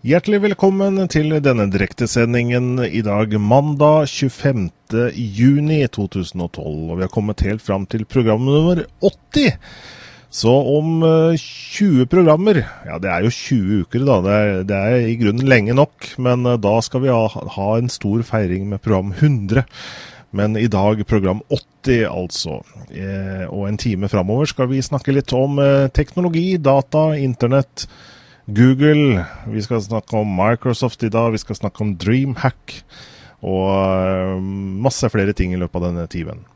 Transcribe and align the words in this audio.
Hjertelig 0.00 0.38
velkommen 0.42 0.96
til 1.12 1.34
denne 1.44 1.66
direktesendingen 1.68 2.80
i 2.82 3.02
dag, 3.04 3.34
mandag 3.36 4.08
25.6.2012. 4.08 6.64
Og 6.64 6.96
vi 6.96 7.04
har 7.04 7.12
kommet 7.12 7.44
helt 7.44 7.60
fram 7.60 7.84
til 7.84 8.08
program 8.08 8.40
nummer 8.48 8.80
80. 9.04 9.60
Så 10.30 10.52
om 10.78 11.02
20 11.34 12.06
programmer 12.06 12.60
Ja, 12.86 13.00
det 13.02 13.10
er 13.10 13.24
jo 13.26 13.32
20 13.34 13.80
uker, 13.82 14.04
da. 14.06 14.18
Det 14.22 14.36
er, 14.36 14.52
det 14.68 14.76
er 14.78 15.08
i 15.08 15.16
grunnen 15.18 15.48
lenge 15.50 15.74
nok. 15.74 16.12
Men 16.22 16.46
da 16.62 16.76
skal 16.86 17.02
vi 17.02 17.10
ha, 17.10 17.26
ha 17.56 17.68
en 17.74 17.90
stor 17.90 18.22
feiring 18.28 18.68
med 18.70 18.78
program 18.84 19.10
100. 19.16 19.66
Men 20.30 20.54
i 20.56 20.68
dag 20.70 21.02
program 21.06 21.42
80, 21.50 22.04
altså. 22.06 22.60
Eh, 22.94 23.46
og 23.50 23.66
en 23.66 23.78
time 23.80 24.08
framover 24.08 24.46
skal 24.46 24.70
vi 24.70 24.82
snakke 24.84 25.14
litt 25.14 25.34
om 25.34 25.58
eh, 25.58 25.88
teknologi, 25.90 26.54
data, 26.62 27.10
internett 27.18 27.88
Google, 28.50 29.24
vi 29.50 29.62
skal 29.62 29.82
snakke 29.82 30.22
om 30.22 30.30
Microsoft 30.34 31.02
i 31.06 31.10
dag, 31.12 31.30
vi 31.34 31.42
skal 31.42 31.58
snakke 31.58 31.84
om 31.84 31.92
Dreamhack 31.98 32.78
og 33.46 33.68
eh, 33.74 34.38
masse 34.86 35.10
flere 35.10 35.34
ting 35.34 35.54
i 35.54 35.60
løpet 35.60 35.80
av 35.80 35.88
denne 35.90 36.06
timen. 36.10 36.46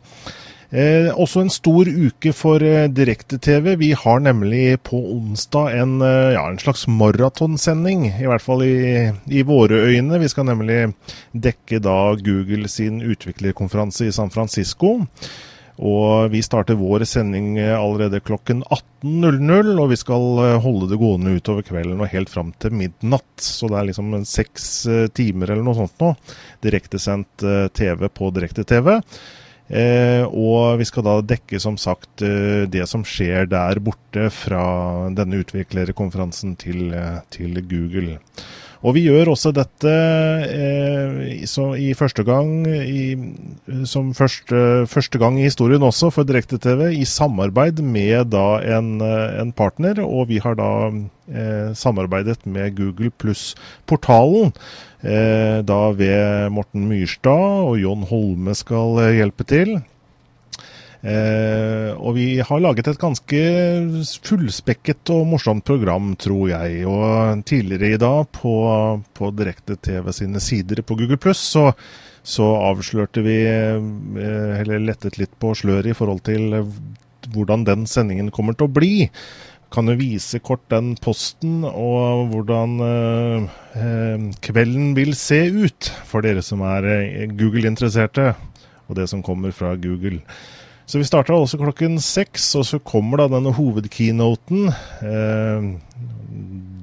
Eh, 0.71 1.11
også 1.13 1.45
en 1.45 1.53
stor 1.53 1.89
uke 1.89 2.33
for 2.35 2.63
eh, 2.65 2.89
direkte-TV. 2.91 3.75
Vi 3.81 3.93
har 3.99 4.23
nemlig 4.25 4.81
på 4.89 4.99
onsdag 5.15 5.77
en, 5.79 5.97
eh, 6.03 6.35
ja, 6.35 6.45
en 6.49 6.59
slags 6.59 6.87
maratonsending, 6.89 8.09
i 8.17 8.29
hvert 8.29 8.43
fall 8.43 8.65
i, 8.67 9.11
i, 9.29 9.43
våre 9.47 9.85
øyne. 9.91 10.19
Vi 10.23 10.31
skal 10.33 10.49
nemlig 10.49 10.95
dekke 11.33 11.83
da 11.85 12.15
Google 12.17 12.71
sin 12.73 13.03
utviklerkonferanse 13.05 14.09
i 14.09 14.15
San 14.15 14.33
Francisco. 14.35 14.97
Og 15.75 16.31
vi 16.31 16.39
starter 16.43 16.79
vår 16.79 17.03
sending 17.11 17.59
eh, 17.59 17.77
allerede 17.77 18.23
klokken 18.25 18.65
18.00, 18.65 19.73
og 19.79 19.89
vi 19.93 20.01
skal 20.01 20.29
eh, 20.43 20.59
holde 20.65 20.91
det 20.91 20.99
gående 21.03 21.37
utover 21.39 21.67
kvelden 21.67 22.03
og 22.03 22.13
helt 22.15 22.33
fram 22.33 22.55
til 22.59 22.75
midnatt. 22.75 23.33
Så 23.39 23.71
det 23.71 23.79
er 23.79 23.91
liksom 23.93 24.19
seks 24.27 24.69
timer 25.15 25.53
eller 25.53 25.67
noe 25.67 25.79
sånt 25.85 25.99
nå. 26.01 26.15
Direktesendt 26.65 27.51
TV 27.77 28.07
på 28.09 28.35
direkte-TV. 28.35 28.95
Eh, 29.69 30.25
og 30.29 30.77
vi 30.81 30.87
skal 30.89 31.07
da 31.07 31.15
dekke 31.25 31.61
som 31.63 31.79
sagt 31.81 32.21
det 32.21 32.85
som 32.91 33.05
skjer 33.09 33.49
der 33.49 33.81
borte 33.85 34.29
fra 34.35 34.65
denne 35.17 35.41
utviklerkonferansen 35.41 36.57
til, 36.61 36.93
til 37.33 37.63
Google. 37.71 38.19
Og 38.85 38.93
vi 38.99 39.07
gjør 39.07 39.31
også 39.33 39.49
dette 39.57 39.93
eh, 40.45 41.45
i 41.81 41.93
første 41.97 42.25
gang, 42.27 42.67
i, 42.69 43.17
som 43.89 44.11
første, 44.17 44.85
første, 44.91 45.21
gang 45.21 45.39
i 45.41 45.47
historien 45.47 45.83
også 45.83 46.11
for 46.13 46.29
direkte-TV, 46.29 46.91
i 46.93 47.07
samarbeid 47.09 47.81
med 47.81 48.29
da 48.35 48.61
en, 48.77 48.99
en, 49.01 49.55
partner. 49.57 50.03
Og 50.05 50.29
vi 50.29 50.43
har 50.45 50.59
da 50.61 50.69
eh, 50.93 51.73
samarbeidet 51.73 52.45
med 52.45 52.77
Google 52.77 53.09
pluss-portalen. 53.23 54.53
Eh, 55.01 55.65
da 55.65 55.81
ved 55.97 56.53
Morten 56.53 56.85
Myrstad, 56.91 57.65
og 57.65 57.81
Jon 57.81 58.05
Holme 58.13 58.53
skal 58.59 59.01
hjelpe 59.17 59.49
til. 59.49 59.79
Eh, 61.05 61.91
og 62.01 62.15
vi 62.17 62.39
har 62.41 62.63
laget 62.65 62.89
et 62.89 63.01
ganske 63.01 63.41
fullspekket 64.25 65.11
og 65.13 65.27
morsomt 65.35 65.65
program, 65.69 66.15
tror 66.17 66.49
jeg. 66.49 66.87
Og 66.89 67.43
tidligere 67.45 67.93
i 67.93 68.01
dag, 68.01 68.25
på, 68.33 68.55
på 69.13 69.31
direkte-TV 69.37 70.09
sine 70.17 70.41
sider 70.41 70.81
på 70.81 70.97
Google 70.97 71.21
Pluss, 71.21 71.43
så, 71.53 71.67
så, 72.25 72.49
avslørte 72.71 73.25
vi, 73.27 73.37
eh, 73.45 74.63
eller 74.63 74.87
lettet 74.87 75.21
litt 75.21 75.37
på 75.37 75.53
sløret 75.59 75.93
i 75.93 75.99
forhold 75.99 76.25
til 76.25 76.63
hvordan 77.35 77.69
den 77.69 77.85
sendingen 77.89 78.33
kommer 78.33 78.57
til 78.57 78.71
å 78.71 78.77
bli. 78.81 78.95
Kan 79.75 79.91
jo 79.91 79.99
vise 79.99 80.41
kort 80.41 80.65
den 80.73 80.95
posten 81.03 81.67
og 81.69 82.31
hvordan 82.33 82.81
eh, 82.89 84.27
kvelden 84.41 84.93
vil 84.97 85.13
se 85.19 85.45
ut 85.53 85.93
for 86.09 86.25
dere 86.25 86.41
som 86.47 86.65
er 86.65 87.29
Google-interesserte, 87.37 88.33
og 88.89 88.97
det 88.97 89.11
som 89.13 89.25
kommer 89.25 89.53
fra 89.53 89.77
Google. 89.77 90.23
Så 90.85 91.01
vi 91.01 91.07
starter 91.09 91.33
også 91.37 91.59
klokken 91.61 91.97
seks, 92.03 92.51
og 92.59 92.67
så 92.69 92.81
kommer 92.85 93.23
da 93.23 93.31
denne 93.33 93.55
hovedkeynoten. 93.57 94.67
Eh, 94.69 95.69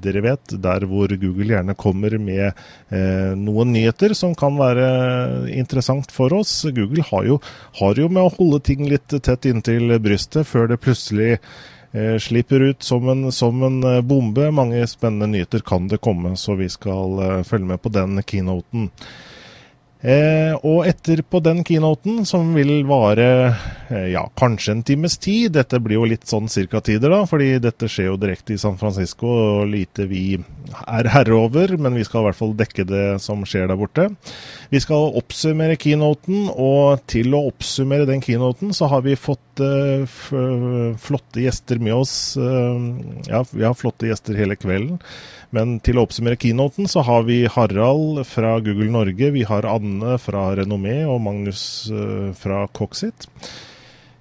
dere 0.02 0.22
vet, 0.24 0.54
der 0.64 0.86
hvor 0.90 1.12
Google 1.14 1.54
gjerne 1.54 1.76
kommer 1.78 2.16
med 2.18 2.48
eh, 2.50 3.32
noen 3.38 3.70
nyheter 3.74 4.14
som 4.18 4.34
kan 4.38 4.58
være 4.58 4.88
interessant 5.54 6.10
for 6.14 6.34
oss. 6.34 6.56
Google 6.74 7.06
har 7.12 7.28
jo, 7.30 7.38
har 7.78 8.00
jo, 8.00 8.10
med 8.10 8.24
å 8.26 8.34
holde 8.34 8.62
ting 8.66 8.88
litt 8.90 9.14
tett 9.22 9.46
inntil 9.46 9.94
brystet 10.02 10.50
før 10.50 10.72
det 10.72 10.80
plutselig 10.82 11.36
eh, 11.36 12.16
slipper 12.18 12.72
ut 12.72 12.82
som 12.82 13.06
en, 13.12 13.28
som 13.30 13.62
en, 13.62 13.82
eh, 13.86 14.00
bombe. 14.02 14.50
Mange 14.50 14.82
spennende 14.90 15.30
nyheter 15.36 15.62
kan 15.62 15.86
det 15.92 16.02
komme, 16.02 16.34
så 16.36 16.58
vi 16.58 16.66
skal 16.72 17.22
eh, 17.22 17.44
følge 17.46 17.70
med 17.70 17.86
på 17.86 17.94
den 17.94 18.18
keynoten. 18.26 18.90
Eh, 18.90 19.31
og 20.02 20.86
etterpå 20.90 21.38
den 21.44 21.60
keynoten, 21.62 22.24
som 22.26 22.48
vil 22.56 22.80
vare 22.88 23.26
eh, 23.86 24.08
ja, 24.10 24.24
kanskje 24.38 24.74
en 24.74 24.82
times 24.82 25.14
tid 25.22 25.52
Dette 25.54 25.78
blir 25.78 26.00
jo 26.00 26.08
litt 26.10 26.26
sånn 26.26 26.48
cirka-tider, 26.50 27.12
da, 27.12 27.20
fordi 27.30 27.52
dette 27.62 27.86
skjer 27.86 28.08
jo 28.10 28.16
direkte 28.18 28.56
i 28.56 28.58
San 28.58 28.80
Francisco, 28.80 29.30
og 29.30 29.70
lite 29.70 30.08
vi 30.10 30.24
er 30.82 31.10
herre 31.12 31.36
over, 31.36 31.76
men 31.78 31.94
vi 31.94 32.02
skal 32.06 32.22
i 32.22 32.26
hvert 32.28 32.38
fall 32.40 32.56
dekke 32.58 32.86
det 32.88 33.04
som 33.22 33.44
skjer 33.46 33.70
der 33.70 33.78
borte. 33.78 34.08
Vi 34.72 34.80
skal 34.82 35.14
oppsummere 35.20 35.78
keynoten, 35.78 36.48
og 36.50 37.04
til 37.10 37.36
å 37.36 37.44
oppsummere 37.52 38.08
den 38.08 38.24
keynoten, 38.24 38.74
så 38.74 38.88
har 38.90 39.04
vi 39.06 39.14
fått 39.18 39.62
eh, 39.62 40.02
flotte 40.98 41.44
gjester 41.44 41.82
med 41.82 41.94
oss. 42.00 42.16
Eh, 42.40 42.88
ja, 43.30 43.44
vi 43.52 43.66
har 43.68 43.78
flotte 43.78 44.10
gjester 44.10 44.38
hele 44.38 44.58
kvelden. 44.58 44.98
Men 45.52 45.76
til 45.84 45.98
å 46.00 46.06
oppsummere 46.06 46.38
keynoten, 46.40 46.88
så 46.88 47.04
har 47.04 47.26
vi 47.28 47.42
Harald 47.50 48.22
fra 48.24 48.54
Google 48.64 48.88
Norge, 48.92 49.32
vi 49.34 49.44
har 49.44 49.68
Anne 49.68 50.16
fra 50.22 50.48
Renommé 50.56 51.02
og 51.04 51.20
Magnus 51.26 51.62
uh, 51.92 52.32
fra 52.38 52.64
Coxit. 52.72 53.28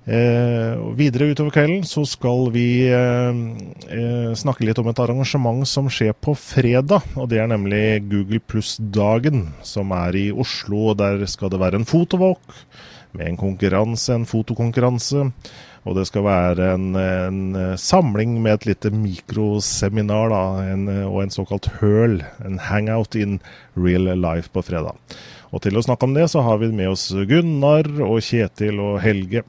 Eh, 0.02 0.80
videre 0.97 1.28
utover 1.30 1.53
kvelden 1.53 1.84
så 1.86 2.02
skal 2.09 2.47
vi 2.56 2.88
eh, 2.90 3.41
eh, 3.86 4.31
snakke 4.34 4.66
litt 4.66 4.80
om 4.81 4.90
et 4.90 5.02
arrangement 5.03 5.62
som 5.70 5.91
skjer 5.94 6.16
på 6.18 6.34
fredag. 6.34 7.06
og 7.14 7.30
Det 7.30 7.38
er 7.38 7.52
nemlig 7.52 8.09
Google 8.09 8.41
pluss-dagen, 8.41 9.52
som 9.62 9.94
er 9.94 10.18
i 10.18 10.25
Oslo. 10.34 10.90
og 10.91 10.97
Der 11.03 11.22
skal 11.30 11.53
det 11.53 11.62
være 11.62 11.81
en 11.81 11.88
fotowalk 11.88 12.58
med 13.14 13.28
en 13.28 13.38
konkurranse, 13.38 14.16
en 14.16 14.25
fotokonkurranse. 14.25 15.30
Og 15.81 15.96
det 15.97 16.06
skal 16.09 16.28
være 16.28 16.74
en, 16.75 16.92
en 16.94 17.40
eh, 17.58 17.78
samling 17.80 18.36
med 18.44 18.59
et 18.59 18.68
lite 18.69 18.92
mikroseminar 18.94 20.30
da, 20.30 20.44
en, 20.69 20.86
eh, 20.92 21.08
og 21.08 21.24
en 21.24 21.34
såkalt 21.34 21.72
høl. 21.80 22.19
En 22.46 22.59
hangout 22.62 23.18
in 23.18 23.40
real 23.74 24.12
life 24.14 24.53
på 24.53 24.62
fredag. 24.68 25.00
Og 25.52 25.64
til 25.66 25.75
å 25.75 25.84
snakke 25.84 26.06
om 26.06 26.14
det, 26.16 26.28
så 26.31 26.46
har 26.46 26.62
vi 26.62 26.70
med 26.75 26.94
oss 26.94 27.09
Gunnar 27.28 27.90
og 28.06 28.22
Kjetil 28.24 28.78
og 28.84 29.02
Helge. 29.03 29.44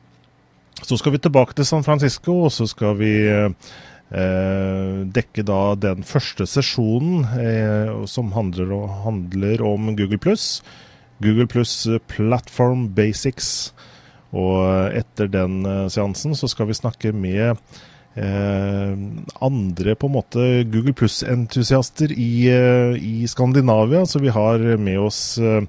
Så 0.82 0.96
skal 0.98 1.14
vi 1.14 1.20
tilbake 1.22 1.54
til 1.54 1.68
San 1.68 1.84
Francisco, 1.86 2.40
og 2.46 2.50
så 2.54 2.66
skal 2.66 2.96
vi 2.98 3.12
eh, 3.28 4.96
dekke 5.14 5.44
da 5.46 5.60
den 5.78 6.02
første 6.06 6.48
sesjonen 6.48 7.28
eh, 7.38 7.92
som 8.10 8.32
handler, 8.34 8.72
handler, 9.04 9.62
om 9.68 9.92
Google 10.00 10.18
pluss. 10.18 10.62
Google 11.22 11.46
pluss 11.46 11.84
Platform 12.10 12.88
Basics. 12.96 13.70
Og 14.32 14.92
etter 14.96 15.30
den 15.30 15.62
eh, 15.68 15.88
seansen 15.92 16.36
så 16.38 16.48
skal 16.50 16.70
vi 16.70 16.78
snakke 16.78 17.12
med 17.12 17.52
eh, 18.16 18.92
andre 19.44 19.96
på 19.96 20.08
en 20.08 20.16
måte 20.16 20.46
Google 20.72 20.94
Pluss-entusiaster 20.96 22.14
i, 22.16 22.48
eh, 22.52 22.96
i, 22.96 23.26
Skandinavia. 23.28 24.06
Så 24.06 24.22
vi 24.24 24.32
har 24.32 24.64
med 24.80 25.00
oss 25.00 25.38
eh, 25.38 25.64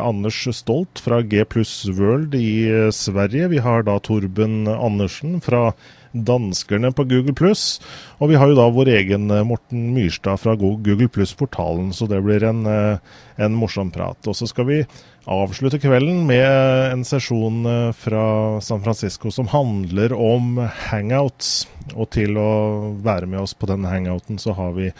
Anders 0.00 0.46
Stolt 0.56 1.02
fra 1.02 1.20
G 1.22 1.44
pluss 1.44 1.82
World 1.90 2.36
i 2.38 2.68
eh, 2.70 2.90
Sverige. 2.94 3.50
Vi 3.52 3.58
har 3.58 3.84
da 3.84 3.98
Torben 4.00 4.68
Andersen 4.68 5.40
fra 5.44 5.72
danskerne 6.12 6.92
på 6.94 7.06
Google 7.10 7.34
Pluss. 7.36 7.80
Og 8.20 8.32
vi 8.32 8.40
har 8.40 8.50
jo 8.50 8.58
da 8.58 8.68
vår 8.72 8.92
egen 8.98 9.30
eh, 9.30 9.46
Morten 9.46 9.90
Myrstad 9.96 10.40
fra 10.42 10.56
Google 10.60 11.08
Pluss-portalen, 11.08 11.92
så 11.96 12.08
det 12.10 12.22
blir 12.24 12.44
en, 12.48 12.66
en 12.66 13.56
morsom 13.56 13.90
prat. 13.94 14.20
Og 14.28 14.36
så 14.36 14.48
skal 14.50 14.68
vi 14.68 14.82
avslutte 15.30 15.78
kvelden 15.78 16.24
med 16.26 16.46
en 16.92 17.04
sesjon 17.06 17.66
eh, 17.66 17.90
fra 17.94 18.60
San 18.60 18.82
Francisco 18.82 19.30
som 19.30 19.50
handler 19.52 20.14
om 20.16 20.58
hangouts. 20.90 21.68
Og 21.94 22.10
til 22.14 22.38
å 22.38 22.94
være 23.02 23.28
med 23.30 23.42
oss 23.42 23.54
på 23.54 23.68
den 23.70 23.86
hangouten, 23.86 24.40
så 24.42 24.54
har 24.58 24.74
vi 24.76 24.90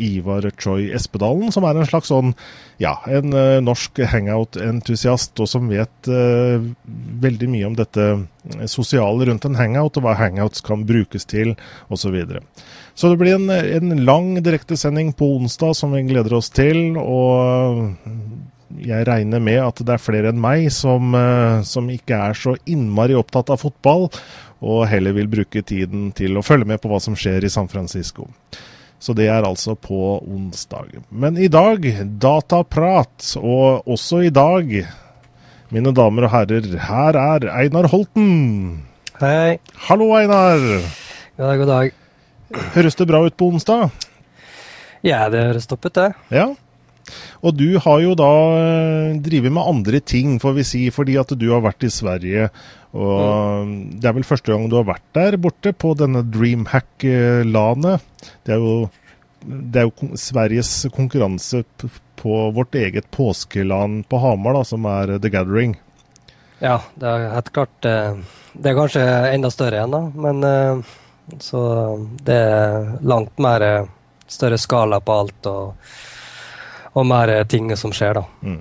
Ivar 0.00 0.48
Choi 0.60 0.90
Espedalen, 0.96 1.52
som 1.54 1.66
er 1.68 1.78
en 1.78 1.88
slags 1.88 2.10
sånn, 2.10 2.34
ja, 2.82 2.96
en 3.10 3.36
uh, 3.36 3.60
norsk 3.64 4.02
hangout-entusiast, 4.12 5.36
og 5.40 5.50
som 5.50 5.70
vet 5.70 6.10
uh, 6.10 6.58
veldig 7.24 7.50
mye 7.52 7.68
om 7.68 7.78
dette 7.78 8.10
sosiale 8.70 9.28
rundt 9.28 9.46
en 9.46 9.58
hangout, 9.60 10.00
og 10.00 10.06
hva 10.06 10.16
hangouts 10.18 10.64
kan 10.64 10.86
brukes 10.88 11.28
til, 11.28 11.54
osv. 11.88 12.00
Så, 12.00 12.14
videre. 12.14 12.40
så 12.98 13.12
det 13.12 13.20
blir 13.20 13.36
en, 13.36 13.50
en 13.52 14.00
lang 14.02 14.32
direktesending 14.42 15.12
på 15.14 15.28
onsdag 15.36 15.76
som 15.78 15.92
vi 15.94 16.00
gleder 16.08 16.34
oss 16.40 16.48
til. 16.50 16.96
og 16.98 17.92
jeg 18.78 19.06
regner 19.08 19.42
med 19.42 19.60
at 19.62 19.82
det 19.82 19.94
er 19.94 20.02
flere 20.02 20.30
enn 20.30 20.40
meg 20.40 20.68
som, 20.74 21.14
eh, 21.16 21.62
som 21.66 21.88
ikke 21.90 22.18
er 22.30 22.38
så 22.38 22.56
innmari 22.70 23.16
opptatt 23.18 23.50
av 23.50 23.62
fotball, 23.64 24.08
og 24.60 24.86
heller 24.90 25.16
vil 25.16 25.30
bruke 25.30 25.62
tiden 25.62 26.10
til 26.16 26.36
å 26.36 26.44
følge 26.44 26.68
med 26.68 26.82
på 26.82 26.90
hva 26.90 27.00
som 27.02 27.16
skjer 27.18 27.44
i 27.44 27.52
San 27.52 27.68
Francisco. 27.68 28.28
Så 29.00 29.14
det 29.16 29.30
er 29.32 29.46
altså 29.48 29.74
på 29.80 30.20
onsdag. 30.28 30.98
Men 31.08 31.38
i 31.40 31.48
dag, 31.48 31.86
dataprat. 32.20 33.32
Og 33.40 33.88
også 33.88 34.20
i 34.28 34.32
dag, 34.34 34.74
mine 35.72 35.92
damer 35.96 36.28
og 36.28 36.34
herrer, 36.34 36.68
her 36.84 37.16
er 37.16 37.48
Einar 37.62 37.88
Holten. 37.88 38.82
Hei. 39.22 39.56
Hallo, 39.88 40.12
Einar. 40.18 40.60
God 41.36 41.46
dag, 41.46 41.62
god 41.62 41.72
dag. 41.72 41.96
Høres 42.76 42.98
det 42.98 43.06
bra 43.08 43.22
ut 43.24 43.38
på 43.40 43.48
onsdag? 43.54 43.88
Ja, 45.06 45.30
det 45.32 45.46
høres 45.48 45.70
topp 45.70 45.88
ut, 45.88 45.96
det. 45.96 46.10
Ja. 46.34 46.50
Og 47.40 47.56
du 47.56 47.78
har 47.80 48.02
jo 48.04 48.12
da 48.18 48.30
eh, 48.60 49.16
drevet 49.24 49.54
med 49.54 49.64
andre 49.64 50.00
ting, 50.04 50.36
får 50.42 50.58
vi 50.58 50.66
si, 50.66 50.82
fordi 50.92 51.16
at 51.20 51.32
du 51.40 51.48
har 51.54 51.64
vært 51.64 51.88
i 51.88 51.92
Sverige. 51.92 52.50
Og 52.90 53.66
mm. 53.66 53.74
det 54.00 54.08
er 54.08 54.16
vel 54.16 54.26
første 54.26 54.52
gang 54.52 54.66
du 54.70 54.78
har 54.80 54.88
vært 54.88 55.06
der 55.16 55.36
borte, 55.40 55.72
på 55.72 55.92
denne 55.98 56.24
Dreamhack-lanet. 56.26 58.06
Det 58.46 58.56
er 58.56 58.64
jo, 58.64 58.74
det 59.44 59.82
er 59.82 59.88
jo 59.88 60.10
Sveriges 60.18 60.72
konkurranse 60.94 61.62
på 62.20 62.40
vårt 62.56 62.74
eget 62.76 63.06
påskeland 63.14 64.08
på 64.10 64.20
Hamar, 64.20 64.58
da, 64.58 64.66
som 64.66 64.88
er 64.90 65.16
The 65.18 65.32
Gathering. 65.32 65.78
Ja, 66.60 66.80
det 67.00 67.08
er 67.08 67.30
helt 67.32 67.54
klart 67.56 67.86
eh, 67.88 68.18
Det 68.52 68.68
er 68.68 68.76
kanskje 68.76 69.04
enda 69.30 69.48
større 69.48 69.78
igjen, 69.78 69.94
da. 69.94 70.02
Men 70.26 70.44
eh, 70.44 70.96
så 71.40 71.62
det 72.26 72.36
er 72.36 72.90
langt 73.00 73.38
mer 73.40 73.64
større 74.28 74.58
skala 74.60 75.00
på 75.00 75.20
alt. 75.22 75.46
og 75.48 75.92
og 76.92 77.06
mer 77.06 77.32
ting 77.44 77.70
som 77.76 77.92
skjer, 77.94 78.18
da. 78.18 78.24
Mm. 78.42 78.60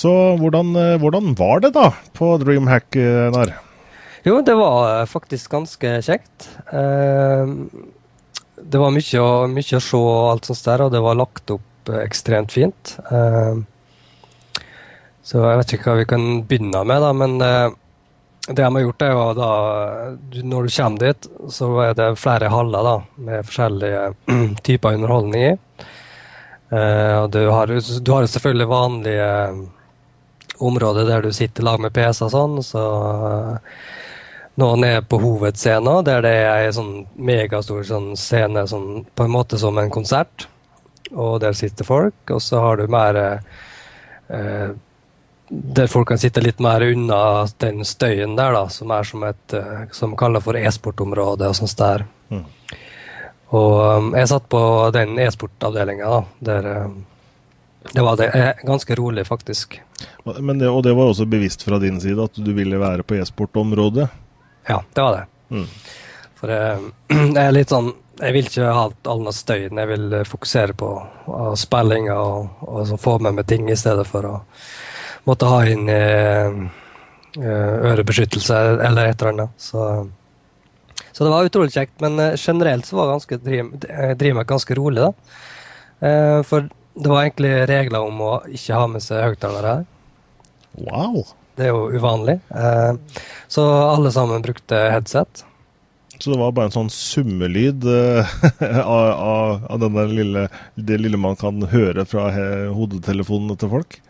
Så 0.00 0.10
hvordan, 0.40 0.72
eh, 0.76 0.98
hvordan, 1.00 1.34
var 1.36 1.60
det 1.60 1.74
da 1.76 1.90
på 2.16 2.32
Dreamhack, 2.40 2.96
Nar? 3.34 3.52
Jo, 4.24 4.38
det 4.44 4.54
var 4.56 5.04
faktisk 5.08 5.52
ganske 5.52 5.90
kjekt. 6.04 6.48
Eh, 6.72 7.52
det 8.60 8.80
var 8.80 8.94
mye, 8.94 9.24
mye 9.52 9.76
å 9.76 9.82
se 9.84 9.98
og 9.98 10.30
alt 10.30 10.48
sånt 10.48 10.64
der, 10.64 10.86
og 10.86 10.94
det 10.94 11.02
var 11.04 11.18
lagt 11.20 11.52
opp 11.52 11.92
ekstremt 12.00 12.52
fint. 12.52 12.94
Eh, 13.10 13.60
så 15.24 15.42
jeg 15.44 15.60
vet 15.60 15.74
ikke 15.76 15.90
hva 15.90 16.00
vi 16.00 16.08
kan 16.08 16.26
begynne 16.48 16.84
med, 16.88 17.04
da, 17.04 17.12
men 17.16 17.36
det 17.40 18.56
de 18.56 18.64
har 18.64 18.82
gjort, 18.82 19.02
er 19.04 19.12
jo 19.12 19.24
da 19.36 19.50
Når 20.32 20.66
du 20.66 20.70
kommer 20.74 21.02
dit, 21.04 21.28
så 21.52 21.68
er 21.84 21.92
det 21.94 22.06
flere 22.18 22.48
haller 22.50 22.86
da, 22.86 22.94
med 23.20 23.44
forskjellige 23.46 24.00
typer 24.66 24.96
underholdning 24.96 25.44
i. 25.44 25.52
Uh, 26.70 27.26
du, 27.26 27.40
har, 27.50 27.66
har 27.66 28.26
selvfølgelig 28.30 28.66
vanlige 28.70 29.28
eh, 30.60 30.66
områder 30.66 31.08
der 31.08 31.22
du 31.22 31.32
sitter 31.32 31.66
lag 31.66 31.80
med 31.80 31.92
PC 31.94 32.24
og 32.26 32.32
sånn. 32.34 32.58
Så 32.64 32.82
uh, 32.82 33.56
noen 34.60 34.84
er 34.84 35.00
på 35.02 35.20
hovedscenen, 35.22 36.04
der 36.04 36.22
det 36.26 36.36
er 36.44 36.66
en 36.66 36.76
sånn 36.76 36.92
megastor 37.16 37.82
sånn 37.86 38.12
scene 38.18 38.66
sånn, 38.68 39.04
på 39.14 39.26
en 39.26 39.34
måte 39.34 39.58
som 39.58 39.78
en 39.78 39.90
konsert. 39.90 40.48
Og 41.10 41.40
der 41.42 41.56
sitter 41.58 41.88
folk. 41.88 42.20
Og 42.30 42.42
så 42.44 42.60
har 42.62 42.78
du 42.78 42.86
mer 42.86 43.16
eh, 44.28 44.70
Der 45.50 45.88
folk 45.90 46.06
kan 46.06 46.18
sitte 46.22 46.38
litt 46.38 46.60
mer 46.62 46.84
unna 46.86 47.48
den 47.58 47.82
støyen 47.82 48.36
der, 48.38 48.54
da, 48.54 48.68
som 48.70 48.92
er 48.94 49.02
som 49.02 49.24
et 49.26 49.54
som 49.90 50.12
kaller 50.14 50.38
for 50.44 50.54
e-sportområde 50.54 51.48
og 51.50 51.56
sånt 51.58 51.74
der. 51.80 52.04
Mm. 52.30 52.44
Og 53.58 53.98
um, 53.98 54.12
jeg 54.14 54.30
satt 54.30 54.46
på 54.50 54.60
den 54.94 55.18
e-sportavdelinga, 55.18 56.20
der 56.46 56.68
um, 56.84 57.00
det 57.92 58.02
var 58.04 58.16
det, 58.16 58.28
eh, 58.28 58.52
ganske 58.62 58.94
rolig, 58.94 59.26
faktisk. 59.26 59.80
Det, 60.24 60.68
og 60.68 60.82
det 60.82 60.92
var 60.92 61.04
også 61.04 61.24
bevisst 61.24 61.62
fra 61.62 61.78
din 61.78 62.00
side 62.00 62.22
at 62.24 62.36
du 62.36 62.52
ville 62.52 62.78
være 62.78 63.02
på 63.02 63.16
e-sportområdet? 63.16 64.08
Ja, 64.68 64.82
det 64.94 65.02
var 65.02 65.16
det. 65.16 65.24
Mm. 65.56 65.66
For 66.40 66.52
jeg, 66.54 66.92
jeg, 67.08 67.42
er 67.46 67.52
litt 67.56 67.72
sånn 67.72 67.92
Jeg 68.20 68.34
vil 68.36 68.46
ikke 68.50 68.68
ha 68.76 68.84
all 69.08 69.24
den 69.24 69.32
støyen. 69.32 69.80
Jeg 69.80 69.88
vil 69.88 70.14
fokusere 70.28 70.76
på 70.76 70.90
spillinga 71.56 72.18
og, 72.20 72.62
og 72.68 72.94
få 73.00 73.16
med 73.24 73.38
meg 73.38 73.46
ting 73.48 73.70
i 73.72 73.78
stedet 73.80 74.04
for 74.08 74.28
å 74.28 74.34
måtte 75.24 75.48
ha 75.48 75.62
inn 75.68 75.88
i 75.88 76.00
ørebeskyttelse 77.40 78.58
eller 78.84 79.08
et 79.08 79.22
eller 79.22 79.32
annet. 79.32 79.54
Så 79.56 79.86
så 81.12 81.24
det 81.24 81.30
var 81.30 81.44
utrolig 81.44 81.72
kjekt. 81.74 81.96
Men 82.00 82.18
uh, 82.20 82.36
generelt 82.36 82.86
så 82.86 82.96
var 82.96 83.10
ganske, 83.14 83.36
driv, 83.44 83.72
Dreamhack 84.16 84.48
ganske 84.48 84.76
rolig, 84.78 85.02
da. 85.04 85.10
Uh, 86.00 86.38
for 86.48 86.68
det 87.00 87.10
var 87.10 87.24
egentlig 87.24 87.52
regler 87.70 88.06
om 88.06 88.24
å 88.24 88.32
ikke 88.48 88.78
ha 88.78 88.88
med 88.90 89.04
seg 89.04 89.24
høyttalere. 89.24 89.76
Wow. 90.78 91.22
Det 91.58 91.68
er 91.68 91.72
jo 91.74 91.86
uvanlig. 91.92 92.38
Uh, 92.52 92.96
så 93.50 93.64
alle 93.90 94.12
sammen 94.14 94.44
brukte 94.44 94.78
headset. 94.94 95.44
Så 96.20 96.34
det 96.34 96.38
var 96.40 96.52
bare 96.52 96.68
en 96.68 96.76
sånn 96.76 96.92
summelyd 96.92 97.86
av, 98.84 99.08
av, 99.72 99.82
av 99.82 100.00
lille, 100.12 100.46
det 100.76 101.00
lille 101.00 101.20
man 101.20 101.38
kan 101.40 101.62
høre 101.72 102.04
fra 102.08 102.28
hodetelefonene 102.76 103.56
til 103.60 103.72
folk? 103.72 104.00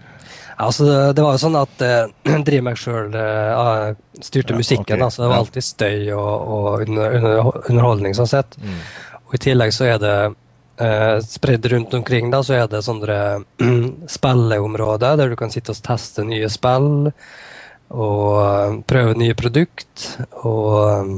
Altså, 0.61 1.13
det 1.17 1.23
var 1.25 1.37
jo 1.37 1.41
sånn 1.41 1.57
at 1.57 1.85
uh, 1.85 2.41
Dreamhack 2.47 2.81
sjøl 2.81 3.15
uh, 3.15 3.93
styrte 4.21 4.53
ja, 4.53 4.59
musikken. 4.61 4.85
Okay. 4.85 5.05
Altså, 5.07 5.23
det 5.23 5.31
var 5.31 5.41
alltid 5.41 5.65
støy 5.65 6.11
og, 6.17 6.51
og 6.57 6.85
under, 6.85 7.17
under, 7.17 7.53
underholdning, 7.71 8.17
sånn 8.19 8.29
sett. 8.29 8.59
Mm. 8.61 8.83
Og 9.31 9.39
I 9.39 9.43
tillegg 9.47 9.73
så 9.73 9.89
er 9.89 10.03
det 10.03 10.15
uh, 10.81 11.19
spredd 11.25 11.69
rundt 11.73 11.94
omkring 11.94 12.31
da, 12.32 12.43
så 12.44 12.56
er 12.59 12.71
det 12.71 12.82
sånne 12.87 13.19
spilleområder 14.17 15.21
der 15.21 15.32
du 15.32 15.37
kan 15.41 15.53
sitte 15.53 15.75
og 15.75 15.82
teste 15.85 16.25
nye 16.27 16.49
spill 16.53 17.11
og 17.91 18.25
uh, 18.41 18.81
prøve 18.88 19.19
nye 19.19 19.37
produkt. 19.38 20.09
Og, 20.43 21.15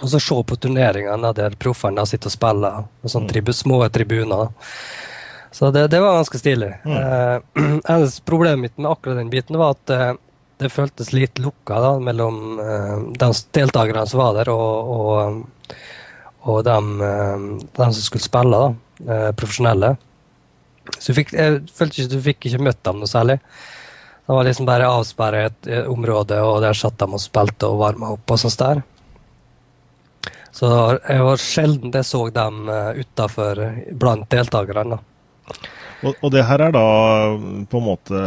og 0.00 0.08
så 0.08 0.22
se 0.22 0.40
på 0.46 0.58
turneringene 0.58 1.32
der 1.36 1.58
proffene 1.60 2.06
sitter 2.08 2.32
og 2.32 2.36
spiller. 2.36 2.82
Med 3.02 3.14
sånne 3.14 3.28
mm. 3.28 3.32
tribu, 3.34 3.54
små 3.56 3.84
tribuner. 3.92 4.50
Så 5.50 5.70
det, 5.70 5.88
det 5.88 6.00
var 6.00 6.14
ganske 6.14 6.38
stilig. 6.38 6.74
Mm. 6.84 6.96
Eh, 7.88 8.08
problemet 8.24 8.58
mitt 8.58 8.78
med 8.78 8.90
akkurat 8.90 9.16
den 9.16 9.30
biten 9.30 9.58
var 9.58 9.74
at 9.74 9.90
eh, 9.90 10.12
det 10.60 10.70
føltes 10.70 11.12
litt 11.12 11.38
lukka 11.38 11.80
da, 11.80 11.92
mellom 11.98 12.60
eh, 12.60 12.98
de 13.18 13.30
deltakerne 13.56 14.06
som 14.06 14.22
var 14.22 14.36
der, 14.38 14.52
og, 14.52 14.92
og, 14.94 15.76
og 16.48 16.62
dem, 16.64 17.00
eh, 17.00 17.42
dem, 17.76 17.92
som 17.92 18.02
skulle 18.02 18.24
spille, 18.24 18.56
da, 18.56 19.14
eh, 19.14 19.32
profesjonelle. 19.32 19.96
Så 20.98 21.14
fikk, 21.14 21.32
jeg 21.32 21.60
følte 21.74 22.00
ikke 22.00 22.14
du 22.14 22.20
fikk 22.20 22.46
ikke 22.46 22.62
møtt 22.62 22.82
dem 22.82 23.00
noe 23.00 23.10
særlig. 23.10 23.40
De 24.26 24.36
var 24.36 24.46
liksom 24.46 24.66
bare 24.66 24.88
avsperret 24.88 25.66
i 25.66 25.74
et 25.80 25.86
område, 25.90 26.38
og 26.40 26.62
der 26.62 26.72
satt 26.74 26.98
de 26.98 27.04
og 27.04 27.20
spilte 27.20 27.68
og 27.68 27.78
varma 27.80 28.12
opp 28.14 28.30
og 28.30 28.38
sånt 28.38 28.58
der. 28.58 28.82
Så 30.52 30.66
jeg 31.08 31.22
var 31.22 31.36
sjelden 31.36 31.92
jeg 31.94 32.04
så 32.04 32.24
dem 32.34 32.68
utafor 32.68 33.60
blant 33.94 34.28
deltakerne. 34.30 34.98
Og, 36.02 36.14
og, 36.22 36.30
det 36.32 36.44
her 36.48 36.60
er 36.64 36.72
da 36.72 36.86
på 37.70 37.78
en 37.80 37.86
måte 37.86 38.20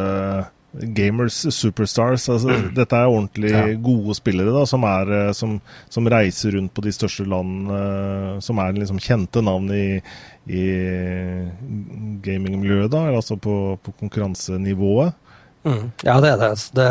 gamers 0.73 1.55
superstars. 1.55 2.27
Altså, 2.29 2.49
mm. 2.49 2.69
Dette 2.77 2.97
er 2.97 3.09
ordentlig 3.11 3.51
ja. 3.53 3.65
gode 3.77 4.15
spillere 4.17 4.53
da, 4.55 4.65
som, 4.69 4.85
er, 4.89 5.11
eh, 5.19 5.31
som, 5.37 5.57
som, 5.91 6.09
reiser 6.09 6.57
rundt 6.57 6.73
på 6.73 6.85
de 6.85 6.93
største 6.95 7.25
landene, 7.29 8.39
som 8.43 8.61
er 8.63 8.77
liksom 8.77 9.01
kjente 9.03 9.43
navn 9.45 9.69
i, 9.73 9.87
i 10.49 10.63
gamingmiljøet, 12.25 12.95
altså 12.95 13.37
på, 13.37 13.57
på 13.83 13.95
konkurransenivået. 14.01 15.19
Mm. 15.63 15.91
Ja, 16.03 16.17
det 16.19 16.33
er 16.33 16.41
det. 16.41 16.55
det. 16.75 16.89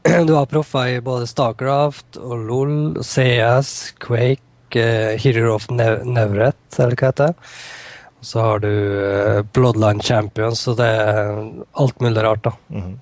Du 0.28 0.32
har 0.32 0.46
proffer 0.48 0.94
i 0.94 1.00
både 1.04 1.26
Starcraft 1.28 2.16
og 2.16 2.46
LOL, 2.48 3.02
CS, 3.04 3.92
Quake, 4.00 4.40
uh, 4.76 5.12
Hero 5.20 5.54
of 5.58 5.68
Nevret, 5.70 6.56
eller 6.78 6.96
hva 6.96 7.10
heter 7.10 7.34
det. 7.34 7.50
Så 8.20 8.40
har 8.40 8.58
du 8.60 8.70
eh, 8.70 9.42
Bloodline 9.54 10.02
Champions, 10.02 10.66
og 10.68 10.76
det 10.80 10.88
er 10.88 11.38
alt 11.72 12.00
mulig 12.00 12.22
rart, 12.22 12.44
da. 12.44 12.52
Mm 12.68 12.82
-hmm. 12.82 12.98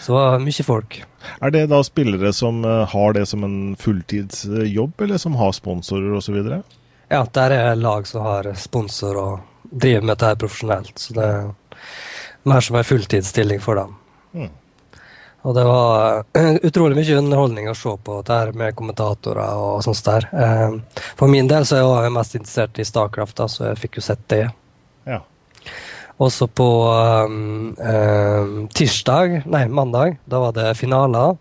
Så 0.00 0.38
mye 0.38 0.64
folk. 0.64 1.04
Er 1.40 1.50
det 1.50 1.66
da 1.70 1.82
spillere 1.82 2.32
som 2.32 2.64
eh, 2.64 2.86
har 2.88 3.12
det 3.12 3.26
som 3.26 3.44
en 3.44 3.76
fulltidsjobb, 3.76 5.00
eller 5.00 5.18
som 5.18 5.34
har 5.34 5.52
sponsorer 5.52 6.14
osv.? 6.14 6.62
Ja, 7.08 7.26
der 7.32 7.50
er 7.50 7.74
lag 7.74 8.06
som 8.06 8.22
har 8.22 8.54
sponsor 8.54 9.16
og 9.16 9.40
driver 9.70 10.00
med 10.00 10.16
dette 10.16 10.36
profesjonelt. 10.36 10.98
Så 10.98 11.14
det 11.14 11.24
er 11.24 11.50
mer 12.42 12.60
som 12.60 12.76
en 12.76 12.84
fulltidsstilling 12.84 13.60
for 13.60 13.74
dem. 13.74 13.94
Mm. 14.32 14.50
Og 15.42 15.54
det 15.56 15.64
var 15.66 16.22
uh, 16.36 16.56
utrolig 16.68 16.96
mye 16.98 17.18
underholdning 17.18 17.70
å 17.70 17.76
se 17.76 17.92
på 18.04 18.20
det 18.26 18.38
her 18.38 18.52
med 18.58 18.76
kommentatorer 18.78 19.58
og 19.58 19.82
sånt 19.84 20.02
der. 20.06 20.28
Uh, 20.30 21.02
for 21.18 21.30
min 21.32 21.50
del 21.50 21.66
så 21.66 21.80
er 21.80 22.06
jeg 22.06 22.14
mest 22.14 22.36
interessert 22.38 22.78
i 22.78 22.86
Starcraft, 22.86 23.36
da, 23.40 23.48
så 23.50 23.70
jeg 23.70 23.80
fikk 23.82 23.98
jo 23.98 24.06
sett 24.06 24.22
det. 24.30 24.44
Ja. 25.08 25.18
Også 26.22 26.46
på 26.46 26.68
um, 27.26 27.72
um, 27.74 28.52
tirsdag, 28.70 29.40
nei, 29.50 29.64
mandag, 29.66 30.20
da 30.30 30.44
var 30.44 30.54
det 30.54 30.76
finaler. 30.78 31.34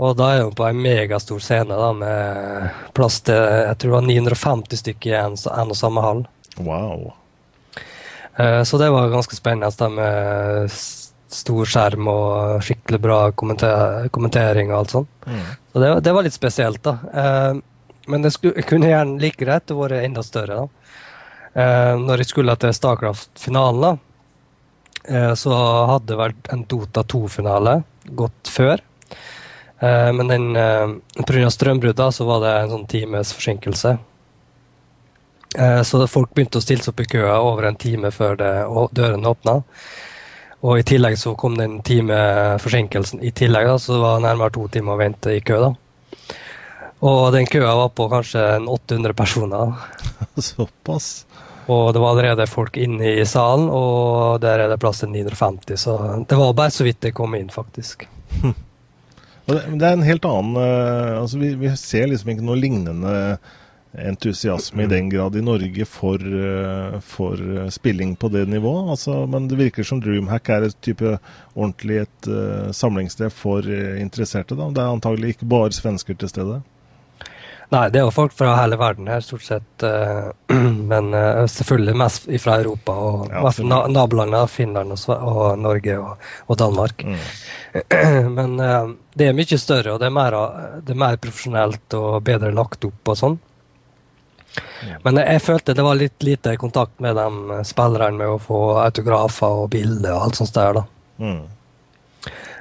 Og 0.00 0.14
da 0.16 0.30
er 0.32 0.44
hun 0.46 0.54
på 0.56 0.64
en 0.64 0.78
megastor 0.80 1.42
scene 1.44 1.76
da, 1.76 1.90
med 1.92 2.92
plass 2.96 3.18
til 3.26 3.36
jeg 3.36 3.80
tror 3.82 3.90
det 3.90 3.96
var 3.98 4.06
950 4.06 4.80
stykker 4.84 5.10
i 5.10 5.18
en, 5.18 5.34
en 5.36 5.74
og 5.74 5.76
samme 5.76 6.04
hall. 6.04 6.22
Wow. 6.56 7.10
Så 8.64 8.78
det 8.80 8.88
var 8.94 9.12
ganske 9.12 9.36
spennende 9.36 9.90
med 9.92 10.70
stor 11.34 11.68
skjerm 11.68 12.08
og 12.10 12.64
skikkelig 12.66 13.00
bra 13.02 13.18
kommenter 13.32 14.08
kommentering 14.14 14.72
og 14.72 14.78
alt 14.80 14.94
sånt. 14.96 15.10
Mm. 15.26 15.46
Så 15.72 15.82
det, 15.82 15.90
det, 16.06 16.14
var 16.16 16.26
litt 16.26 16.36
spesielt, 16.36 16.82
da. 16.82 16.96
Men 18.10 18.24
det 18.24 18.32
skulle, 18.34 18.64
kunne 18.66 18.90
gjerne 18.90 19.20
like 19.22 19.38
greit 19.38 19.70
vært 19.70 20.00
enda 20.00 20.24
større. 20.26 20.64
da. 20.64 21.94
Når 22.00 22.22
jeg 22.24 22.30
skulle 22.32 22.56
til 22.58 22.74
Starcraft-finalen, 22.74 23.86
da, 23.86 25.34
så 25.38 25.54
hadde 25.92 26.10
det 26.10 26.18
vært 26.18 26.50
en 26.50 26.64
Dota 26.70 27.06
2-finale 27.06 27.76
gått 28.18 28.50
før. 28.50 28.82
Eh, 29.80 30.12
men 30.12 30.28
den, 30.28 30.56
uh, 30.56 31.24
pga. 31.26 31.50
strømbruddet 31.50 32.14
så 32.14 32.24
var 32.24 32.40
det 32.44 32.52
en 32.52 32.72
sånn 32.74 32.86
times 32.86 33.32
forsinkelse. 33.32 33.96
Uh, 35.56 35.80
så 35.82 36.04
folk 36.06 36.34
begynte 36.36 36.60
å 36.60 36.64
stille 36.64 36.84
seg 36.84 36.92
opp 36.92 37.00
i 37.00 37.08
køa 37.16 37.38
over 37.40 37.70
en 37.70 37.80
time 37.80 38.12
før 38.12 38.36
det, 38.38 38.52
dørene 38.96 39.32
åpna. 39.32 39.60
Og 40.60 40.80
i 40.80 40.84
tillegg 40.84 41.16
så 41.16 41.32
kom 41.40 41.56
den 41.56 41.78
time 41.86 42.16
forsinkelsen 42.60 43.22
i 43.24 43.32
tillegg, 43.32 43.68
da, 43.70 43.78
så 43.80 43.94
det 43.96 44.02
var 44.02 44.24
nærmere 44.24 44.52
to 44.52 44.66
timer 44.72 44.96
å 44.96 45.00
vente 45.00 45.32
i 45.32 45.40
kø. 45.40 45.60
da. 45.62 45.72
Og 47.00 47.32
den 47.32 47.48
køa 47.48 47.72
var 47.78 47.92
på 47.96 48.10
kanskje 48.12 48.42
800 48.68 49.16
personer. 49.16 49.72
Såpass? 50.50 51.24
Og 51.70 51.92
det 51.94 52.02
var 52.02 52.12
allerede 52.12 52.48
folk 52.50 52.76
inne 52.80 53.14
i 53.20 53.26
salen, 53.28 53.70
og 53.72 54.40
der 54.42 54.64
er 54.64 54.72
det 54.72 54.80
plass 54.82 55.00
til 55.00 55.12
950. 55.12 55.78
Så 55.80 55.96
det 56.28 56.36
var 56.36 56.56
bare 56.58 56.74
så 56.74 56.84
vidt 56.84 57.08
jeg 57.08 57.16
kom 57.16 57.36
inn, 57.38 57.52
faktisk. 57.52 58.08
Det 59.50 59.82
er 59.82 59.96
en 59.96 60.04
helt 60.06 60.26
annen 60.28 60.58
eh, 60.62 61.16
altså 61.18 61.40
vi, 61.40 61.48
vi, 61.58 61.70
ser 61.74 62.04
liksom 62.06 62.28
ikke 62.30 62.44
noe 62.46 62.58
lignende 62.60 63.14
entusiasme 63.98 64.82
i 64.82 64.86
den 64.86 65.08
grad 65.10 65.36
i 65.36 65.42
Norge 65.42 65.84
for, 65.84 66.14
eh, 66.16 67.00
for 67.00 67.70
spilling 67.70 68.16
på 68.16 68.28
det 68.28 68.46
nivået. 68.46 68.90
Altså, 68.90 69.26
men 69.26 69.48
det 69.48 69.58
virker 69.58 69.82
som 69.84 70.00
Dreamhack 70.00 70.48
er 70.48 70.68
et 70.68 70.80
type 70.80 71.18
ordentlig 71.54 72.04
et 72.04 72.28
uh, 72.30 72.70
samlingssted 72.70 73.32
for 73.34 73.66
uh, 73.66 74.00
interesserte. 74.00 74.54
Da. 74.54 74.70
Det 74.70 74.82
er 74.82 74.92
antagelig 74.94 75.34
ikke 75.34 75.48
bare 75.50 75.74
svensker 75.74 76.14
til 76.14 76.30
stede. 76.30 76.60
Nei, 77.70 77.84
det 77.94 78.00
er 78.00 78.08
jo 78.08 78.14
folk 78.14 78.32
fra 78.34 78.56
hele 78.58 78.74
verden 78.78 79.06
her, 79.10 79.22
stort 79.22 79.44
sett. 79.46 79.82
Uh, 79.82 80.30
men 80.90 81.10
selvfølgelig 81.50 81.96
mest 81.98 82.30
fra 82.42 82.60
Europa 82.62 82.94
og 82.94 83.28
ja, 83.30 83.52
nabolandene, 83.90 84.46
Finland 84.50 84.94
og, 84.94 85.10
og, 85.10 85.44
Norge 85.58 85.98
og, 85.98 86.32
og 86.46 86.58
Danmark. 86.62 87.04
Mm. 87.06 87.20
Men 88.36 88.56
det 89.14 89.28
er 89.28 89.36
mye 89.38 89.58
større, 89.58 89.92
og 89.92 90.00
det 90.02 90.08
er, 90.08 90.14
mer, 90.14 90.34
det 90.82 90.90
er 90.90 90.98
mer 90.98 91.20
profesjonelt 91.22 91.94
og 91.94 92.16
bedre 92.26 92.50
lagt 92.54 92.86
opp 92.88 93.12
og 93.12 93.18
sånn. 93.18 93.38
Men 95.04 95.20
jeg 95.22 95.42
følte 95.44 95.74
det 95.76 95.84
var 95.84 95.98
litt 95.98 96.24
lite 96.26 96.56
kontakt 96.60 97.00
med 97.02 97.16
de 97.18 97.60
spillerne 97.68 98.18
med 98.18 98.34
å 98.34 98.40
få 98.42 98.60
autografer 98.82 99.64
og 99.64 99.70
bilder 99.74 100.14
og 100.16 100.26
alt 100.26 100.40
sånt 100.40 100.56
der. 100.56 100.80
da. 100.80 100.84
Mm. 101.20 101.42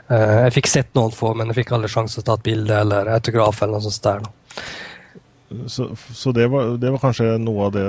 Eh, 0.09 0.35
jeg 0.45 0.55
fikk 0.57 0.69
sett 0.71 0.93
noen 0.97 1.13
få, 1.13 1.33
men 1.37 1.51
jeg 1.51 1.61
fikk 1.61 1.75
aldri 1.77 1.91
sjanse 1.93 2.17
til 2.17 2.25
å 2.25 2.29
ta 2.31 2.37
et 2.39 2.45
bilde 2.47 2.77
eller 2.83 3.11
autograf. 3.15 3.61
eller 3.61 3.77
noe 3.77 3.85
sånt 3.85 4.07
der. 4.07 4.23
da. 4.25 5.65
Så, 5.65 5.89
så 6.13 6.31
det, 6.35 6.45
var, 6.53 6.75
det, 6.77 6.91
var, 6.93 7.01
kanskje 7.01 7.37
noe 7.41 7.69
av 7.69 7.71
det 7.73 7.85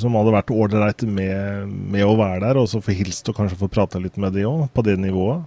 som 0.00 0.14
hadde 0.16 0.32
vært 0.32 0.52
ålreit 0.54 1.02
med, 1.04 1.68
med, 1.68 2.04
å 2.06 2.14
være 2.16 2.40
der, 2.46 2.60
og 2.62 2.70
så 2.70 2.80
få 2.80 2.94
hilst 2.96 3.28
og 3.28 3.36
kanskje 3.36 3.58
få 3.60 3.68
prata 3.68 4.00
litt 4.00 4.16
med 4.16 4.32
de 4.32 4.46
òg, 4.48 4.70
på 4.72 4.84
det 4.86 4.96
nivået? 5.00 5.44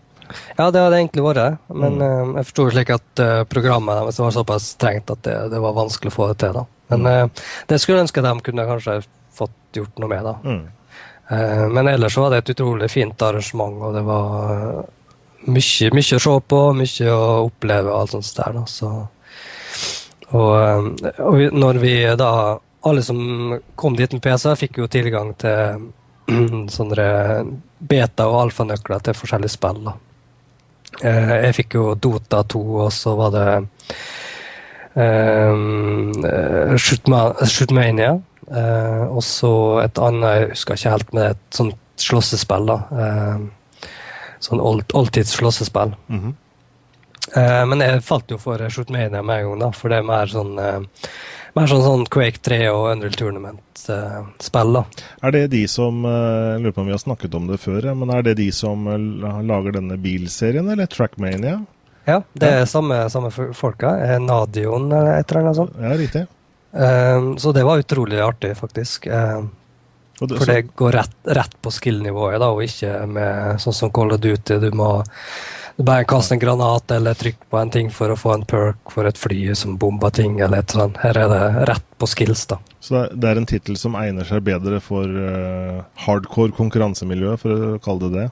Ja, 0.58 0.70
det 0.74 0.82
hadde 0.84 1.00
egentlig 1.00 1.26
vært. 1.26 1.58
Men 1.70 1.98
mm. 1.98 2.06
uh, 2.06 2.38
jeg 2.40 2.50
forsto 2.52 2.68
slik 2.74 2.94
at 2.94 3.26
programmet 3.50 3.98
deres 4.02 4.22
var 4.22 4.38
såpass 4.38 4.72
strengt 4.78 5.10
at 5.14 5.22
det, 5.26 5.36
det, 5.54 5.62
var 5.62 5.78
vanskelig 5.78 6.14
å 6.14 6.18
få 6.18 6.30
det 6.32 6.40
til. 6.46 6.62
da. 6.62 6.66
Men 6.92 7.08
uh, 7.10 7.46
det 7.70 7.80
skulle 7.82 8.00
jeg 8.00 8.08
ønske 8.08 8.24
de 8.26 8.34
kunne 8.46 8.68
kanskje 8.70 9.00
fått 9.36 9.80
gjort 9.80 10.02
noe 10.02 10.12
med. 10.12 10.32
da. 10.32 10.38
Mm. 10.44 10.66
men 11.74 11.88
ellers 11.90 12.14
så 12.14 12.22
var 12.22 12.30
det 12.30 12.38
et 12.44 12.50
utrolig 12.54 12.86
fint 12.94 13.22
arrangement, 13.26 13.80
og 13.82 13.96
det 13.96 14.04
var 14.06 14.84
mye, 15.50 15.90
mye 15.98 16.18
å 16.18 16.22
se 16.22 16.36
på, 16.54 16.60
mye 16.78 17.08
å 17.10 17.24
oppleve 17.48 17.90
og 17.90 17.98
alt 18.00 18.14
sånt 18.14 18.32
der. 18.38 18.60
da, 18.60 18.66
så... 18.70 18.92
Og, 20.36 21.02
og 21.22 21.42
når 21.54 21.78
vi 21.84 21.92
da 22.18 22.30
Alle 22.86 23.02
som 23.06 23.20
kom 23.78 23.96
dit 23.98 24.12
med 24.14 24.22
PC, 24.22 24.52
fikk 24.58 24.78
jo 24.78 24.88
tilgang 24.90 25.32
til 25.42 25.88
sånne 26.76 27.06
beta- 27.80 28.28
og 28.30 28.44
alfanøkler 28.44 29.02
til 29.02 29.18
forskjellige 29.18 29.56
spill. 29.56 29.80
da. 29.88 29.96
Eh, 31.02 31.34
jeg 31.48 31.56
fikk 31.58 31.78
jo 31.80 31.96
Dota 31.98 32.44
2, 32.46 32.62
og 32.86 32.92
så 32.94 33.16
var 33.18 33.34
det 33.34 33.48
um, 34.96 36.14
Shootmania. 36.78 38.16
Uh, 38.46 39.10
og 39.10 39.24
så 39.26 39.52
et 39.82 39.98
annet, 39.98 40.26
jeg 40.30 40.50
husker 40.54 40.78
ikke 40.78 40.94
helt, 40.94 41.14
med 41.18 41.30
et 41.34 41.60
sånt 41.60 42.02
slåssespill. 42.02 42.68
da. 42.70 42.80
Uh, 42.92 43.88
sånn 44.44 44.62
old, 44.62 44.84
oldtids-slåssespill. 44.94 45.96
Mm 46.08 46.20
-hmm. 46.20 46.34
uh, 47.38 47.64
men 47.66 47.82
jeg 47.82 48.04
falt 48.04 48.32
jo 48.32 48.38
for 48.38 48.70
Shootmania 48.70 49.22
med 49.22 49.40
en 49.40 49.50
gang, 49.50 49.60
da, 49.60 49.72
for 49.72 49.90
det 49.90 49.98
er 49.98 50.04
mer 50.04 50.28
sånn 50.28 50.60
mer 51.56 51.68
sånn, 51.68 51.84
sånn 51.84 52.06
Quake 52.06 52.42
3 52.44 52.70
og 52.70 52.92
Unreal 52.92 53.14
Tournament-spill. 53.14 54.74
da. 54.74 54.84
Er 55.24 55.32
det 55.32 55.48
de 55.48 55.68
som 55.68 56.04
Jeg 56.04 56.62
lurer 56.62 56.72
på 56.72 56.82
om 56.82 56.88
vi 56.88 56.92
har 56.92 57.00
snakket 57.00 57.36
om 57.36 57.48
det 57.48 57.58
før, 57.58 57.96
men 57.96 58.10
er 58.10 58.22
det 58.22 58.38
de 58.38 58.52
som 58.52 58.86
lager 59.48 59.72
denne 59.72 59.98
bilserien, 59.98 60.70
eller 60.70 60.86
Trackmania? 60.86 61.66
Ja, 62.06 62.22
det 62.38 62.50
er 62.62 62.66
samme, 62.70 63.04
samme 63.10 63.32
folka. 63.34 63.96
Nadion 64.22 64.92
eller 64.92 65.20
et 65.20 65.32
eller 65.32 65.42
annet 65.42 65.60
sånt. 65.60 65.78
Ja, 65.82 65.94
riktig. 65.98 66.26
Um, 66.76 67.38
så 67.40 67.54
det 67.56 67.64
var 67.66 67.82
utrolig 67.82 68.20
artig, 68.22 68.54
faktisk. 68.60 69.08
Um, 69.08 69.50
det, 70.20 70.38
for 70.38 70.46
det 70.46 70.62
går 70.76 70.92
rett, 70.92 71.16
rett 71.24 71.56
på 71.62 71.72
skill-nivået, 71.72 72.40
da, 72.40 72.52
og 72.54 72.64
ikke 72.64 73.02
med 73.10 73.62
sånn 73.64 73.76
som 73.76 73.92
Call 73.96 74.14
of 74.16 74.22
Duty. 74.24 74.60
Du 74.64 74.70
må 74.76 74.90
du 75.76 75.84
bare 75.84 76.06
kaste 76.08 76.38
en 76.38 76.40
granat 76.40 76.92
eller 76.92 77.18
trykke 77.20 77.50
på 77.52 77.60
en 77.60 77.72
ting 77.72 77.90
for 77.92 78.14
å 78.14 78.16
få 78.16 78.32
en 78.32 78.46
perk 78.48 78.94
for 78.94 79.08
et 79.10 79.18
fly 79.20 79.50
som 79.60 79.76
bomber 79.80 80.14
ting. 80.16 80.40
eller 80.40 80.64
et 80.64 80.72
sånt. 80.72 81.02
Her 81.04 81.18
er 81.20 81.32
det 81.32 81.68
rett 81.68 81.88
på 82.00 82.08
skills. 82.08 82.46
da. 82.48 82.60
Så 82.80 83.08
det 83.12 83.28
er 83.28 83.42
en 83.42 83.50
tittel 83.50 83.76
som 83.78 83.98
egner 84.00 84.24
seg 84.24 84.46
bedre 84.48 84.80
for 84.80 85.04
uh, 85.04 85.84
hardcore 86.06 86.56
konkurransemiljø, 86.56 87.36
for 87.42 87.52
å 87.52 87.80
kalle 87.84 88.08
det 88.08 88.22
det? 88.22 88.30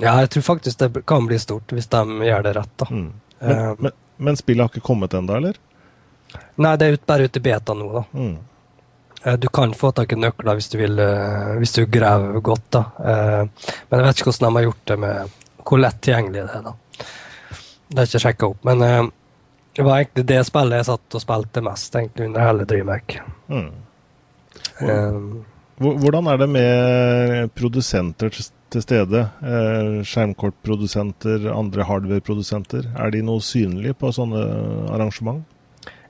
Ja, 0.00 0.20
jeg 0.20 0.30
tror 0.30 0.42
faktisk 0.42 0.78
det 0.78 1.02
kan 1.06 1.26
bli 1.26 1.38
stort, 1.38 1.72
hvis 1.72 1.88
de 1.92 2.04
gjør 2.26 2.42
det 2.42 2.52
rett. 2.56 2.76
da. 2.76 2.86
Mm. 2.90 3.10
Men, 3.40 3.58
um, 3.58 3.76
men, 3.78 3.92
men, 4.16 4.36
spillet 4.36 4.64
har 4.64 4.72
ikke 4.72 4.86
kommet 4.86 5.14
ennå, 5.14 5.36
eller? 5.36 5.58
Nei, 6.56 6.76
det 6.76 6.86
er 6.86 6.96
ut, 6.96 7.04
bare 7.08 7.26
ute 7.28 7.40
i 7.40 7.44
beta 7.44 7.76
nå, 7.76 7.90
da. 7.92 8.04
Mm. 8.12 8.38
Uh, 9.26 9.36
du 9.40 9.48
kan 9.52 9.74
få 9.76 9.92
tak 9.96 10.12
i 10.12 10.18
nøkler 10.20 10.56
hvis 10.56 10.70
du 10.72 10.78
vil, 10.80 10.96
uh, 11.00 11.54
hvis 11.60 11.76
du 11.76 11.84
graver 11.86 12.40
godt, 12.40 12.66
da. 12.72 12.84
men 12.96 14.00
jeg 14.00 14.06
vet 14.06 14.20
ikke 14.20 14.30
hvordan 14.30 14.48
de 14.48 14.60
har 14.60 14.68
gjort 14.70 14.84
det 14.92 14.98
med 15.04 15.38
hvor 15.70 15.80
lett 15.80 16.00
tilgjengelig 16.02 16.40
det 16.46 16.56
er, 16.56 16.66
da. 16.66 17.06
Det 17.90 18.00
er 18.00 18.08
ikke 18.08 18.22
sjekka 18.22 18.48
opp, 18.48 18.64
men 18.64 18.80
det 19.76 19.84
var 19.84 20.00
egentlig 20.00 20.24
det 20.30 20.40
spillet 20.46 20.80
jeg 20.80 20.86
satt 20.88 21.16
og 21.18 21.22
spilte 21.22 21.62
mest 21.66 21.96
egentlig 21.98 22.28
under 22.30 22.46
hele 22.46 22.66
DreamHack. 22.70 23.16
Mm. 23.50 23.70
Hvordan 25.80 26.26
er 26.28 26.40
det 26.42 26.50
med 26.52 27.52
produsenter 27.56 28.32
til 28.70 28.84
stede. 28.84 29.26
Eh, 29.42 30.00
skjermkortprodusenter, 30.06 31.48
andre 31.52 31.86
hardwareprodusenter. 31.88 32.90
Er 32.98 33.14
de 33.14 33.22
noe 33.26 33.42
synlige 33.44 33.96
på 33.98 34.12
sånne 34.14 34.42
arrangement? 34.94 35.42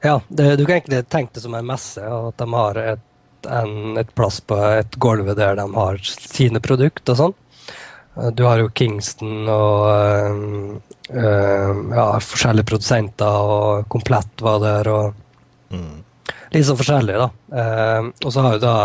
Ja, 0.05 0.21
det, 0.29 0.57
du 0.57 0.65
kan 0.65 0.79
egentlig 0.79 1.05
tenke 1.13 1.37
det 1.37 1.45
som 1.45 1.57
en 1.57 1.69
messe, 1.69 2.05
at 2.05 2.41
de 2.41 2.49
har 2.55 2.81
et, 2.81 3.07
en, 3.49 3.97
et 4.01 4.13
plass 4.17 4.41
på 4.41 4.57
et 4.81 4.97
gulv 5.01 5.29
der 5.37 5.59
de 5.61 5.67
har 5.77 6.01
sine 6.05 6.63
produkter 6.65 7.17
og 7.17 7.21
sånn. 7.21 7.37
Eh, 8.17 8.31
du 8.37 8.45
har 8.49 8.63
jo 8.63 8.73
Kingston 8.77 9.49
og 9.49 9.89
øh, 11.11 11.81
ja, 11.95 12.07
forskjellige 12.25 12.71
produsenter, 12.73 13.57
og 13.57 13.89
Komplett 13.93 14.45
var 14.45 14.63
der, 14.65 14.93
og 14.93 15.75
mm. 15.75 15.99
litt 16.55 16.69
sånn 16.69 16.81
forskjellig, 16.81 17.21
da. 17.21 17.31
Og 18.25 18.33
så 18.33 18.45
har 18.47 18.57
du 18.57 18.65
da 18.65 18.77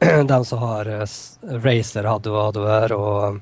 de 0.32 0.44
som 0.44 0.58
har 0.58 0.88
uh, 0.88 1.04
Racer 1.64 2.08
hadde 2.08 2.34
hadde 2.34 2.66
der, 2.66 2.92
og 2.96 3.40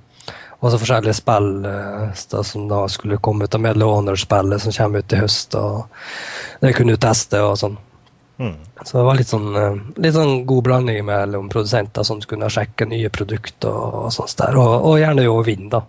også 0.59 0.81
forskjellige 0.83 1.15
spill 1.15 1.53
da, 1.63 2.41
som 2.43 2.65
da 2.71 2.81
skulle 2.91 3.21
komme 3.23 3.47
ut 3.47 3.55
av 3.55 3.63
Medal 3.63 3.85
Honor-spillet 3.87 4.65
som 4.65 4.75
kommer 4.75 5.05
ut 5.05 5.15
i 5.15 5.21
høst. 5.21 5.55
og 5.55 5.87
Det 6.61 6.73
kunne 6.75 6.97
du 6.97 7.03
teste 7.03 7.43
og 7.47 7.55
sånn. 7.61 7.77
Mm. 8.39 8.57
Så 8.83 8.97
det 8.97 9.05
var 9.07 9.19
litt 9.19 9.31
sånn, 9.31 9.47
uh, 9.55 9.79
litt 10.03 10.17
sånn 10.17 10.43
god 10.47 10.67
blanding 10.67 10.99
mellom 11.07 11.47
produsenter 11.53 12.07
som 12.07 12.19
kunne 12.27 12.51
sjekke 12.51 12.89
nye 12.91 13.11
produkter 13.11 13.71
og, 13.71 14.03
og 14.09 14.13
sånt 14.15 14.35
der, 14.43 14.59
og, 14.59 14.75
og, 14.83 14.99
gjerne 14.99 15.27
jo 15.27 15.39
vinne, 15.47 15.71
da. 15.79 15.85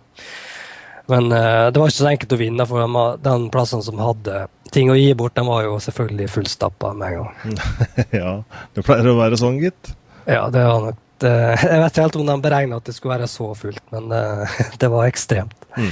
Men 1.10 1.26
det 1.26 1.74
var 1.74 1.90
ikke 1.90 1.96
så 1.96 2.06
enkelt 2.06 2.32
å 2.36 2.36
vinne, 2.38 2.64
for 2.70 2.86
de, 2.86 3.04
den 3.24 3.48
plassen 3.50 3.80
som 3.82 3.98
hadde 3.98 4.44
ting 4.70 4.90
å 4.90 4.98
gi 4.98 5.10
bort, 5.18 5.34
den 5.34 5.48
var 5.48 5.64
jo 5.66 5.78
selvfølgelig 5.82 6.28
fullstappa 6.30 6.92
med 6.94 7.08
en 7.08 7.24
gang. 7.24 7.56
ja, 8.20 8.34
det 8.76 8.84
pleier 8.86 9.10
å 9.10 9.16
være 9.18 9.38
sånn, 9.40 9.58
gitt. 9.62 9.90
Ja, 10.26 10.48
det 10.52 10.64
var 10.64 10.88
nok 10.88 11.06
Jeg 11.20 11.80
vet 11.82 11.90
ikke 11.92 12.04
helt 12.06 12.14
om 12.16 12.28
de 12.30 12.34
beregna 12.40 12.78
at 12.80 12.86
det 12.88 12.94
skulle 12.96 13.18
være 13.18 13.26
så 13.28 13.50
fullt, 13.52 13.82
men 13.92 14.06
det, 14.08 14.22
det 14.80 14.88
var 14.88 15.04
ekstremt. 15.04 15.66
Mm. 15.76 15.90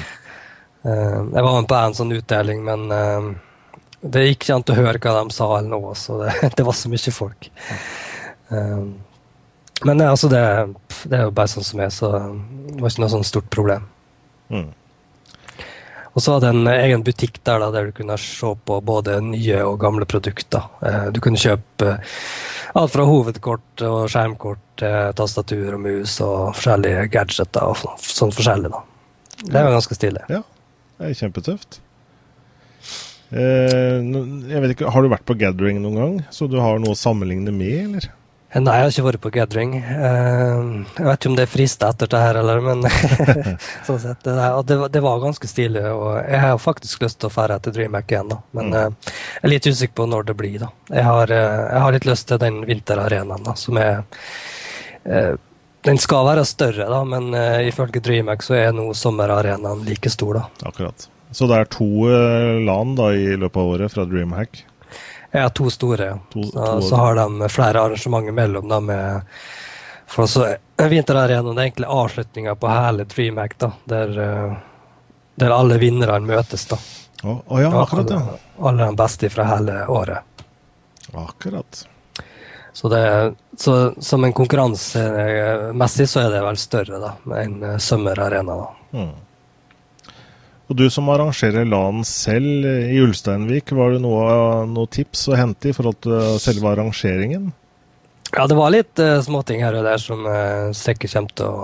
Uh, 0.86 1.20
jeg 1.34 1.44
var 1.44 1.52
med 1.52 1.68
på 1.68 1.76
en 1.76 1.96
sånn 1.98 2.14
utdeling, 2.16 2.62
men 2.64 2.86
det 4.00 4.22
gikk 4.24 4.46
ikke 4.46 4.56
an 4.56 4.64
å 4.72 4.78
høre 4.78 5.02
hva 5.04 5.12
de 5.18 5.36
sa 5.36 5.50
eller 5.58 5.68
noe, 5.74 5.92
så 5.98 6.22
det, 6.22 6.32
det 6.56 6.64
var 6.64 6.78
så 6.78 6.88
mye 6.88 7.12
folk. 7.12 7.50
Men 9.84 10.00
altså, 10.00 10.30
det, 10.32 10.42
det, 11.04 11.18
er 11.18 11.26
jo 11.26 11.34
bare 11.36 11.52
sånn 11.52 11.66
som 11.66 11.84
er, 11.84 11.92
så 11.92 12.12
det 12.16 12.80
var 12.80 12.88
ikke 12.88 13.04
noe 13.04 13.14
sånn 13.18 13.28
stort 13.28 13.52
problem. 13.52 13.84
Mm. 14.48 14.70
Og 16.18 16.22
så 16.24 16.34
hadde 16.34 16.48
jeg 16.50 16.58
en 16.58 16.68
egen 16.72 17.02
butikk 17.06 17.36
der 17.46 17.60
da, 17.62 17.68
der 17.70 17.88
du 17.88 17.92
kunne 17.94 18.16
se 18.18 18.48
på 18.66 18.80
både 18.82 19.20
nye 19.22 19.60
og 19.62 19.76
gamle 19.78 20.06
produkter. 20.10 20.64
Eh, 20.82 21.04
du 21.14 21.20
kunne 21.22 21.38
kjøpe 21.38 21.92
alt 22.74 22.90
fra 22.90 23.04
hovedkort 23.06 23.84
og 23.86 24.08
skjermkort 24.10 24.64
til 24.82 25.12
tastatur 25.20 25.76
og 25.76 25.84
mus 25.84 26.16
og 26.26 26.56
forskjellige 26.58 27.04
gadgeter 27.14 27.70
og 27.70 28.02
sånn 28.02 28.34
forskjellig. 28.34 28.72
da. 28.74 28.82
Det 29.44 29.62
var 29.62 29.76
ganske 29.76 29.94
stilig. 29.94 30.26
Ja, 30.26 30.42
det 30.98 31.12
er 31.12 31.20
kjempetøft. 31.20 31.78
Eh, 33.30 34.02
jeg 34.02 34.64
vet 34.64 34.74
ikke, 34.74 34.90
Har 34.90 35.06
du 35.06 35.12
vært 35.14 35.26
på 35.28 35.38
gathering 35.38 35.78
noen 35.84 36.02
gang, 36.02 36.20
så 36.34 36.50
du 36.50 36.58
har 36.58 36.82
noe 36.82 36.98
å 36.98 36.98
sammenligne 36.98 37.54
med, 37.54 37.78
eller? 37.84 38.10
Eh, 38.50 38.62
nei, 38.62 38.78
jeg 38.78 38.84
har 38.84 38.92
ikke 38.94 39.06
vært 39.06 39.22
på 39.24 39.32
gathering. 39.34 39.74
Eh, 39.76 40.60
jeg 40.96 41.06
vet 41.06 41.18
ikke 41.18 41.30
om 41.30 41.36
det 41.36 41.48
frister 41.52 41.92
etter 41.92 42.10
det 42.12 42.20
her, 42.22 42.38
eller, 42.40 42.62
men 42.64 42.84
sånn 43.86 44.00
sett, 44.00 44.24
det, 44.24 44.78
det, 44.94 45.02
var 45.04 45.20
ganske 45.24 45.50
stilig. 45.50 45.84
og 45.92 46.14
Jeg 46.22 46.40
har 46.44 46.62
faktisk 46.62 47.04
lyst 47.04 47.20
til 47.20 47.28
å 47.28 47.46
dra 47.48 47.58
til 47.60 47.76
DreamHack 47.76 48.14
igjen, 48.14 48.32
da. 48.32 48.40
men 48.56 48.72
mm. 48.72 48.78
jeg 49.10 49.42
er 49.42 49.52
litt 49.52 49.68
usikker 49.68 49.98
på 50.00 50.08
når 50.08 50.30
det 50.30 50.38
blir. 50.40 50.56
da. 50.64 50.70
Jeg 50.94 51.04
har, 51.08 51.34
jeg 51.34 51.84
har 51.84 51.98
litt 51.98 52.08
lyst 52.08 52.28
til 52.30 52.40
den 52.40 52.62
vinterarenaen, 52.68 53.44
da, 53.44 53.54
som 53.58 53.78
er 53.82 54.02
Den 55.88 56.00
skal 56.02 56.26
være 56.26 56.42
større, 56.44 56.88
da, 56.90 57.02
men 57.06 57.30
ifølge 57.68 58.00
DreamHack 58.04 58.42
så 58.44 58.56
er 58.58 58.72
nå 58.76 58.90
sommerarenaen 58.96 59.84
like 59.86 60.10
stor. 60.10 60.40
da. 60.40 60.68
Akkurat. 60.72 61.08
Så 61.36 61.46
det 61.48 61.60
er 61.60 61.68
to 61.68 62.08
land 62.64 62.96
da 62.96 63.12
i 63.12 63.36
løpet 63.36 63.60
av 63.60 63.76
året 63.76 63.92
fra 63.92 64.08
DreamHack? 64.08 64.64
Ja, 65.30 65.48
to 65.52 65.70
store. 65.70 66.12
To, 66.32 66.42
så, 66.42 66.66
to 66.66 66.82
så, 66.82 66.96
har 66.96 67.18
de 67.20 67.48
flere 67.52 67.82
arrangementer 67.82 68.32
mellom 68.32 68.68
dem. 68.68 68.92
For 70.08 70.26
så 70.26 70.46
Vinterarenaen 70.88 71.58
er 71.58 71.62
egentlig 71.62 71.88
avslutninga 71.90 72.54
på 72.54 72.68
hele 72.70 73.04
DreamHack, 73.04 73.58
da, 73.58 73.72
der, 73.84 74.18
eh, 74.24 74.56
der 75.34 75.50
alle 75.50 75.78
vinnerne 75.78 76.20
møtes. 76.26 76.64
da. 76.70 76.78
Å, 77.22 77.34
å 77.46 77.60
ja, 77.60 77.70
akkurat, 77.82 78.10
ja. 78.10 78.16
Alle, 78.16 78.38
alle 78.70 78.86
de 78.86 78.96
beste 78.96 79.30
fra 79.30 79.44
hele 79.50 79.78
året. 79.90 80.44
Akkurat. 81.12 81.84
Så, 82.72 82.88
det, 82.88 83.34
så 83.58 83.94
som 84.00 84.24
en 84.24 84.32
konkurransemessig 84.32 86.06
så 86.08 86.20
er 86.22 86.36
det 86.36 86.42
vel 86.46 86.60
større 86.62 87.00
da, 87.02 87.14
enn 87.40 87.56
eh, 87.62 87.78
Summer 87.82 88.20
Arena. 88.22 88.54
da. 88.54 89.00
Mm. 89.00 89.14
Og 90.68 90.76
du 90.76 90.84
som 90.92 91.08
arrangerer 91.08 91.64
LAN 91.64 92.02
selv 92.04 92.66
i 92.68 92.98
Ulsteinvik, 93.00 93.72
var 93.72 93.94
det 93.94 94.02
noe, 94.04 94.66
noe 94.68 94.90
tips 94.92 95.24
å 95.32 95.38
hente 95.38 95.70
i 95.70 95.76
forhold 95.76 96.02
til 96.04 96.36
selve 96.42 96.68
arrangeringen? 96.74 97.48
Ja, 98.34 98.44
det 98.44 98.58
var 98.58 98.74
litt 98.74 99.00
uh, 99.00 99.16
småting 99.24 99.62
her 99.64 99.78
og 99.78 99.86
der 99.88 100.00
som 100.02 100.26
uh, 100.28 100.68
sikkert 100.76 101.14
kommer 101.14 101.32
til 101.40 101.46
å, 101.48 101.62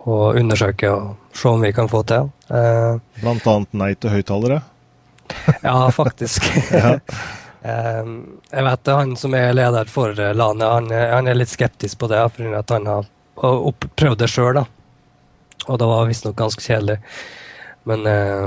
å, 0.00 0.16
undersøke 0.40 0.92
og 0.94 1.36
se 1.36 1.52
om 1.52 1.60
vi 1.60 1.74
kan 1.76 1.90
få 1.92 2.00
til. 2.08 2.30
Uh, 2.48 2.96
Blant 3.20 3.44
annet 3.52 3.76
nei 3.76 3.90
til 4.00 4.14
høyttalere? 4.16 4.62
ja, 5.68 5.76
faktisk. 5.92 6.48
ja. 6.72 6.94
Uh, 7.60 8.14
jeg 8.54 8.64
vet 8.70 8.92
Han 8.96 9.12
som 9.20 9.36
er 9.36 9.52
leder 9.52 9.92
for 9.92 10.16
LAN, 10.16 10.64
han, 10.64 10.88
han 10.88 11.28
er 11.28 11.36
litt 11.36 11.52
skeptisk 11.52 12.00
på 12.00 12.08
det, 12.08 12.24
for 12.32 12.60
at 12.62 12.72
han 12.72 12.88
har 12.88 13.12
prøvd 13.36 14.22
det 14.24 14.30
sjøl. 14.32 14.62
Og 15.68 15.76
det 15.76 15.90
var 15.92 16.08
visstnok 16.08 16.40
ganske 16.40 16.64
kjedelig. 16.64 16.96
Men, 17.88 18.06
eh, 18.06 18.46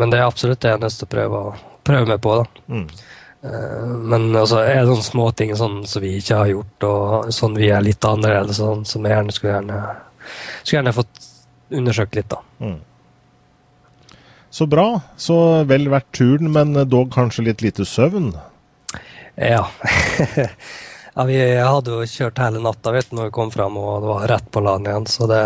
men, 0.00 0.10
det 0.10 0.18
er 0.18 0.26
absolutt 0.26 0.62
det 0.62 0.72
jeg 0.72 0.78
er 0.78 0.82
nødt 0.86 0.96
til 0.96 1.08
å 1.08 1.12
prøve, 1.12 1.44
prøve 1.84 2.08
meg 2.08 2.20
på. 2.24 2.36
da. 2.40 2.64
Mm. 2.72 2.86
Eh, 3.42 3.86
men 4.12 4.28
altså, 4.32 4.62
er 4.64 4.80
det 4.80 4.88
sånne 4.88 5.08
småting 5.10 5.54
sånn 5.60 5.78
som 5.90 6.04
vi 6.04 6.14
ikke 6.18 6.40
har 6.40 6.52
gjort, 6.54 6.88
og 6.88 7.32
sånn 7.36 7.58
vi 7.60 7.68
er 7.74 7.84
litt 7.84 8.08
annerledes, 8.08 8.62
sånn, 8.62 8.86
som 8.88 9.04
jeg 9.04 9.14
gjerne 9.14 9.36
skulle 9.36 9.54
gjerne, 9.58 9.82
skulle 10.62 10.78
gjerne 10.78 10.96
fått 10.96 11.24
undersøkt 11.82 12.16
litt. 12.16 12.32
da. 12.32 12.40
Mm. 12.64 12.78
Så 14.58 14.66
bra. 14.66 14.88
Så 15.20 15.36
vel 15.68 15.90
verdt 15.92 16.10
turen, 16.16 16.52
men 16.56 16.72
dog 16.88 17.12
kanskje 17.12 17.50
litt 17.50 17.62
lite 17.62 17.84
søvn? 17.84 18.32
Ja. 19.36 19.66
ja 21.14 21.28
vi 21.28 21.38
hadde 21.60 21.92
jo 21.92 22.08
kjørt 22.08 22.40
hele 22.40 22.64
natta 22.64 22.96
vet 22.96 23.12
når 23.12 23.28
vi 23.28 23.36
kom 23.36 23.52
fram, 23.52 23.76
og 23.76 24.00
det 24.00 24.14
var 24.14 24.28
rett 24.32 24.48
på 24.54 24.64
land 24.64 24.88
igjen, 24.88 25.12
så 25.12 25.28
det, 25.28 25.42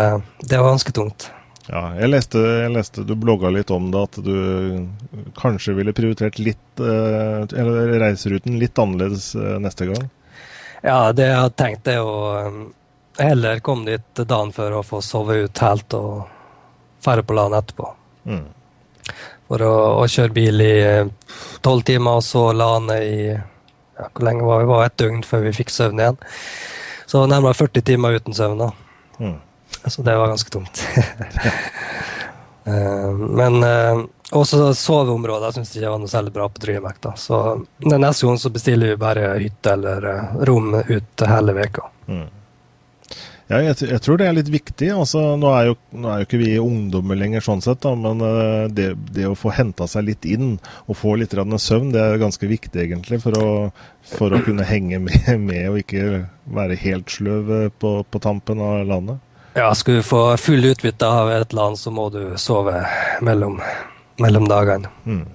det 0.47 0.63
var 0.63 0.71
ganske 0.71 0.95
tungt. 0.95 1.27
Ja, 1.69 1.83
jeg 1.95 2.09
leste, 2.11 2.39
jeg 2.43 2.71
leste, 2.75 3.05
du 3.07 3.15
blogga 3.15 3.47
litt 3.53 3.71
om 3.71 3.87
det, 3.93 4.01
at 4.03 4.17
du 4.25 5.29
kanskje 5.39 5.77
ville 5.77 5.93
prioritert 5.95 6.39
litt 6.41 6.81
eh, 6.83 7.45
eller 7.61 7.93
reiseruten 8.01 8.57
litt 8.59 8.79
annerledes 8.79 9.29
eh, 9.39 9.59
neste 9.63 9.87
gang? 9.87 10.09
Ja, 10.83 11.13
det 11.15 11.29
jeg 11.29 11.37
hadde 11.39 11.61
tenkt 11.61 11.87
er 11.87 12.01
å 12.03 12.17
eh, 12.41 12.57
heller 13.23 13.63
komme 13.63 13.87
dit 13.93 14.23
dagen 14.27 14.51
før 14.51 14.81
og 14.81 14.89
få 14.89 14.99
sove 15.05 15.45
ut 15.45 15.63
helt 15.63 15.95
og 15.95 16.25
dra 17.05 17.23
på 17.23 17.37
land 17.37 17.55
etterpå. 17.55 17.87
Mm. 18.27 18.43
For 19.47 19.63
å, 19.63 19.73
å, 20.01 20.03
kjøre 20.07 20.35
bil 20.35 20.63
i 20.63 20.75
tolv 21.63 21.87
timer 21.87 22.19
og 22.19 22.27
så 22.27 22.45
lande 22.55 22.99
i 23.03 23.17
ja, 23.31 24.05
Hvor 24.07 24.23
lenge 24.25 24.45
var 24.47 24.63
vi? 24.63 24.69
var 24.71 24.85
et 24.87 24.99
døgn 24.99 25.23
før 25.27 25.43
vi 25.47 25.55
fikk 25.55 25.71
søvn 25.71 25.99
igjen. 25.99 26.19
Så 27.07 27.23
nærmere 27.29 27.55
40 27.55 27.87
timer 27.87 28.15
uten 28.19 28.35
søvn. 28.35 28.63
da. 28.63 28.69
Mm. 29.19 29.35
Så 29.85 30.01
det 30.01 30.15
var 30.17 30.27
ganske 30.27 30.49
tungt. 30.49 30.87
Eh, 32.65 33.11
men 33.11 33.63
uh, 33.63 34.05
også 34.31 34.69
soveområder 34.73 35.51
syns 35.51 35.73
jeg 35.75 35.89
var 35.91 35.99
noe 35.99 36.07
særlig 36.07 36.31
bra 36.31 36.45
på 36.47 36.61
da. 37.03 37.11
Så 37.19 37.39
neste 37.83 38.29
gang 38.29 38.39
så 38.39 38.51
bestiller 38.55 38.93
vi 38.93 39.01
bare 39.01 39.33
hytte 39.35 39.73
eller 39.75 40.07
uh, 40.07 40.37
rom 40.47 40.71
ut 40.79 41.25
hele 41.27 41.57
veka. 41.57 41.89
Mm. 42.07 42.29
Ja, 43.51 43.59
jeg, 43.59 43.75
jeg, 43.83 43.99
tror 43.99 44.17
det 44.17 44.29
er 44.29 44.37
litt 44.37 44.53
viktig. 44.53 44.93
Altså, 44.95 45.25
nå, 45.35 45.51
er 45.51 45.67
jo, 45.73 45.75
nå, 45.91 46.07
er 46.07 46.21
jo, 46.21 46.29
ikke 46.29 46.39
vi 46.39 46.53
ungdommer 46.55 47.19
lenger, 47.19 47.43
sånn 47.43 47.61
sett, 47.61 47.83
da, 47.83 47.91
men 47.99 48.23
det, 48.71 48.93
det, 49.11 49.27
å 49.27 49.35
få 49.35 49.51
henta 49.51 49.83
seg 49.91 50.07
litt 50.07 50.23
inn 50.23 50.55
og 50.87 50.95
få 50.97 51.17
litt 51.19 51.35
søvn, 51.35 51.91
det 51.91 51.99
er 51.99 52.23
ganske 52.23 52.47
viktig 52.47 52.85
egentlig 52.85 53.19
for 53.25 53.35
å, 53.35 53.51
for 54.15 54.31
å 54.31 54.39
kunne 54.47 54.63
henge 54.63 55.03
med, 55.03 55.27
med, 55.43 55.67
og 55.69 55.83
ikke 55.83 56.23
være 56.55 56.79
helt 56.79 57.11
sløv 57.11 57.51
på, 57.83 57.97
på 58.07 58.23
tampen 58.23 58.63
av 58.63 58.87
landet. 58.87 59.19
Ja, 59.53 59.69
skal 59.75 60.01
du 60.01 60.03
få 60.03 60.37
full 60.41 60.65
utbytte 60.65 61.07
av 61.07 61.29
et 61.31 61.51
eller 61.51 61.69
annet, 61.69 61.79
så 61.79 61.91
må 61.93 62.07
du 62.09 62.21
sove 62.41 62.79
mellom, 63.21 63.59
mellom 64.21 64.47
dagene. 64.49 64.89
Mm. 65.05 65.25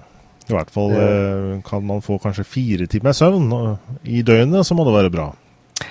I 0.49 0.55
hvert 0.55 0.71
fall 0.73 0.95
eh, 0.97 1.51
kan 1.65 1.85
man 1.85 2.01
få 2.01 2.17
kanskje 2.19 2.43
fire 2.43 2.87
timer 2.89 3.13
søvn 3.15 3.53
i 4.03 4.23
døgnet, 4.25 4.65
så 4.67 4.75
må 4.75 4.83
det 4.87 4.95
være 4.97 5.13
bra. 5.13 5.29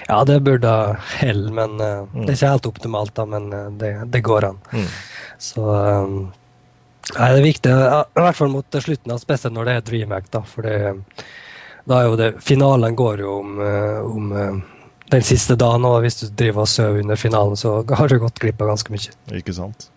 Ja, 0.09 0.25
det 0.29 0.41
burde 0.45 0.73
hell, 1.19 1.47
men 1.55 1.79
uh, 1.81 2.05
mm. 2.05 2.25
det 2.27 2.33
er 2.33 2.37
ikke 2.37 2.53
helt 2.53 2.69
optimalt, 2.69 3.15
da, 3.17 3.25
men 3.29 3.49
uh, 3.53 3.69
det, 3.81 3.93
det, 4.13 4.21
går 4.25 4.51
an. 4.51 4.59
Mm. 4.73 4.87
Så 5.41 5.65
um, 5.65 6.17
det 7.09 7.29
er 7.29 7.45
viktig, 7.45 7.73
i 7.73 8.25
hvert 8.25 8.37
fall 8.37 8.53
mot 8.53 8.81
slutten, 8.85 9.15
spesielt 9.21 9.57
når 9.57 9.69
det 9.69 9.77
er 9.77 9.87
DreamHack, 9.87 10.29
da. 10.35 10.43
For 10.49 10.69
det, 10.69 10.97
da 11.89 12.03
er 12.03 12.11
jo 12.11 12.19
det 12.21 12.33
Finalen 12.45 12.97
går 12.99 13.23
jo 13.25 13.39
om, 13.41 13.55
om 14.05 14.33
den 15.13 15.25
siste 15.25 15.57
dagen, 15.59 15.87
og 15.89 16.03
hvis 16.05 16.21
du 16.21 16.27
driver 16.29 16.65
og 16.65 16.71
sover 16.71 17.03
under 17.03 17.17
finalen, 17.21 17.57
så 17.57 17.81
har 17.89 18.11
du 18.11 18.19
gått 18.21 18.41
glipp 18.43 18.61
av 18.65 18.75
ganske 18.75 18.93
mye. 18.93 19.15
Ikke 19.41 19.55
sant. 19.57 19.89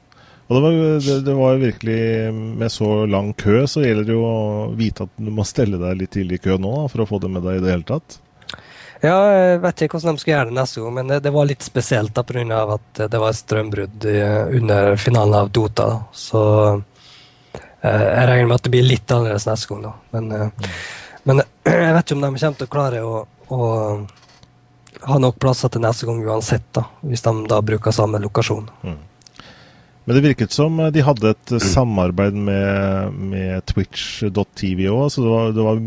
Og 0.52 0.58
det 0.58 0.62
var, 0.66 0.74
det, 1.00 1.14
det 1.24 1.34
var, 1.38 1.60
virkelig 1.62 2.34
Med 2.60 2.72
så 2.74 3.06
lang 3.08 3.30
kø, 3.40 3.62
så 3.72 3.86
gjelder 3.86 4.10
det 4.10 4.18
jo 4.18 4.26
å 4.28 4.66
vite 4.76 5.06
at 5.08 5.14
du 5.16 5.30
må 5.32 5.46
stelle 5.48 5.80
deg 5.80 6.02
litt 6.02 6.12
tidlig 6.12 6.42
i 6.42 6.44
kø 6.44 6.58
nå 6.60 6.74
da, 6.76 6.90
for 6.92 7.04
å 7.04 7.08
få 7.08 7.22
det 7.24 7.32
med 7.32 7.46
deg 7.48 7.60
i 7.60 7.64
det 7.64 7.72
hele 7.72 7.88
tatt. 7.88 8.18
Ja, 9.02 9.16
jeg 9.34 9.62
vet 9.64 9.82
ikke 9.82 9.98
hvordan 9.98 10.18
de 10.18 10.22
skal 10.22 10.34
gjøre 10.36 10.50
det 10.52 10.58
neste 10.60 10.84
gang, 10.84 10.94
men 11.00 11.08
det, 11.10 11.22
det 11.26 11.32
var 11.34 11.48
litt 11.50 11.64
spesielt 11.66 12.14
da 12.14 12.22
pga. 12.28 12.60
at 12.76 13.04
det 13.10 13.22
var 13.24 13.32
et 13.32 13.40
strømbrudd 13.40 14.06
under 14.60 14.92
finalen 15.02 15.38
av 15.40 15.50
Dota. 15.56 15.88
Så 16.14 16.42
eh, 16.70 18.04
jeg 18.04 18.28
regner 18.30 18.52
med 18.52 18.60
at 18.60 18.68
det 18.68 18.74
blir 18.76 18.86
litt 18.86 19.16
annerledes 19.16 19.48
neste 19.50 19.72
gang. 19.72 19.88
da. 19.88 19.94
Men, 20.14 20.32
eh, 20.36 20.52
mm. 20.52 20.76
men 21.32 21.44
jeg 21.66 21.96
vet 21.96 22.06
ikke 22.06 22.20
om 22.20 22.28
de 22.28 22.34
kommer 22.44 22.60
til 22.60 22.70
å 22.70 22.76
klare 22.76 23.02
å, 23.08 23.24
å 23.56 23.62
ha 25.14 25.22
nok 25.22 25.40
plasser 25.42 25.72
til 25.72 25.84
neste 25.84 26.08
gang 26.10 26.22
uansett, 26.26 26.68
da, 26.76 26.86
hvis 27.06 27.24
de 27.26 27.34
da 27.52 27.62
bruker 27.66 27.96
samme 27.96 28.22
lokasjon. 28.24 28.70
Mm. 28.84 29.00
Men 30.04 30.16
det 30.16 30.22
virket 30.22 30.52
som 30.52 30.80
eh, 30.80 30.92
de 30.92 31.04
hadde 31.06 31.30
et 31.30 31.52
mm. 31.52 31.60
samarbeid 31.60 32.34
med, 32.34 33.14
med 33.14 33.66
Twitch.tv 33.66 34.88
òg, 34.90 35.10
så 35.14 35.24
det 35.24 35.34
var, 35.34 35.52
det 35.56 35.66
var, 35.70 35.82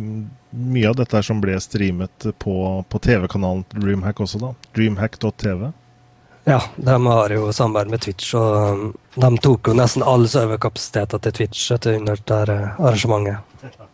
mye 0.54 0.86
av 0.86 0.94
dette 1.00 1.18
som 1.26 1.40
ble 1.42 1.56
streamet 1.58 2.28
på, 2.38 2.56
på 2.88 2.98
TV-kanalen 3.02 3.64
Dreamhack 3.74 4.20
også, 4.22 4.38
da. 4.38 4.52
Dreamhack.tv. 4.76 5.72
Ja, 6.46 6.60
de 6.76 6.94
har 7.06 7.32
jo 7.34 7.48
samarbeid 7.52 7.90
med 7.90 8.04
Twitch, 8.04 8.34
og 8.38 8.54
um, 8.78 8.84
de 9.16 9.30
tok 9.42 9.72
jo 9.72 9.74
nesten 9.74 10.04
all 10.06 10.28
serverkapasiteten 10.30 11.24
til 11.24 11.34
Twitch 11.40 11.72
etter 11.74 11.98
under 11.98 12.22
det 12.30 12.60
arrangementet. 12.78 13.42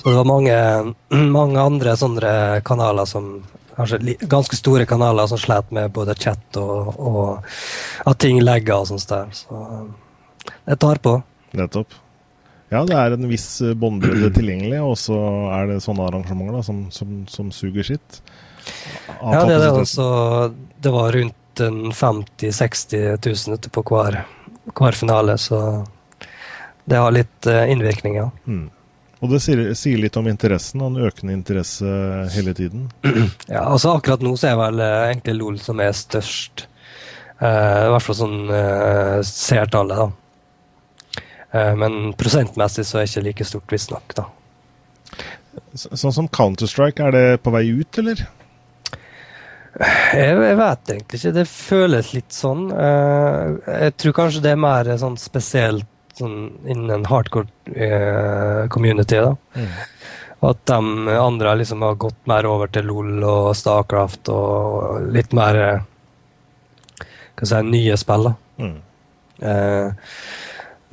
Så 0.00 0.08
det 0.08 0.16
var 0.16 0.24
mange, 0.24 0.56
mange 1.38 1.60
andre 1.60 1.94
sånne 2.00 2.32
kanaler 2.66 3.06
som 3.06 3.30
kanskje 3.78 4.16
ganske 4.26 4.58
store 4.58 4.86
kanaler 4.90 5.28
som 5.30 5.38
sliter 5.38 5.74
med 5.74 5.94
både 5.94 6.16
chat 6.18 6.58
og, 6.60 6.92
og 6.98 8.08
at 8.10 8.18
ting 8.22 8.42
legger 8.42 8.82
og 8.82 8.90
sånt 8.90 9.08
der. 9.10 9.32
Så 9.32 9.62
det 10.66 10.78
tar 10.82 11.00
på. 11.04 11.16
Nettopp. 11.56 11.96
Ja, 12.68 12.82
det 12.84 12.96
er 13.00 13.14
en 13.16 13.28
viss 13.30 13.48
båndbredde 13.80 14.32
tilgjengelig, 14.38 14.80
og 14.84 14.96
så 15.00 15.18
er 15.56 15.70
det 15.70 15.82
sånne 15.84 16.08
arrangementer 16.08 16.58
da, 16.58 16.64
som, 16.66 16.86
som, 16.92 17.22
som 17.30 17.52
suger 17.54 17.86
sitt. 17.86 18.22
Ja, 19.22 19.46
det, 19.48 19.60
det, 19.62 19.70
altså, 19.72 20.08
det 20.76 20.92
var 20.92 21.14
rundt 21.16 21.34
50 21.58 22.50
000-60 22.50 23.48
000 23.48 23.56
ute 23.56 23.70
på 23.72 23.82
hver, 23.88 24.20
hver, 24.74 24.98
finale, 24.98 25.38
så 25.40 25.60
det 26.88 27.00
har 27.00 27.14
litt 27.14 27.48
innvirkning, 27.48 28.18
ja. 28.20 28.28
Mm. 28.44 28.68
Og 29.18 29.32
det 29.32 29.40
sier, 29.42 29.60
sier, 29.74 29.98
litt 29.98 30.16
om 30.18 30.28
interessen, 30.30 30.82
og 30.84 30.92
en 30.92 31.08
økende 31.08 31.34
interesse 31.34 31.86
hele 32.36 32.54
tiden? 32.54 32.86
Ja, 33.50 33.64
altså 33.64 33.96
akkurat 33.96 34.22
nå 34.22 34.36
så 34.38 34.52
er 34.52 34.58
vel 34.60 34.82
egentlig 34.84 35.38
LOL 35.40 35.58
som 35.62 35.82
er 35.82 35.96
størst. 35.96 36.68
Uh, 37.38 37.86
I 37.86 37.90
hvert 37.92 38.02
fall 38.02 38.18
sånn 38.18 38.38
uh, 38.50 39.18
seertallet, 39.26 40.00
da. 40.00 41.22
Uh, 41.54 41.74
men 41.78 41.98
prosentmessig 42.18 42.86
så 42.86 42.98
er 42.98 43.06
det 43.06 43.12
ikke 43.12 43.26
like 43.28 43.46
stort, 43.46 43.74
visstnok, 43.74 44.16
da. 44.18 44.26
Sånn 45.78 46.14
som 46.14 46.30
Counter-Strike, 46.34 47.02
er 47.02 47.14
det 47.14 47.42
på 47.42 47.52
vei 47.54 47.64
ut, 47.70 48.00
eller? 48.02 48.24
Jeg, 49.78 50.34
jeg, 50.34 50.56
vet 50.58 50.92
egentlig 50.94 51.20
ikke. 51.20 51.34
Det 51.36 51.46
føles 51.50 52.10
litt 52.16 52.34
sånn. 52.34 52.64
jeg 52.72 53.94
tror 54.00 54.14
kanskje 54.16 54.42
det 54.42 54.54
er 54.54 54.62
mer 54.62 54.88
sånn 54.98 55.18
spesielt 55.20 55.86
sånn 56.18 56.38
innen 56.66 57.06
hardcore 57.08 58.68
community. 58.74 59.20
da. 59.22 59.36
Mm. 59.54 59.70
At 60.48 60.60
de 60.70 61.08
andre 61.18 61.54
liksom 61.58 61.82
har 61.82 61.94
gått 61.98 62.18
mer 62.30 62.46
over 62.46 62.70
til 62.70 62.86
LOL 62.86 63.24
og 63.26 63.48
Starcraft 63.58 64.30
og 64.30 65.08
litt 65.14 65.32
mer 65.34 65.58
hva 67.38 67.46
si, 67.46 67.62
nye 67.66 67.96
spill. 67.98 68.30
Mm. 68.58 68.76
Eh, 69.38 70.12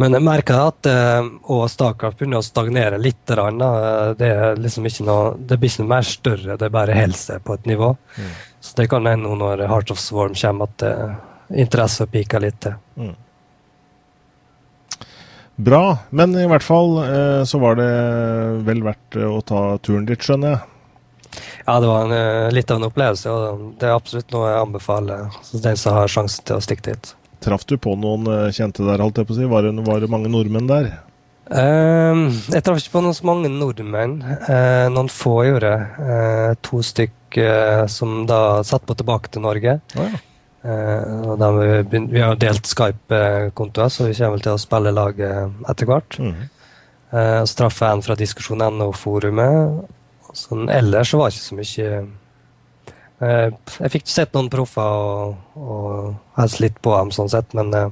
men 0.01 0.17
jeg 0.17 0.25
merker 0.25 0.61
at 0.71 0.89
eh, 0.91 1.27
og 1.53 1.67
Starcraft 1.71 2.19
begynner 2.19 2.41
å 2.41 2.45
stagnere 2.45 2.99
litt. 3.01 3.21
Det, 3.25 4.27
er 4.27 4.59
liksom 4.59 4.87
ikke 4.89 5.05
noe, 5.07 5.35
det 5.39 5.59
blir 5.59 5.71
ikke 5.71 5.85
noe 5.85 5.93
mer 5.93 6.09
større, 6.09 6.57
det 6.57 6.67
er 6.67 6.73
bare 6.73 6.97
holder 6.97 7.21
seg 7.21 7.45
på 7.45 7.55
et 7.55 7.69
nivå. 7.69 7.93
Mm. 8.17 8.33
Så 8.65 8.79
det 8.81 8.89
kan 8.91 9.07
hende 9.07 9.37
når 9.39 9.67
Heart 9.69 9.93
of 9.95 10.01
Swarm 10.01 10.35
kommer, 10.35 10.71
at 10.73 10.87
eh, 10.89 11.15
interesse 11.65 12.09
piker 12.11 12.43
litt 12.43 12.59
til. 12.65 12.75
Mm. 12.99 13.13
Bra, 15.55 15.97
men 16.09 16.35
i 16.35 16.47
hvert 16.51 16.63
fall 16.63 16.97
eh, 17.05 17.41
så 17.47 17.59
var 17.63 17.77
det 17.79 17.91
vel 18.67 18.81
verdt 18.83 19.15
å 19.23 19.39
ta 19.45 19.61
turen 19.79 20.07
dit, 20.07 20.19
skjønner 20.19 20.55
jeg. 20.55 20.63
Ja, 21.65 21.79
det 21.79 21.87
var 21.87 22.05
en, 22.05 22.11
eh, 22.15 22.51
litt 22.51 22.71
av 22.71 22.81
en 22.81 22.89
opplevelse, 22.89 23.31
og 23.31 23.63
det 23.79 23.87
er 23.87 23.95
absolutt 23.95 24.35
noe 24.35 24.51
jeg 24.51 24.65
anbefaler 24.65 25.39
så 25.47 25.61
den 25.63 25.79
som 25.79 25.95
har 25.95 26.11
sjansen 26.11 26.43
til 26.47 26.59
å 26.59 26.63
stikke 26.63 26.89
dit. 26.91 27.13
Traff 27.45 27.63
du 27.69 27.77
på 27.79 27.95
noen 27.99 28.27
eh, 28.31 28.51
kjente 28.55 28.83
der, 28.83 29.03
holdt 29.03 29.21
jeg 29.21 29.29
på 29.29 29.35
å 29.35 29.39
si? 29.39 29.47
Var 29.55 29.67
det, 29.67 29.73
var 29.87 30.03
det 30.03 30.11
mange 30.11 30.31
nordmenn 30.33 30.69
der? 30.71 30.91
Uh, 31.45 32.33
jeg 32.49 32.63
traff 32.65 32.79
ikke 32.81 32.95
på 32.95 33.01
noen 33.05 33.13
så 33.13 33.27
mange 33.29 33.51
nordmenn. 33.53 34.15
Uh, 34.47 34.87
noen 34.89 35.11
få 35.13 35.43
gjorde. 35.45 35.75
Uh, 35.99 36.51
to 36.65 36.81
stykk 36.83 37.13
som 37.91 38.21
da 38.29 38.63
satt 38.63 38.85
på 38.87 38.95
tilbake 38.95 39.27
til 39.27 39.43
Norge. 39.43 39.73
Oh, 39.99 40.05
ja. 40.07 40.21
Og 40.65 41.35
da 41.37 41.51
vi, 41.53 41.67
vi, 42.09 42.21
har 42.23 42.39
delt 42.41 42.65
Skype-kontoer, 42.65 43.91
så 43.93 44.07
vi 44.07 44.15
kommer 44.17 44.37
vel 44.37 44.45
til 44.47 44.55
å 44.55 44.61
spille 44.61 44.93
lag 44.95 45.19
etter 45.21 45.89
hvert. 45.89 46.17
Mm. 46.17 46.45
så 47.11 47.57
traff 47.59 47.83
jeg 47.83 47.97
en 47.97 48.05
fra 48.05 48.17
diskusjon.no-forumet, 48.17 49.85
Sånn, 50.35 50.67
ellers 50.69 51.11
så 51.11 51.19
var 51.19 51.31
det 51.31 51.37
ikke 51.37 51.45
så 51.45 51.55
mye 51.55 51.89
uh, 53.23 53.49
Jeg 53.79 53.91
fikk 53.93 54.09
sett 54.11 54.35
noen 54.35 54.49
proffer 54.51 54.83
og, 54.83 55.37
og 55.55 56.39
helst 56.39 56.59
litt 56.63 56.81
på 56.83 56.91
dem, 56.97 57.13
sånn 57.15 57.31
sett, 57.31 57.55
men 57.55 57.71
eh, 57.73 57.87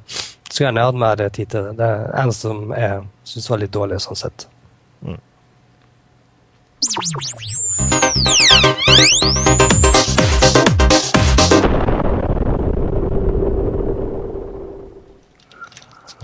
skulle 0.49 0.67
gjerne 0.67 0.87
hatt 0.89 0.99
mer 0.99 1.23
tid 1.29 1.47
til 1.53 1.69
det. 1.69 1.77
Det 1.79 1.87
er 1.87 2.09
eneste 2.23 2.51
som 2.51 2.73
jeg 2.75 2.99
syns 3.31 3.49
var 3.53 3.63
litt 3.63 3.73
dårlig, 3.73 4.01
sånn 4.03 4.19
sett. 4.19 4.47
Mm. 5.07 5.21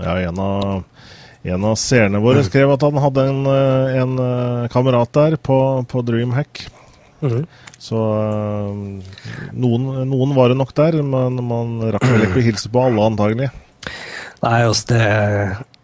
Ja, 0.04 0.16
en 0.20 0.40
av 0.40 0.84
en 1.44 1.64
av 1.64 1.78
seerne 1.80 2.20
våre 2.20 2.44
skrev 2.44 2.74
at 2.74 2.84
han 2.84 3.00
hadde 3.00 3.24
en, 3.32 3.46
eh, 3.48 3.96
en 4.02 4.20
eh, 4.20 4.68
kamerat 4.72 5.14
der 5.16 5.38
på, 5.40 5.58
på 5.88 6.04
Dreamhack. 6.04 6.66
Mm. 7.22 7.46
Så 7.80 7.96
eh, 7.96 9.14
noen, 9.56 9.88
noen, 10.10 10.36
var 10.36 10.52
det 10.52 10.60
nok 10.60 10.74
der, 10.76 11.00
men 11.00 11.40
man 11.48 11.78
rakk 11.96 12.08
vel 12.12 12.28
ikke 12.28 12.42
å 12.42 12.46
hilse 12.50 12.72
på 12.72 12.84
alle, 12.84 13.08
antagelig. 13.08 13.50
Nei, 14.44 14.58
altså 14.68 14.92
det, 14.92 15.06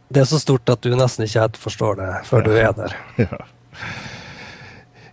det, 0.10 0.26
er 0.26 0.30
så 0.32 0.42
stort 0.44 0.76
at 0.76 0.84
du 0.84 0.92
nesten 0.96 1.28
ikke 1.28 1.46
helt 1.46 1.60
forstår 1.60 2.02
det 2.02 2.12
før 2.28 2.44
ja. 2.44 2.48
du 2.48 2.60
er 2.60 2.76
der. 2.84 3.00
Ja. 3.26 3.46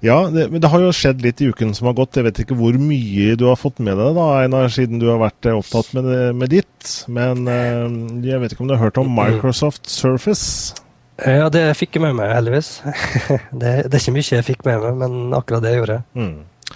Ja, 0.03 0.17
det, 0.35 0.49
men 0.51 0.59
det 0.59 0.71
har 0.73 0.83
jo 0.83 0.91
skjedd 0.91 1.21
litt 1.23 1.39
i 1.45 1.49
uken 1.53 1.77
som 1.79 1.87
har 1.87 1.95
gått. 1.95 2.17
Jeg 2.19 2.27
vet 2.27 2.41
ikke 2.43 2.57
hvor 2.59 2.75
mye 2.75 3.37
du 3.39 3.45
har 3.47 3.59
fått 3.59 3.79
med 3.79 3.95
deg, 3.95 4.17
da, 4.17 4.25
Einar, 4.43 4.71
siden 4.75 4.99
du 4.99 5.07
har 5.07 5.21
vært 5.23 5.47
eh, 5.47 5.55
opptatt 5.55 5.93
med, 5.95 6.09
med 6.41 6.51
ditt. 6.51 6.95
Men 7.07 7.45
uh, 7.47 7.87
jeg 8.27 8.43
vet 8.43 8.55
ikke 8.55 8.65
om 8.65 8.73
du 8.73 8.75
har 8.75 8.83
hørt 8.83 8.99
om 8.99 9.13
Microsoft 9.15 9.87
Surface? 9.93 10.75
Ja, 11.23 11.47
det 11.55 11.69
fikk 11.79 12.01
jeg 12.01 12.03
med 12.03 12.19
meg, 12.19 12.33
heldigvis. 12.35 12.73
det, 13.61 13.77
det, 13.87 13.93
er 13.93 14.01
ikke 14.01 14.17
mye 14.17 14.27
jeg 14.27 14.49
fikk 14.49 14.67
med 14.67 14.83
meg, 14.89 14.99
men 15.05 15.39
akkurat 15.39 15.63
det 15.63 15.77
gjorde 15.77 16.01
jeg. 16.01 16.05
Mm. 16.19 16.75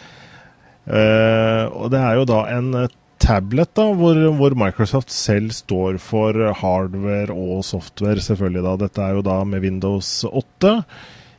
Uh, 0.87 1.65
og 1.83 1.91
det 1.91 2.05
er 2.07 2.21
jo 2.21 2.31
da 2.31 2.41
en 2.55 2.71
tablet 3.27 3.75
da, 3.75 3.89
hvor, 3.97 4.23
hvor, 4.39 4.55
Microsoft 4.55 5.11
selv 5.11 5.51
står 5.57 5.99
for 5.99 6.39
hardware 6.63 7.35
og 7.35 7.67
software, 7.67 8.23
selvfølgelig. 8.23 8.63
da. 8.71 8.79
Dette 8.87 9.03
er 9.03 9.19
jo 9.19 9.27
da 9.27 9.41
med 9.49 9.67
Windows 9.67 10.21
8 10.31 10.79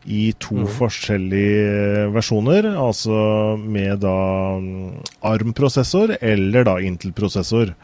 i 0.08 0.32
to 0.40 0.64
mm. 0.64 0.72
forskjellige 0.78 2.08
versjoner. 2.16 2.72
Altså 2.80 3.20
med 3.60 4.02
da 4.06 4.18
mm, 4.62 4.98
ARM-prosessor 5.28 6.18
eller 6.22 6.68
da 6.68 6.80
Intel-prosessor. 6.84 7.76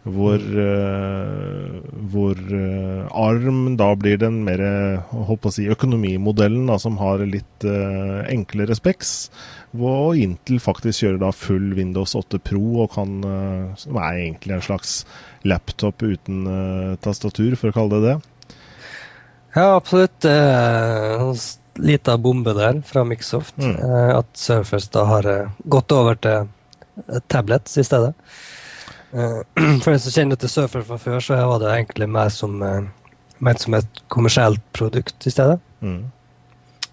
Hvor, 0.00 0.40
uh, 0.40 1.74
hvor 2.08 2.38
uh, 2.40 3.10
ARM 3.20 3.74
da 3.76 3.90
blir 4.00 4.16
den 4.22 4.38
mer 4.46 4.62
si, 5.52 5.66
økonomimodellen 5.68 6.70
da, 6.70 6.78
som 6.80 6.96
har 7.02 7.20
litt 7.28 7.66
uh, 7.68 8.24
enklere 8.32 8.78
specs. 8.78 9.28
Hvor 9.76 10.16
Intel 10.16 10.56
faktisk 10.64 11.04
kjører 11.04 11.20
da 11.20 11.34
full 11.36 11.74
Windows 11.76 12.16
8 12.16 12.40
Pro 12.48 12.80
og 12.86 12.96
kan 12.96 13.20
Som 13.78 14.00
er 14.00 14.24
egentlig 14.24 14.56
en 14.56 14.64
slags 14.64 14.94
laptop 15.44 16.02
uten 16.02 16.42
tastatur, 17.04 17.54
for 17.60 17.70
å 17.70 17.76
kalle 17.76 18.00
det 18.00 18.08
det. 18.08 18.16
Ja, 19.54 19.76
absolutt 19.76 20.26
lita 21.74 22.16
bombe 22.18 22.54
der 22.54 22.82
fra 22.86 23.04
Microsoft. 23.04 23.58
Mm. 23.58 23.76
Eh, 23.76 24.18
at 24.18 24.26
Surface 24.32 24.88
da 24.92 25.04
har 25.04 25.26
eh, 25.26 25.50
gått 25.64 25.92
over 25.92 26.14
til 26.14 26.48
eh, 27.08 27.20
tablets 27.28 27.78
i 27.78 27.84
stedet. 27.84 28.14
For 29.82 29.90
den 29.90 30.00
som 30.00 30.14
kjenner 30.14 30.38
til 30.38 30.50
Surface 30.52 30.86
fra 30.86 30.96
før, 31.02 31.18
så 31.18 31.34
var 31.34 31.58
det 31.58 31.70
egentlig 31.72 32.06
mer 32.06 32.28
som, 32.30 32.52
mer 33.42 33.56
som 33.58 33.74
et 33.74 34.02
kommersielt 34.06 34.62
produkt 34.72 35.26
i 35.26 35.32
stedet. 35.34 35.58
Mm. 35.82 36.04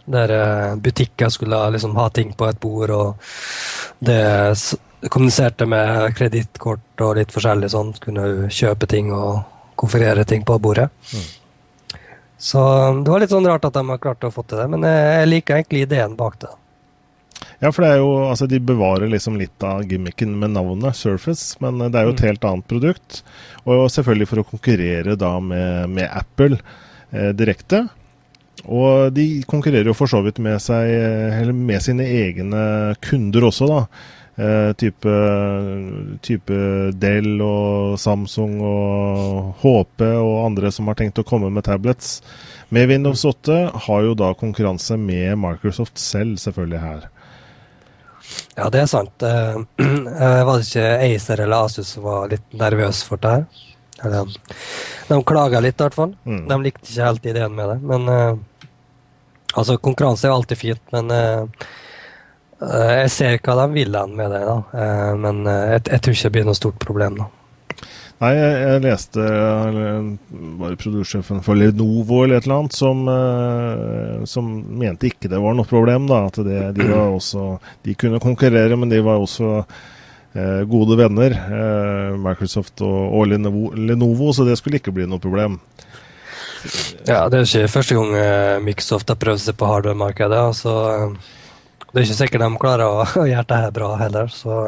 Der 0.09 0.33
butikker 0.81 1.29
skulle 1.29 1.59
liksom 1.75 1.93
ha 1.99 2.07
ting 2.09 2.31
på 2.33 2.47
et 2.49 2.57
bord, 2.63 2.89
og 2.89 3.29
det 4.01 4.17
kommuniserte 5.13 5.67
med 5.69 6.15
kredittkort 6.17 7.05
og 7.05 7.19
litt 7.19 7.35
forskjellig 7.35 7.69
sånn. 7.69 7.93
Kunne 8.01 8.49
kjøpe 8.49 8.89
ting 8.89 9.13
og 9.13 9.43
konferere 9.77 10.25
ting 10.25 10.41
på 10.47 10.57
bordet. 10.57 10.89
Mm. 11.13 11.27
Så 12.37 12.61
det 13.03 13.09
var 13.09 13.23
litt 13.23 13.33
sånn 13.33 13.49
rart 13.49 13.65
at 13.65 13.75
de 13.77 13.83
har 13.89 14.01
klart 14.01 14.25
å 14.27 14.33
få 14.33 14.45
til 14.45 14.61
det, 14.61 14.69
men 14.69 14.85
jeg 14.85 15.29
liker 15.29 15.57
egentlig 15.57 15.87
ideen 15.87 16.15
bak 16.17 16.37
det. 16.43 16.53
Ja, 17.57 17.71
for 17.71 17.81
det 17.81 17.89
er 17.95 18.01
jo, 18.03 18.09
altså 18.29 18.45
de 18.49 18.59
bevarer 18.61 19.09
liksom 19.09 19.37
litt 19.41 19.63
av 19.65 19.81
gimmicken 19.89 20.35
med 20.37 20.53
navnet 20.53 20.97
Surface, 20.97 21.57
men 21.63 21.81
det 21.81 21.97
er 21.97 22.05
jo 22.05 22.13
et 22.13 22.21
mm. 22.21 22.27
helt 22.29 22.45
annet 22.45 22.67
produkt. 22.69 23.21
Og 23.65 23.87
selvfølgelig 23.93 24.29
for 24.29 24.41
å 24.41 24.49
konkurrere 24.51 25.17
da 25.17 25.31
med, 25.41 25.95
med 25.97 26.05
Apple 26.05 26.59
eh, 26.59 27.31
direkte. 27.37 27.87
Og 28.65 29.09
de 29.13 29.25
konkurrerer 29.49 29.89
jo 29.89 29.97
for 29.97 30.09
så 30.09 30.21
vidt 30.25 30.41
med, 30.43 30.59
seg, 30.61 30.91
eller 31.41 31.57
med 31.57 31.81
sine 31.85 32.05
egne 32.05 32.61
kunder 33.05 33.49
også, 33.49 33.69
da. 33.69 33.81
Eh, 34.37 34.73
type, 34.77 35.13
type 36.21 36.57
Dell 37.01 37.39
og 37.41 37.95
Samsung 37.97 38.59
og 38.61 39.55
HP 39.63 40.03
og 40.05 40.33
andre 40.43 40.69
som 40.69 40.91
har 40.91 40.99
tenkt 40.99 41.17
å 41.17 41.25
komme 41.25 41.49
med 41.49 41.65
tablets. 41.65 42.19
Med 42.69 42.91
Windows 42.91 43.23
8 43.25 43.55
har 43.87 44.03
jo 44.05 44.13
da 44.19 44.35
konkurranse 44.37 44.99
med 45.01 45.39
Microsoft 45.41 45.97
selv, 45.97 46.37
selvfølgelig 46.43 46.83
her. 46.83 47.07
Ja, 48.59 48.67
det 48.69 48.83
er 48.83 48.91
sant. 48.91 49.25
Uh, 49.25 49.63
var 50.45 50.53
det 50.59 50.67
ikke 50.67 50.85
Acer 51.07 51.41
eller 51.41 51.65
Asus 51.65 51.95
som 51.95 52.05
var 52.05 52.29
litt 52.29 52.45
nervøs 52.53 53.01
for 53.07 53.23
det 53.23 53.33
her? 53.39 53.65
Eller, 54.05 54.37
de 55.07 55.19
klaga 55.25 55.63
litt, 55.65 55.79
i 55.79 55.87
hvert 55.87 55.97
fall. 55.97 56.13
Mm. 56.29 56.43
De 56.51 56.59
likte 56.61 56.91
ikke 56.91 57.09
helt 57.09 57.27
ideen 57.33 57.57
med 57.57 57.73
det. 57.73 57.79
Men 57.89 58.05
uh, 58.11 58.69
altså, 59.55 59.79
konkurranse 59.81 60.27
er 60.27 60.35
jo 60.35 60.37
alltid 60.43 60.61
fint, 60.61 60.85
men 60.93 61.09
uh, 61.09 61.67
jeg 62.57 63.09
ser 63.13 63.41
hva 63.45 63.55
de 63.59 63.65
vil 63.75 63.97
med 64.17 64.31
det, 64.33 64.43
da. 64.47 64.57
Eh, 64.73 65.11
men 65.21 65.43
eh, 65.45 65.73
jeg, 65.75 65.83
jeg, 65.91 66.01
tror 66.01 66.15
ikke 66.15 66.27
det 66.29 66.35
blir 66.37 66.47
noe 66.47 66.57
stort 66.57 66.79
problem. 66.81 67.19
da. 67.21 67.27
Nei, 68.17 68.31
jeg, 68.33 68.53
jeg 68.63 68.81
leste 68.81 69.25
bare 70.57 70.77
det 70.79 71.41
for 71.45 71.53
Lenovo 71.53 72.23
eller 72.23 72.39
et 72.39 72.47
eller 72.47 72.55
annet 72.63 72.73
som, 72.73 73.03
som 74.25 74.47
mente 74.81 75.11
ikke 75.11 75.29
det 75.29 75.37
var 75.43 75.53
noe 75.53 75.69
problem. 75.69 76.09
da, 76.09 76.23
At 76.31 76.41
det, 76.41 76.63
de 76.79 76.87
var 76.89 77.13
også 77.13 77.59
De 77.85 77.93
kunne 77.93 78.17
konkurrere, 78.23 78.73
men 78.73 78.89
de 78.89 79.03
var 79.05 79.21
også 79.21 79.61
eh, 79.61 80.65
gode 80.65 80.97
venner, 80.97 81.37
Eh, 81.37 82.17
Microsoft 82.17 82.81
og, 82.81 82.99
og 83.19 83.29
Lenovo, 83.29 83.69
Lenovo, 83.77 84.33
så 84.33 84.49
det 84.49 84.57
skulle 84.57 84.81
ikke 84.81 84.95
bli 84.97 85.05
noe 85.05 85.21
problem. 85.21 85.61
Ja, 87.05 87.27
det 87.29 87.37
er 87.37 87.45
ikke 87.45 87.69
første 87.69 87.95
gang 87.95 88.63
Microsoft 88.65 89.13
har 89.13 89.21
prøvd 89.21 89.45
seg 89.45 89.61
på 89.61 89.69
hardware-markedet. 89.69 90.41
altså 90.49 91.13
det 91.91 92.01
er 92.01 92.05
ikke 92.05 92.17
sikkert 92.17 92.43
de 92.43 92.49
klarer 92.59 92.85
å, 92.87 93.05
gjøre 93.31 93.45
det 93.47 93.59
her 93.63 93.75
bra 93.75 93.91
heller, 94.01 94.31
så 94.33 94.65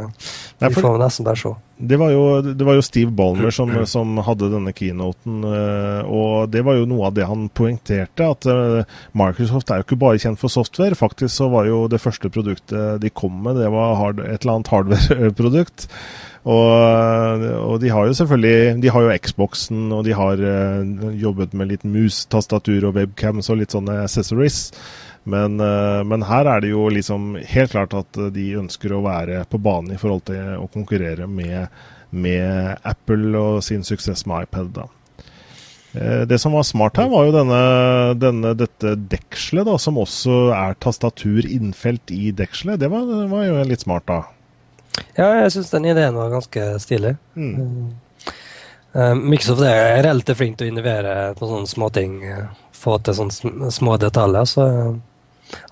vi 0.60 0.70
får 0.76 1.02
nesten 1.02 1.28
bare 1.28 1.42
se. 1.42 1.52
Det 1.80 1.96
var, 1.96 2.12
jo, 2.12 2.24
det 2.44 2.66
var 2.68 2.76
jo, 2.76 2.84
Steve 2.84 3.12
Ballmer 3.16 3.54
som, 3.56 3.72
som, 3.88 4.18
hadde 4.28 4.50
denne 4.52 4.74
keynoten, 4.76 5.44
eh, 5.48 6.10
og 6.12 6.50
det 6.52 6.66
var 6.68 6.76
jo 6.76 6.88
noe 6.92 7.08
av 7.08 7.16
det 7.16 7.28
han 7.30 7.46
poengterte. 7.56 8.26
At 8.26 8.48
eh, 8.52 8.98
Microsoft 9.16 9.72
er 9.72 9.80
jo 9.80 9.88
ikke 9.88 10.00
bare 10.02 10.20
kjent 10.20 10.42
for 10.42 10.52
software. 10.52 10.98
Faktisk 11.00 11.32
så 11.38 11.48
var 11.52 11.70
jo 11.70 11.86
det 11.92 12.02
første 12.04 12.32
produktet 12.36 13.00
de 13.00 13.12
kom 13.16 13.38
med, 13.46 13.62
det 13.62 13.72
var 13.72 13.96
hard, 14.00 14.20
et 14.26 14.44
eller 14.44 14.58
annet 14.58 14.74
hardware-produkt. 14.74 15.88
Og, 16.50 17.44
og, 17.60 17.74
de 17.84 17.90
har 17.92 18.08
jo 18.08 18.14
selvfølgelig 18.16 18.78
De 18.80 18.92
har 18.96 19.04
jo 19.04 19.16
Xboxen, 19.26 19.90
og 19.92 20.06
de 20.08 20.14
har 20.16 20.40
uh, 20.40 21.10
jobbet 21.20 21.52
med 21.54 21.74
litt 21.74 21.84
mus, 21.84 22.24
tastatur 22.32 22.88
og 22.88 22.96
webcams 22.96 23.52
og 23.52 23.60
litt 23.60 23.76
sånne 23.76 24.02
accessories. 24.06 24.70
Men, 25.24 25.60
uh, 25.60 26.04
men, 26.08 26.24
her 26.26 26.48
er 26.48 26.64
det 26.64 26.72
jo 26.72 26.88
liksom 26.94 27.34
helt 27.52 27.74
klart 27.74 27.96
at 27.98 28.20
de 28.34 28.46
ønsker 28.62 28.94
å 28.96 29.04
være 29.06 29.44
på 29.50 29.60
banen 29.62 29.94
i 29.94 30.00
forhold 30.00 30.26
til 30.30 30.56
å 30.58 30.70
konkurrere 30.72 31.28
med, 31.28 31.68
med 32.10 32.80
Apple 32.88 33.34
og 33.38 33.60
sin 33.66 33.84
suksess 33.86 34.26
med 34.30 34.48
iPad. 34.48 34.72
da. 34.78 34.88
Uh, 35.96 36.26
det 36.30 36.40
som 36.42 36.54
var 36.54 36.64
smart 36.64 36.98
her, 37.02 37.10
var 37.12 37.28
jo 37.28 37.36
denne, 37.36 37.62
denne, 38.22 38.54
dette 38.58 38.96
dekselet, 39.12 39.68
da, 39.68 39.78
som 39.82 40.00
også 40.02 40.50
er 40.56 40.78
tastatur 40.82 41.48
innfelt 41.50 42.14
i 42.14 42.32
dekselet. 42.36 42.80
Det 42.82 42.92
var, 42.94 43.10
var 43.32 43.48
jo 43.48 43.64
litt 43.68 43.86
smart, 43.86 44.08
da. 44.10 44.22
Ja, 45.18 45.32
jeg 45.44 45.52
syns 45.56 45.74
den 45.74 45.88
ideen 45.90 46.18
var 46.18 46.32
ganske 46.34 46.72
stilig. 46.82 47.16
Mm. 47.36 47.92
Uh, 48.96 49.14
Microsoft 49.18 49.62
er 49.68 50.02
relativt 50.06 50.40
flink 50.40 50.58
til 50.58 50.70
å 50.70 50.74
innovere 50.74 51.16
på 51.38 51.50
sånne 51.50 51.70
småting. 51.70 52.18
Få 52.80 52.96
til 53.04 53.18
sånne 53.18 53.72
små 53.76 53.98
detaljer. 54.02 54.48
Så 54.50 54.66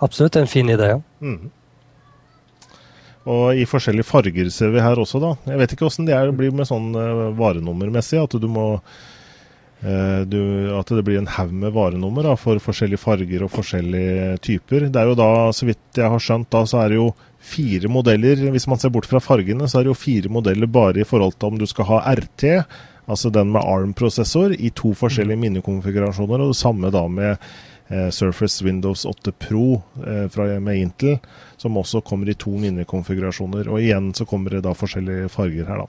absolutt 0.04 0.40
en 0.40 0.50
fin 0.50 0.70
idé. 0.70 0.94
Mm. 1.22 1.52
Og 3.28 3.60
i 3.60 3.68
forskjellige 3.68 4.08
farger 4.08 4.50
ser 4.54 4.72
vi 4.72 4.84
her 4.84 5.00
også, 5.00 5.20
da. 5.20 5.36
Jeg 5.52 5.62
vet 5.62 5.76
ikke 5.76 5.88
åssen 5.90 6.08
det 6.08 6.16
er, 6.16 6.32
blir 6.36 6.56
med 6.56 6.70
sånn 6.70 6.94
uh, 6.96 7.30
varenummermessig. 7.38 8.22
At 8.24 8.38
du 8.40 8.50
må 8.52 8.74
du, 9.78 10.40
at 10.74 10.90
det 10.90 11.04
blir 11.06 11.20
en 11.20 11.28
haug 11.30 11.52
med 11.54 11.70
varenummer 11.76 12.26
da, 12.26 12.32
for 12.34 12.58
forskjellige 12.58 12.98
farger 12.98 13.44
og 13.46 13.52
forskjellige 13.54 14.40
typer. 14.42 14.88
Det 14.90 14.98
er 14.98 15.12
jo 15.12 15.18
da, 15.20 15.28
så 15.54 15.68
vidt 15.70 16.00
jeg 16.02 16.10
har 16.10 16.24
skjønt, 16.24 16.50
da, 16.50 16.64
så 16.66 16.80
er 16.82 16.90
det 16.90 16.98
jo 16.98 17.12
fire 17.48 17.92
modeller. 17.92 18.42
Hvis 18.54 18.68
man 18.68 18.82
ser 18.82 18.94
bort 18.94 19.08
fra 19.10 19.22
fargene, 19.24 19.68
så 19.70 19.80
er 19.80 19.86
det 19.86 19.94
jo 19.94 20.02
fire 20.02 20.32
modeller 20.34 20.70
bare 20.70 21.02
i 21.02 21.08
forhold 21.08 21.38
til 21.38 21.52
om 21.52 21.62
du 21.62 21.68
skal 21.70 21.90
ha 21.92 22.02
RT, 22.18 22.50
altså 23.08 23.32
den 23.34 23.54
med 23.54 23.64
ARM-prosessor, 23.64 24.56
i 24.58 24.72
to 24.76 24.94
forskjellige 24.98 25.38
mm. 25.38 25.46
minnekonfigurasjoner, 25.46 26.44
og 26.44 26.54
det 26.54 26.60
samme 26.60 26.92
da 26.94 27.06
med 27.12 27.32
eh, 27.36 27.52
Surface 28.12 28.66
Windows 28.66 29.06
8 29.06 29.32
Pro 29.32 29.82
eh, 30.06 30.60
med 30.60 30.78
Intel, 30.78 31.20
som 31.58 31.78
også 31.78 32.02
kommer 32.02 32.30
i 32.30 32.36
to 32.36 32.52
minnekonfigurasjoner. 32.60 33.70
Og 33.70 33.82
igjen 33.82 34.14
så 34.14 34.26
kommer 34.26 34.58
det 34.58 34.66
da 34.66 34.74
forskjellige 34.76 35.30
farger 35.32 35.70
her, 35.70 35.86
da. 35.86 35.88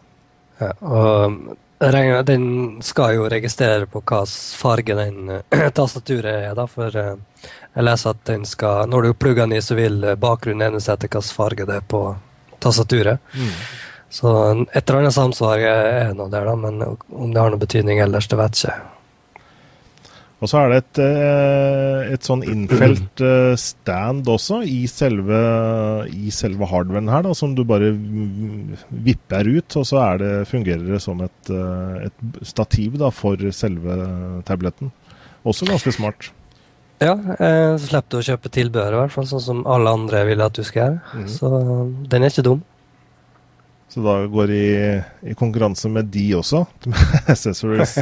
Ja, 0.59 0.73
og 0.83 2.25
den 2.27 2.45
skal 2.83 3.15
jo 3.15 3.29
registrere 3.31 3.87
på 3.87 4.01
hvilken 4.03 4.33
farge 4.59 4.97
den 4.99 5.31
uh, 5.31 5.69
tastaturet 5.79 6.49
er, 6.49 6.55
da, 6.59 6.67
for 6.67 6.91
jeg 6.91 7.85
leser 7.87 8.11
at 8.11 8.25
den 8.27 8.47
skal 8.49 8.89
Når 8.91 9.03
du 9.03 9.13
plugger 9.15 9.47
den 9.47 9.59
i, 9.59 9.63
så 9.63 9.77
vil 9.79 10.01
bakgrunnen 10.01 10.19
bakgrunnen 10.19 10.83
seg 10.83 10.97
etter 10.97 11.13
hvilken 11.13 11.37
farge 11.37 11.69
det 11.69 11.79
er 11.79 11.87
på 11.87 12.03
tastaturet. 12.59 13.23
Mm. 13.35 13.55
Så 14.11 14.31
et 14.73 14.83
eller 14.89 15.01
annet 15.03 15.15
samsvar 15.15 15.59
er 15.63 16.15
nå 16.17 16.29
der, 16.33 16.49
da, 16.49 16.55
men 16.57 16.83
om 16.83 17.33
det 17.33 17.43
har 17.43 17.53
noen 17.53 17.63
betydning 17.63 18.01
ellers, 18.03 18.27
det 18.27 18.39
vet 18.41 18.65
jeg 18.65 18.73
ikke. 18.75 18.98
Og 20.39 20.47
så 20.47 20.61
er 20.61 20.71
det 20.71 20.77
et, 20.79 20.99
eh, 21.03 22.13
et 22.15 22.27
sånn 22.27 22.45
innfelt 22.47 23.23
eh, 23.27 23.57
stand 23.59 24.29
også 24.31 24.61
i 24.63 24.85
selve, 24.91 25.41
i 26.15 26.31
selve 26.35 26.69
hardwaren 26.71 27.11
her, 27.11 27.25
da, 27.27 27.33
som 27.35 27.57
du 27.59 27.65
bare 27.67 27.91
vipper 28.89 29.51
ut. 29.51 29.79
Og 29.81 29.89
så 29.89 30.05
det, 30.23 30.33
fungerer 30.51 30.87
det 30.95 31.03
som 31.03 31.25
et, 31.27 31.51
eh, 31.51 32.07
et 32.07 32.47
stativ 32.47 33.01
da, 33.03 33.11
for 33.11 33.51
selve 33.55 33.99
tabletten. 34.47 34.93
Også 35.49 35.67
ganske 35.67 35.95
smart. 35.97 36.31
Ja, 37.03 37.15
så 37.15 37.85
slipper 37.85 38.11
du 38.11 38.19
å 38.19 38.27
kjøpe 38.27 38.51
tilbehør, 38.51 38.95
i 38.95 39.03
hvert 39.05 39.15
fall 39.15 39.27
sånn 39.31 39.43
som 39.43 39.61
alle 39.71 39.91
andre 39.95 40.25
vil 40.27 40.41
at 40.43 40.55
du 40.55 40.65
skal 40.67 40.83
gjøre. 40.83 41.21
Mm. 41.23 41.29
Så 41.31 41.51
den 42.15 42.27
er 42.27 42.35
ikke 42.35 42.47
dum. 42.47 42.65
Så 43.89 44.03
da 44.05 44.17
går 44.31 44.51
i, 44.55 44.67
i 45.31 45.37
konkurranse 45.39 45.91
med 45.91 46.11
de 46.15 46.27
også, 46.39 46.65
med 46.91 47.15
accessories. 47.35 47.95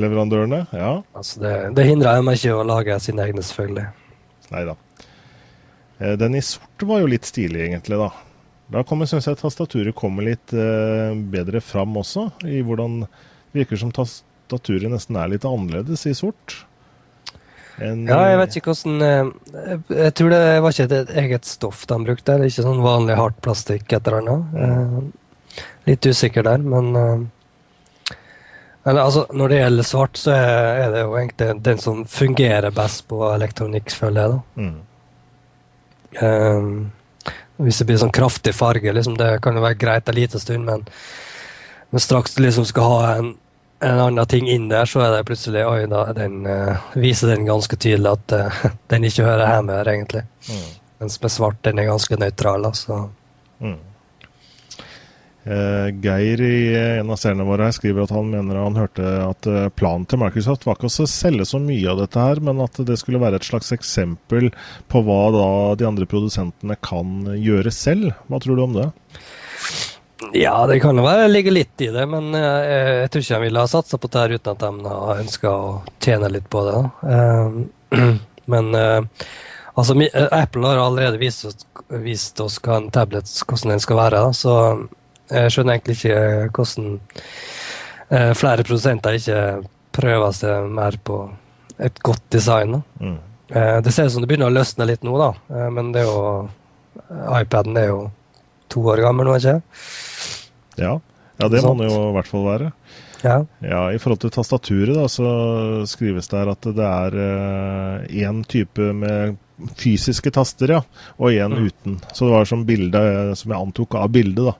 Leverandørene. 0.00 0.64
ja. 0.72 0.92
Altså 1.16 1.42
det, 1.42 1.54
det 1.76 1.86
hindrer 1.88 2.24
meg 2.24 2.40
ikke 2.40 2.56
å 2.56 2.66
lage 2.66 2.98
sine 3.04 3.26
egne, 3.26 3.44
selvfølgelig. 3.44 3.86
Nei 4.52 4.64
da. 4.68 4.76
Eh, 5.98 6.14
den 6.20 6.36
i 6.38 6.42
sort 6.44 6.86
var 6.88 7.02
jo 7.02 7.10
litt 7.12 7.28
stilig, 7.28 7.66
egentlig, 7.68 8.00
da. 8.00 8.10
Da 8.72 8.82
kommer, 8.88 9.08
syns 9.08 9.28
jeg, 9.28 9.38
tastaturet 9.40 9.96
kommer 9.96 10.24
litt 10.24 10.52
uh, 10.56 11.12
bedre 11.12 11.60
fram 11.60 11.96
også. 12.00 12.30
I 12.48 12.62
hvordan 12.64 13.02
det 13.04 13.64
virker 13.64 13.76
som 13.76 13.90
tastaturet 13.92 14.88
nesten 14.88 15.18
er 15.20 15.28
litt 15.28 15.44
annerledes 15.44 16.06
i 16.08 16.14
sort. 16.16 16.62
En, 17.82 18.06
ja, 18.08 18.18
jeg 18.30 18.38
vet 18.38 18.56
ikke 18.58 18.72
hvordan 18.74 19.02
jeg, 19.02 19.76
Jeg 19.96 20.14
tror 20.16 20.28
det 20.28 20.40
var 20.62 20.74
ikke 20.74 20.86
et 21.00 21.12
eget 21.22 21.48
stoff 21.48 21.84
de 21.88 21.98
brukte. 22.06 22.36
Det 22.36 22.48
er 22.48 22.52
ikke 22.52 22.64
sånn 22.64 22.82
vanlig 22.84 23.16
hardt 23.18 23.38
plastikk 23.44 23.92
et 23.92 24.08
eller 24.08 24.22
annet. 24.22 25.12
Litt 25.88 26.08
usikker 26.08 26.46
der, 26.46 26.64
men 26.64 27.28
eller, 28.84 29.00
altså, 29.00 29.26
når 29.30 29.48
det 29.48 29.58
gjelder 29.60 29.86
svart, 29.86 30.16
så 30.18 30.32
er 30.34 30.88
det 30.90 31.04
jo 31.04 31.12
egentlig 31.18 31.50
den 31.62 31.78
som 31.78 32.00
fungerer 32.08 32.74
best 32.74 33.04
på 33.10 33.20
elektronikk, 33.30 33.92
føler 33.94 34.22
jeg. 34.22 34.32
da. 34.32 34.40
Mm. 34.62 34.80
Um, 36.22 36.72
hvis 37.62 37.78
det 37.78 37.86
blir 37.88 38.00
sånn 38.02 38.14
kraftig 38.14 38.54
farge, 38.58 38.92
liksom, 38.92 39.14
det 39.20 39.36
kan 39.44 39.54
jo 39.56 39.62
være 39.62 39.78
greit 39.78 40.10
en 40.10 40.18
liten 40.18 40.42
stund, 40.42 40.66
men, 40.66 40.82
men 41.92 42.02
straks 42.02 42.34
du 42.34 42.42
liksom 42.42 42.66
skal 42.66 42.90
ha 42.90 42.98
en, 43.20 43.30
en, 43.84 44.02
annen 44.08 44.26
ting 44.26 44.50
inn 44.50 44.66
der, 44.72 44.88
så 44.90 45.04
er 45.06 45.14
det 45.14 45.28
plutselig 45.30 45.62
Oi, 45.68 45.86
da 45.90 46.04
den, 46.16 46.42
uh, 46.48 46.90
viser 46.98 47.30
den 47.36 47.46
ganske 47.46 47.78
tydelig 47.78 48.16
at 48.16 48.34
uh, 48.34 48.60
den 48.90 49.06
ikke 49.06 49.28
hører 49.28 49.46
hjemme 49.46 49.78
her, 49.78 49.94
egentlig. 49.94 50.26
Mm. 50.50 50.68
Mens 51.04 51.22
med 51.22 51.34
svart, 51.34 51.62
den 51.62 51.78
er 51.78 51.90
ganske 51.92 52.18
nøytral. 52.18 52.66
altså. 52.66 53.04
Mm. 53.62 53.78
Eh, 55.44 55.88
Geir 56.02 56.40
i 56.40 56.74
en 57.00 57.10
av 57.10 57.18
seriene 57.18 57.42
våre 57.42 57.66
her 57.66 57.74
skriver 57.74 58.04
at 58.04 58.12
han 58.14 58.28
mener 58.30 58.60
han 58.62 58.78
hørte 58.78 59.06
at 59.24 59.46
eh, 59.50 59.70
planen 59.74 60.04
til 60.06 60.20
Microsoft 60.22 60.68
var 60.68 60.78
ikke 60.78 60.86
å 60.86 61.06
selge 61.10 61.46
så 61.50 61.58
mye 61.58 61.88
av 61.90 61.98
dette 61.98 62.22
her, 62.22 62.38
men 62.46 62.62
at 62.62 62.78
det 62.86 62.98
skulle 63.00 63.18
være 63.22 63.40
et 63.40 63.48
slags 63.48 63.72
eksempel 63.74 64.52
på 64.92 65.02
hva 65.02 65.22
da 65.34 65.48
de 65.80 65.88
andre 65.88 66.06
produsentene 66.06 66.78
kan 66.78 67.32
gjøre 67.34 67.74
selv. 67.74 68.12
Hva 68.30 68.42
tror 68.44 68.58
du 68.58 68.64
om 68.68 68.78
det? 68.78 68.86
Ja, 70.38 70.54
det 70.70 70.78
kan 70.84 70.94
jo 70.94 71.02
være 71.02 71.26
ligge 71.32 71.50
litt 71.50 71.82
i 71.82 71.90
det, 71.90 72.06
men 72.06 72.30
jeg, 72.38 72.78
eh, 72.78 73.10
tror 73.10 73.26
ikke 73.26 73.40
de 73.40 73.48
ville 73.48 73.66
ha 73.66 73.74
satsa 73.74 73.98
på 73.98 74.12
dette 74.14 74.38
uten 74.38 74.54
at 74.54 74.62
de 74.62 74.94
har 74.94 75.24
ønska 75.26 75.50
å 75.58 75.72
tjene 75.98 76.30
litt 76.30 76.46
på 76.52 76.62
det. 76.70 76.82
Men 78.52 78.74
altså, 78.74 79.94
Apple 80.34 80.66
har 80.66 80.80
allerede 80.82 81.20
vist 81.20 81.66
vist 81.92 82.40
oss 82.40 82.58
hva 82.62 82.78
en 82.78 82.90
tablet 82.92 83.28
hvordan 83.46 83.74
den 83.74 83.82
skal 83.82 84.00
være. 84.00 84.22
Så 84.36 84.54
jeg 85.32 85.52
skjønner 85.52 85.76
egentlig 85.76 85.98
ikke 85.98 86.48
hvordan 86.56 86.88
eh, 88.12 88.32
flere 88.38 88.64
produsenter 88.66 89.18
ikke 89.18 89.42
prøver 89.92 90.34
seg 90.36 90.72
mer 90.72 90.98
på 91.04 91.20
et 91.82 92.00
godt 92.04 92.24
design. 92.32 92.80
Mm. 93.00 93.18
Eh, 93.52 93.78
det 93.84 93.92
ser 93.92 94.08
ut 94.08 94.16
som 94.16 94.24
det 94.24 94.30
begynner 94.30 94.52
å 94.52 94.56
løsne 94.56 94.88
litt 94.88 95.04
nå, 95.06 95.14
da. 95.20 95.30
Eh, 95.52 95.70
men 95.74 95.92
det 95.94 96.04
er 96.04 96.10
jo 96.10 96.50
iPaden 97.40 97.78
er 97.80 97.88
jo 97.90 98.02
to 98.72 98.84
år 98.92 99.04
gammel 99.04 99.28
nå, 99.28 99.38
ikke 99.40 99.58
Ja. 100.80 100.98
ja, 101.38 101.48
det 101.48 101.62
må 101.64 101.74
den 101.76 101.90
jo 101.90 102.04
i 102.10 102.14
hvert 102.16 102.30
fall 102.30 102.46
være. 102.48 102.72
Ja. 103.22 103.38
ja. 103.62 103.82
I 103.94 104.00
forhold 104.02 104.22
til 104.24 104.32
tastaturet 104.34 104.96
da, 104.96 105.06
så 105.10 105.26
skrives 105.88 106.28
det 106.28 106.40
her 106.40 106.52
at 106.52 106.68
det 106.76 106.88
er 106.88 107.18
én 108.24 108.42
type 108.48 108.88
med 108.96 109.36
fysiske 109.78 110.32
taster, 110.34 110.72
ja, 110.78 110.80
og 111.18 111.36
én 111.36 111.52
mm. 111.52 111.68
uten. 111.68 112.00
Så 112.12 112.26
det 112.26 112.34
var 112.34 112.48
som 112.48 112.64
bildet, 112.66 113.38
som 113.38 113.52
jeg 113.52 113.60
antok 113.60 114.00
av 114.00 114.10
bildet. 114.14 114.48
da. 114.50 114.56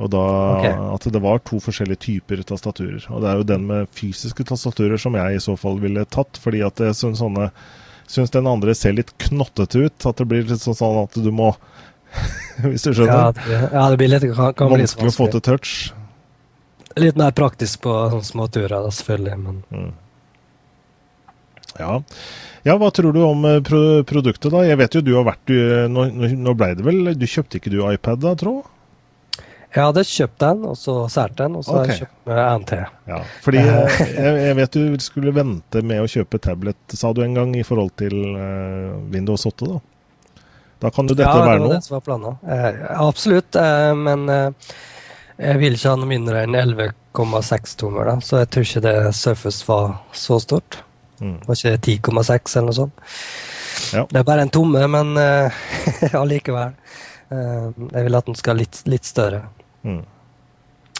Og 0.00 0.08
da 0.12 0.24
okay. 0.56 0.78
At 0.94 1.06
det 1.12 1.20
var 1.22 1.42
to 1.44 1.60
forskjellige 1.60 2.00
typer 2.06 2.40
tastaturer. 2.48 3.04
Og 3.12 3.20
det 3.22 3.30
er 3.30 3.40
jo 3.40 3.46
den 3.50 3.68
med 3.68 3.92
fysiske 3.96 4.46
tastaturer 4.48 5.00
som 5.00 5.16
jeg 5.18 5.36
i 5.36 5.44
så 5.44 5.56
fall 5.60 5.80
ville 5.82 6.06
tatt, 6.08 6.40
fordi 6.40 6.64
at 6.66 6.80
jeg 6.80 6.98
syns 6.98 7.22
sånne 7.22 7.50
Syns 8.10 8.32
den 8.34 8.48
andre 8.50 8.72
ser 8.74 8.96
litt 8.96 9.12
knottete 9.22 9.84
ut. 9.84 10.06
At 10.08 10.18
det 10.18 10.24
blir 10.26 10.42
litt 10.42 10.58
sånn, 10.58 10.74
sånn 10.74 10.96
at 11.04 11.14
du 11.14 11.28
må 11.30 11.52
Hvis 12.64 12.82
du 12.82 12.90
skjønner? 12.90 13.30
Ja, 13.30 13.30
det, 13.36 13.58
ja, 13.70 13.84
det 13.92 13.98
blir 14.00 14.10
litt, 14.10 14.26
kan, 14.34 14.54
kan 14.58 14.72
Vanskelig 14.72 15.12
å 15.12 15.14
få 15.14 15.28
til 15.30 15.44
touch. 15.46 15.74
Litt 16.98 17.20
mer 17.20 17.30
praktisk 17.38 17.84
på 17.84 17.94
sånne 18.10 18.26
småturer, 18.26 18.88
selvfølgelig. 18.96 19.36
Men... 19.44 19.60
Mm. 19.70 19.92
Ja. 21.78 21.92
ja. 22.66 22.74
hva 22.82 22.90
tror 22.90 23.14
du 23.14 23.22
om 23.22 23.46
eh, 23.46 23.60
produktet, 23.62 24.50
da? 24.50 24.64
Jeg 24.66 24.80
vet 24.80 24.98
jo 24.98 25.04
du 25.06 25.14
har 25.14 25.28
vært 25.30 25.54
Nå, 25.94 26.08
nå 26.10 26.54
ble 26.58 26.72
det 26.76 26.82
vel 26.84 27.12
Du 27.14 27.28
kjøpte 27.30 27.60
ikke 27.60 27.70
du 27.70 27.78
iPad, 27.86 28.24
da, 28.26 28.34
tro? 28.42 28.58
Jeg 29.70 29.86
hadde 29.86 30.02
kjøpt 30.02 30.40
den, 30.42 30.64
og 30.66 30.74
så 30.78 30.94
sært 31.12 31.36
den, 31.38 31.54
og 31.60 31.62
så 31.62 31.76
okay. 31.76 31.80
har 31.80 31.90
jeg 31.92 32.00
kjøpt 32.02 32.30
med 32.30 32.62
NT. 32.62 32.78
Ja, 33.12 33.20
fordi 33.44 33.60
jeg, 33.68 34.32
jeg, 34.42 34.56
vet 34.58 34.78
du 34.78 35.04
skulle 35.04 35.34
vente 35.36 35.82
med 35.86 36.02
å 36.02 36.08
kjøpe 36.10 36.40
tablet, 36.42 36.98
sa 36.98 37.12
du 37.14 37.22
en 37.22 37.36
gang, 37.38 37.54
i 37.54 37.62
forhold 37.66 37.92
til 38.00 38.16
uh, 38.34 38.98
Windows 39.14 39.46
8, 39.46 39.70
da? 39.70 39.78
Da 40.80 40.90
kan 40.90 41.08
jo 41.08 41.14
dette 41.14 41.28
ja, 41.28 41.44
være 41.44 41.60
noe? 41.60 41.74
Ja, 41.76 41.76
det 41.76 41.76
var 41.76 41.76
det 41.76 41.86
som 41.86 41.96
var 41.98 42.04
planen. 42.06 42.36
Eh, 42.56 42.84
absolutt, 43.04 43.56
eh, 43.60 43.90
men 44.00 44.24
eh, 44.32 44.70
jeg 45.36 45.60
vil 45.60 45.76
ikke 45.76 45.92
ha 45.92 46.00
noe 46.00 46.08
mindre 46.08 46.44
enn 46.46 46.56
11,6 46.56 47.76
tommer, 47.82 48.08
da, 48.08 48.16
så 48.24 48.40
jeg 48.40 48.50
tror 48.54 48.66
ikke 48.66 48.84
det 48.88 48.94
Surface 49.18 49.68
var 49.68 49.92
så 50.16 50.40
stort. 50.40 50.80
Mm. 51.20 51.36
Det 51.42 51.50
var 51.50 51.60
ikke 51.60 52.00
10,6 52.00 52.56
eller 52.56 52.70
noe 52.70 52.78
sånt. 52.80 53.06
Ja. 53.92 54.06
Det 54.08 54.22
er 54.22 54.26
bare 54.26 54.46
en 54.46 54.52
tomme, 54.52 54.86
men 54.88 55.12
allikevel. 56.22 56.72
jeg 57.30 58.06
vil 58.06 58.18
at 58.18 58.26
den 58.26 58.38
skal 58.38 58.58
litt, 58.58 58.80
litt 58.88 59.06
større. 59.06 59.44
Mm. 59.82 60.00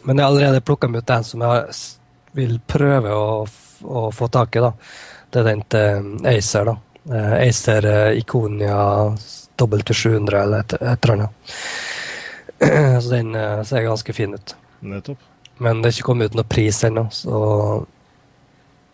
Men 0.02 0.18
jeg 0.18 0.24
har 0.24 0.30
allerede 0.30 0.64
plukka 0.64 0.88
ut 0.88 1.06
den 1.06 1.24
som 1.24 1.44
jeg 1.44 1.78
vil 2.32 2.60
prøve 2.66 3.14
å, 3.14 3.46
å 3.84 4.04
få 4.14 4.28
tak 4.32 4.56
i. 4.56 4.64
da. 4.64 4.72
Det 5.30 5.40
er 5.40 5.48
den 5.50 5.64
til 5.68 6.28
Acer. 6.30 6.70
da. 6.70 6.76
Acer 7.40 7.88
Iconia 8.16 8.78
W700 9.60 10.42
eller 10.42 10.64
et, 10.64 10.76
et 10.80 11.04
eller 11.04 11.16
annet. 11.16 11.56
Så 13.02 13.10
den 13.12 13.34
ser 13.64 13.84
ganske 13.88 14.12
fin 14.16 14.34
ut. 14.34 14.56
Nettopp. 14.80 15.30
Men 15.60 15.82
det 15.82 15.90
er 15.90 15.98
ikke 15.98 16.08
kommet 16.08 16.32
ut 16.32 16.38
noen 16.38 16.48
pris 16.48 16.78
ennå, 16.88 17.02
så 17.12 17.38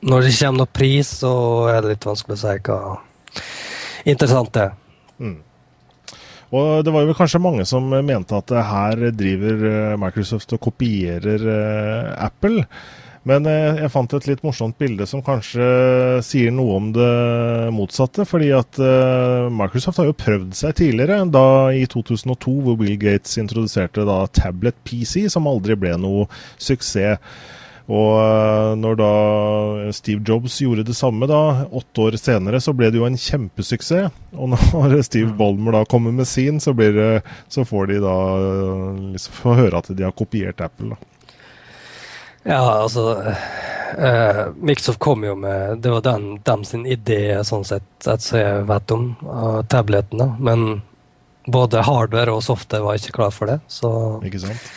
når 0.07 0.23
det 0.23 0.31
ikke 0.33 0.41
kommer 0.49 0.65
noen 0.65 0.73
pris, 0.75 1.11
så 1.23 1.33
er 1.71 1.79
det 1.83 1.93
litt 1.93 2.07
vanskelig 2.09 2.35
å 2.35 2.41
si 2.41 2.55
hva 2.67 2.79
interessant 4.11 4.51
det 4.57 4.65
er. 4.65 4.73
Mm. 5.23 5.37
Og 6.55 6.85
det 6.87 6.93
var 6.95 7.07
jo 7.07 7.17
kanskje 7.17 7.43
mange 7.43 7.65
som 7.67 7.89
mente 7.91 8.37
at 8.39 8.53
her 8.69 9.09
driver 9.17 9.67
eh, 9.71 9.97
Microsoft 9.99 10.55
og 10.55 10.63
kopierer 10.69 11.43
uh, 11.43 12.13
Apple. 12.29 12.63
Men 13.27 13.47
eh, 13.51 13.81
jeg 13.83 13.91
fant 13.91 14.13
et 14.15 14.29
litt 14.29 14.45
morsomt 14.47 14.77
bilde 14.79 15.07
som 15.11 15.23
kanskje 15.25 15.67
sier 16.23 16.53
noe 16.55 16.77
om 16.79 16.93
det 16.95 17.11
motsatte. 17.75 18.27
Fordi 18.29 18.53
at 18.55 18.79
eh, 18.79 19.49
Microsoft 19.51 19.99
har 20.01 20.11
jo 20.11 20.17
prøvd 20.19 20.55
seg 20.55 20.77
tidligere, 20.79 21.25
da 21.35 21.73
i 21.75 21.85
2002 21.91 22.55
hvor 22.63 22.79
Bill 22.79 22.95
Gates 23.03 23.35
introduserte 23.43 24.07
da 24.07 24.23
Tablet 24.31 24.79
PC, 24.87 25.27
som 25.33 25.51
aldri 25.51 25.79
ble 25.79 25.97
noe 25.99 26.29
suksess. 26.55 27.19
Og 27.87 28.13
eh, 28.19 28.73
når 28.83 28.97
da 28.99 29.11
Steve 29.95 30.25
Jobs 30.27 30.59
gjorde 30.63 30.87
det 30.89 30.97
samme, 30.99 31.29
da, 31.31 31.67
åtte 31.71 32.09
år 32.09 32.17
senere, 32.19 32.61
så 32.63 32.75
ble 32.75 32.91
det 32.91 32.99
jo 32.99 33.07
en 33.07 33.19
kjempesuksess. 33.19 34.15
Og 34.35 34.51
når 34.51 34.97
Steve 35.07 35.31
Bolmer 35.39 35.79
da 35.79 35.85
kommer 35.89 36.15
med 36.15 36.27
sin, 36.27 36.59
så, 36.63 36.75
det, 36.75 37.23
så 37.49 37.67
får 37.67 37.93
de 37.93 38.01
da 38.03 38.17
liksom 39.13 39.39
få 39.43 39.55
høre 39.61 39.83
at 39.83 39.93
de 39.95 40.07
har 40.07 40.17
kopiert 40.19 40.65
Apple. 40.67 40.97
da. 40.97 41.13
Ja, 42.47 42.83
altså 42.83 43.35
eh, 43.99 44.43
Microsoft 44.55 45.01
kom 45.03 45.25
jo 45.27 45.33
med 45.35 45.81
Det 45.83 45.91
var 45.91 46.05
den, 46.07 46.37
dem 46.47 46.63
sin 46.65 46.85
idé, 46.87 47.43
sånn 47.43 47.67
sett, 47.67 47.89
at 48.07 48.23
jeg 48.31 48.67
vet 48.69 48.95
om, 48.95 49.09
av 49.27 49.63
tabletene. 49.71 50.29
Men 50.39 50.83
både 51.47 51.83
hardware 51.87 52.35
og 52.35 52.43
software 52.47 52.87
var 52.87 52.99
ikke 52.99 53.15
klar 53.19 53.35
for 53.35 53.51
det. 53.51 53.61
Så, 53.71 53.91
ikke 54.27 54.43
sant? 54.43 54.71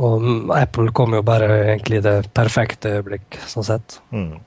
Og 0.00 0.52
Apple 0.56 0.94
kom 0.96 1.16
jo 1.16 1.22
bare 1.26 1.48
egentlig 1.66 2.00
i 2.00 2.04
det 2.06 2.16
perfekte 2.36 2.96
øyeblikk, 2.96 3.36
sånn 3.50 3.66
sett. 3.68 3.98
Mm. 4.14 4.38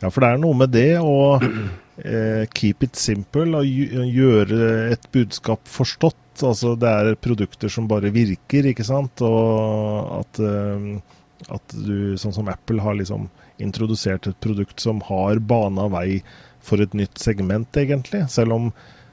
Ja, 0.00 0.08
for 0.08 0.22
det 0.22 0.30
er 0.30 0.40
noe 0.40 0.56
med 0.56 0.72
det 0.72 0.92
å 1.02 1.16
eh, 1.42 2.44
keep 2.54 2.86
it 2.86 2.96
simple 2.96 3.58
og 3.58 3.66
gjøre 3.66 4.68
et 4.94 5.08
budskap 5.12 5.66
forstått. 5.68 6.16
Altså 6.46 6.76
det 6.78 6.88
er 6.88 7.18
produkter 7.20 7.72
som 7.72 7.88
bare 7.90 8.12
virker, 8.14 8.70
ikke 8.70 8.86
sant. 8.86 9.20
Og 9.26 10.20
at 10.22 10.40
eh, 10.44 11.18
at 11.48 11.72
du, 11.72 12.16
sånn 12.20 12.34
som 12.36 12.48
Apple, 12.52 12.82
har 12.84 12.96
liksom 12.98 13.28
introdusert 13.62 14.28
et 14.28 14.40
produkt 14.44 14.80
som 14.82 15.00
har 15.08 15.40
bana 15.40 15.86
vei 15.92 16.20
for 16.64 16.82
et 16.82 16.92
nytt 16.96 17.20
segment, 17.20 17.68
egentlig. 17.76 18.26
Selv 18.32 18.56
om, 18.56 18.70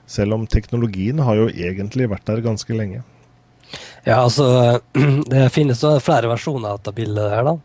selv 0.09 0.35
om 0.35 0.47
teknologien 0.49 1.21
har 1.23 1.39
jo 1.39 1.47
egentlig 1.51 2.09
vært 2.11 2.27
der 2.27 2.43
ganske 2.45 2.75
lenge. 2.75 3.03
Ja, 4.07 4.21
altså 4.23 4.79
Det 5.27 5.49
finnes 5.51 5.81
flere 6.01 6.29
versjoner 6.31 6.77
av 6.77 6.93
bildet 6.95 7.31
der. 7.31 7.43
da. 7.43 7.57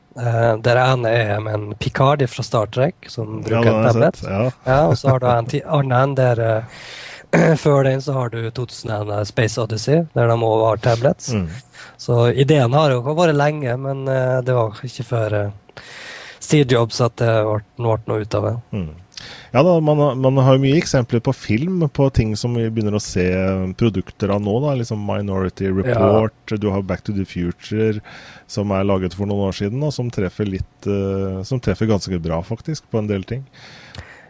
Der 0.58 0.74
det 0.76 0.82
ene 0.82 1.12
er 1.14 1.40
med 1.40 1.54
en 1.54 1.74
Picard 1.78 2.24
fra 2.28 2.42
Star 2.44 2.66
Trek 2.66 3.06
som 3.08 3.40
bruker 3.44 3.70
ja, 3.70 3.76
en 3.78 3.86
tablet. 3.86 4.22
Ja. 4.26 4.40
ja. 4.66 4.80
og 4.88 4.98
så 4.98 5.14
har 5.14 5.22
du 5.22 5.28
en 5.30 5.52
annen 5.78 6.16
der 6.18 6.42
uh, 6.42 7.54
før 7.64 7.86
den 7.86 8.02
så 8.02 8.16
har 8.16 8.34
du 8.34 8.50
2001 8.50 9.28
Space 9.30 9.60
Odyssey, 9.60 10.02
der 10.12 10.28
de 10.28 10.36
òg 10.36 10.66
har 10.66 10.82
tablets. 10.82 11.30
Mm. 11.32 11.46
Så 11.96 12.18
ideen 12.34 12.74
har 12.74 12.90
jo 12.90 13.04
vært 13.06 13.38
lenge, 13.38 13.76
men 13.78 14.04
det 14.04 14.52
var 14.52 14.82
ikke 14.84 15.06
før 15.06 15.38
Steve 16.42 16.74
Jobs 16.74 17.00
at 17.00 17.16
det 17.22 17.30
ble 17.46 17.62
noe 17.78 18.18
ut 18.26 18.34
av 18.34 18.48
det. 18.48 18.56
Mm. 18.74 18.90
Ja 19.52 19.62
da, 19.62 19.80
man, 19.80 20.00
man, 20.20 20.38
har 20.44 20.56
jo 20.56 20.62
mye 20.62 20.78
eksempler 20.80 21.20
på 21.20 21.34
film 21.36 21.82
på 21.92 22.08
ting 22.10 22.32
som 22.36 22.54
vi 22.56 22.64
begynner 22.70 22.96
å 22.96 23.02
se 23.02 23.26
produkter 23.78 24.32
av 24.32 24.40
nå. 24.42 24.54
da, 24.64 24.74
liksom 24.80 25.02
Minority 25.06 25.68
Report, 25.68 26.34
ja. 26.50 26.56
du 26.56 26.68
har 26.72 26.82
Back 26.82 27.04
to 27.04 27.12
the 27.12 27.26
Future, 27.28 28.00
som 28.46 28.72
er 28.72 28.88
laget 28.88 29.16
for 29.18 29.28
noen 29.28 29.50
år 29.50 29.58
siden, 29.60 29.82
og 29.84 29.92
som 29.92 30.10
treffer 30.12 30.48
litt 30.48 30.88
uh, 30.88 31.42
Som 31.44 31.60
treffer 31.60 31.90
ganske 31.90 32.18
bra, 32.22 32.40
faktisk, 32.42 32.88
på 32.90 33.02
en 33.02 33.10
del 33.10 33.24
ting. 33.28 33.44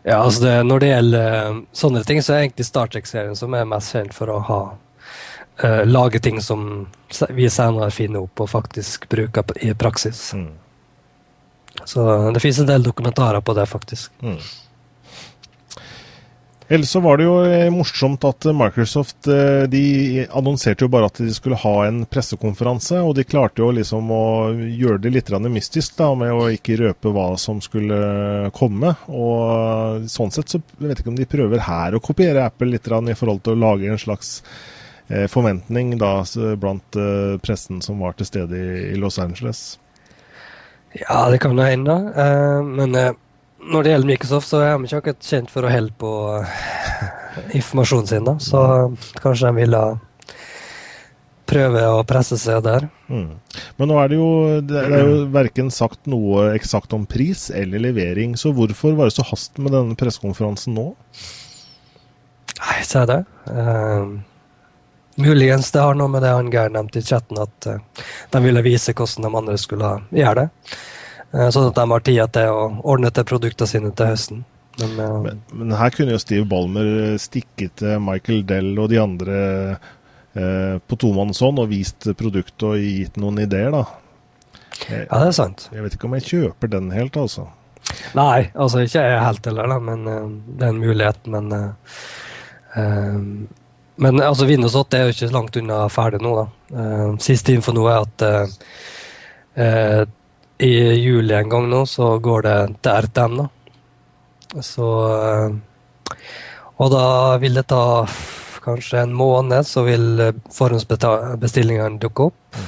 Ja, 0.03 0.19
altså 0.19 0.45
det, 0.45 0.55
Når 0.67 0.83
det 0.83 0.89
gjelder 0.91 1.61
sånne 1.73 2.03
ting, 2.07 2.23
så 2.23 2.35
er 2.35 2.47
egentlig 2.47 2.67
Star 2.67 2.91
Trek-serien 2.91 3.39
som 3.39 3.55
er 3.55 3.69
mest 3.69 3.95
kjent 3.95 4.17
for 4.17 4.33
å 4.33 4.41
ha 4.49 4.63
uh, 5.63 5.85
lage 5.87 6.19
ting 6.23 6.41
som 6.43 6.89
vi 7.31 7.47
senere 7.51 7.91
finner 7.95 8.27
opp 8.27 8.43
og 8.43 8.51
faktisk 8.51 9.07
bruker 9.13 9.55
i 9.63 9.71
praksis. 9.79 10.33
Mm. 10.35 10.51
Så 11.85 12.31
det 12.33 12.41
finnes 12.41 12.59
en 12.59 12.69
del 12.69 12.83
dokumentarer 12.83 13.41
på 13.41 13.55
det, 13.55 13.67
faktisk. 13.67 14.13
Mm. 14.23 14.39
Ellers 16.69 16.91
så 16.95 17.01
var 17.05 17.19
det 17.19 17.27
jo 17.27 17.37
eh, 17.45 17.69
morsomt 17.75 18.25
at 18.25 18.47
Microsoft 18.57 19.29
eh, 19.29 19.65
de 19.71 20.27
annonserte 20.31 20.87
jo 20.87 20.91
bare 20.93 21.09
at 21.11 21.21
de 21.21 21.33
skulle 21.35 21.59
ha 21.61 21.75
en 21.87 22.03
pressekonferanse, 22.09 23.01
og 23.03 23.17
de 23.19 23.27
klarte 23.29 23.65
jo 23.65 23.71
liksom 23.75 24.13
å 24.15 24.27
gjøre 24.55 25.03
det 25.05 25.15
litt 25.17 25.33
mystisk 25.49 25.97
da, 25.99 26.13
med 26.19 26.33
å 26.33 26.51
ikke 26.55 26.79
røpe 26.81 27.13
hva 27.13 27.33
som 27.41 27.61
skulle 27.65 28.51
komme. 28.57 28.95
Og 29.09 30.07
sånn 30.11 30.33
sett 30.33 30.53
så 30.55 30.63
jeg 30.63 30.89
vet 30.93 31.03
ikke 31.03 31.13
om 31.13 31.19
de 31.19 31.29
prøver 31.29 31.67
her 31.67 31.97
å 31.97 32.05
kopiere 32.05 32.47
Apple 32.47 32.73
litt 32.73 32.87
i 32.87 33.19
forhold 33.19 33.43
til 33.43 33.57
å 33.57 33.63
lage 33.67 33.91
en 33.91 34.01
slags 34.01 34.41
Eh, 35.13 35.27
forventning 35.29 35.99
da, 35.99 36.25
blant 36.57 36.97
eh, 36.97 37.39
pressen 37.43 37.83
som 37.85 37.99
var 38.01 38.15
til 38.17 38.27
stede 38.27 38.57
i, 38.57 38.95
Los 38.97 39.19
Angeles? 39.19 39.79
Ja, 40.95 41.27
det 41.31 41.41
kan 41.43 41.59
jo 41.59 41.67
hende. 41.67 41.97
Men 42.65 42.97
når 43.63 43.85
det 43.85 43.93
gjelder 43.93 44.11
Microsoft, 44.11 44.49
så 44.51 44.63
er 44.63 44.73
de 44.75 44.89
ikke 44.89 45.03
akkurat 45.03 45.29
kjent 45.29 45.53
for 45.53 45.67
å 45.67 45.73
holde 45.73 45.95
på 46.01 46.13
informasjonen 47.59 48.11
sin. 48.11 48.27
da, 48.27 48.39
Så 48.43 48.63
kanskje 49.23 49.51
de 49.51 49.63
ville 49.63 49.83
prøve 51.53 51.85
å 51.93 52.03
presse 52.09 52.39
seg 52.41 52.63
der. 52.65 52.89
Mm. 53.13 53.37
Men 53.77 53.91
nå 53.91 53.99
er 54.01 54.11
det 54.11 54.19
jo 54.19 54.33
det 54.65 54.83
er 54.83 55.05
jo 55.05 55.15
verken 55.35 55.71
sagt 55.75 56.09
noe 56.11 56.51
eksakt 56.57 56.95
om 56.97 57.05
pris 57.09 57.51
eller 57.55 57.83
levering, 57.83 58.37
så 58.41 58.55
hvorfor 58.57 58.97
var 58.99 59.11
det 59.11 59.17
så 59.19 59.27
hast 59.29 59.61
med 59.61 59.75
denne 59.75 59.99
pressekonferansen 59.99 60.77
nå? 60.77 60.93
Nei, 62.63 62.79
si 62.87 63.03
det. 63.11 63.23
Uh, 63.51 64.23
Muligens 65.21 65.69
det 65.75 65.83
har 65.83 65.99
noe 65.99 66.09
med 66.09 66.23
det 66.25 66.33
han 66.33 66.49
Geir 66.53 66.73
nevnte 66.73 67.03
i 67.03 67.05
chatten, 67.05 67.41
at 67.43 67.69
uh, 67.69 68.07
de 68.33 68.43
ville 68.45 68.65
vise 68.65 68.95
hvordan 68.97 69.27
de 69.27 69.41
andre 69.43 69.59
skulle 69.61 69.93
gjøre 70.15 70.45
det. 70.47 70.75
Uh, 71.33 71.49
sånn 71.53 71.71
at 71.71 71.79
de 71.79 71.87
har 71.95 72.05
tid 72.05 72.35
til 72.37 72.53
å 72.53 72.65
ordne 72.95 73.13
til 73.15 73.29
produktene 73.29 73.71
sine 73.71 73.93
til 73.97 74.11
høsten. 74.13 74.45
Men, 74.81 74.95
uh, 74.97 75.19
men, 75.25 75.41
men, 75.53 75.75
her 75.77 75.93
kunne 75.95 76.15
jo 76.15 76.21
Steve 76.23 76.47
Balmer 76.49 77.17
stikke 77.21 77.69
til 77.77 77.99
Michael 78.05 78.45
Dell 78.49 78.73
og 78.77 78.93
de 78.93 79.03
andre 79.03 79.43
på 80.33 80.97
tomannshånd 80.97 81.59
og 81.61 81.67
vist 81.69 82.07
produktet 82.17 82.63
og 82.65 82.79
gitt 82.81 83.19
noen 83.21 83.43
ideer, 83.43 83.69
da. 83.69 83.83
Jeg, 84.87 85.03
ja, 85.03 85.19
det 85.21 85.27
er 85.27 85.35
sant. 85.37 85.67
Jeg 85.69 85.85
vet 85.85 85.97
ikke 85.99 86.09
om 86.09 86.15
jeg 86.17 86.25
kjøper 86.25 86.71
den 86.73 86.87
helt, 86.95 87.19
altså. 87.21 87.45
Nei, 88.17 88.47
altså 88.57 88.81
ikke 88.81 89.03
jeg 89.05 89.19
helt 89.21 89.51
heller, 89.51 89.69
da, 89.75 89.77
men 89.91 90.09
det 90.57 90.65
er 90.65 90.73
en 90.73 90.81
mulighet. 90.81 91.29
Men 91.29 91.53
men 94.03 94.21
altså, 94.21 94.47
Windows 94.47 94.75
8 94.75 94.99
er 94.99 95.07
jo 95.07 95.15
ikke 95.15 95.35
langt 95.35 95.57
unna 95.61 95.85
ferdig 95.93 96.23
nå. 96.25 96.33
da. 96.41 96.47
Uh, 96.73 97.09
siste 97.23 97.55
info 97.55 97.75
nå 97.77 97.85
er 97.91 98.07
at 98.07 98.25
uh, 98.27 98.55
uh, 99.61 100.03
i 100.63 100.73
juli 101.03 101.35
en 101.35 101.51
gang 101.51 101.69
nå 101.71 101.83
så 101.91 102.15
går 102.23 102.47
det 102.47 102.57
til 102.85 103.07
RTM. 103.07 103.37
da. 103.41 104.63
Så 104.63 104.87
Og 106.79 106.91
da 106.91 107.37
vil 107.39 107.55
det 107.55 107.67
ta 107.71 108.07
kanskje 108.63 109.03
en 109.03 109.13
måned, 109.15 109.67
så 109.67 109.83
vil 109.87 110.33
forhåndsbestillingene 110.55 111.99
dukke 112.03 112.31
opp. 112.31 112.59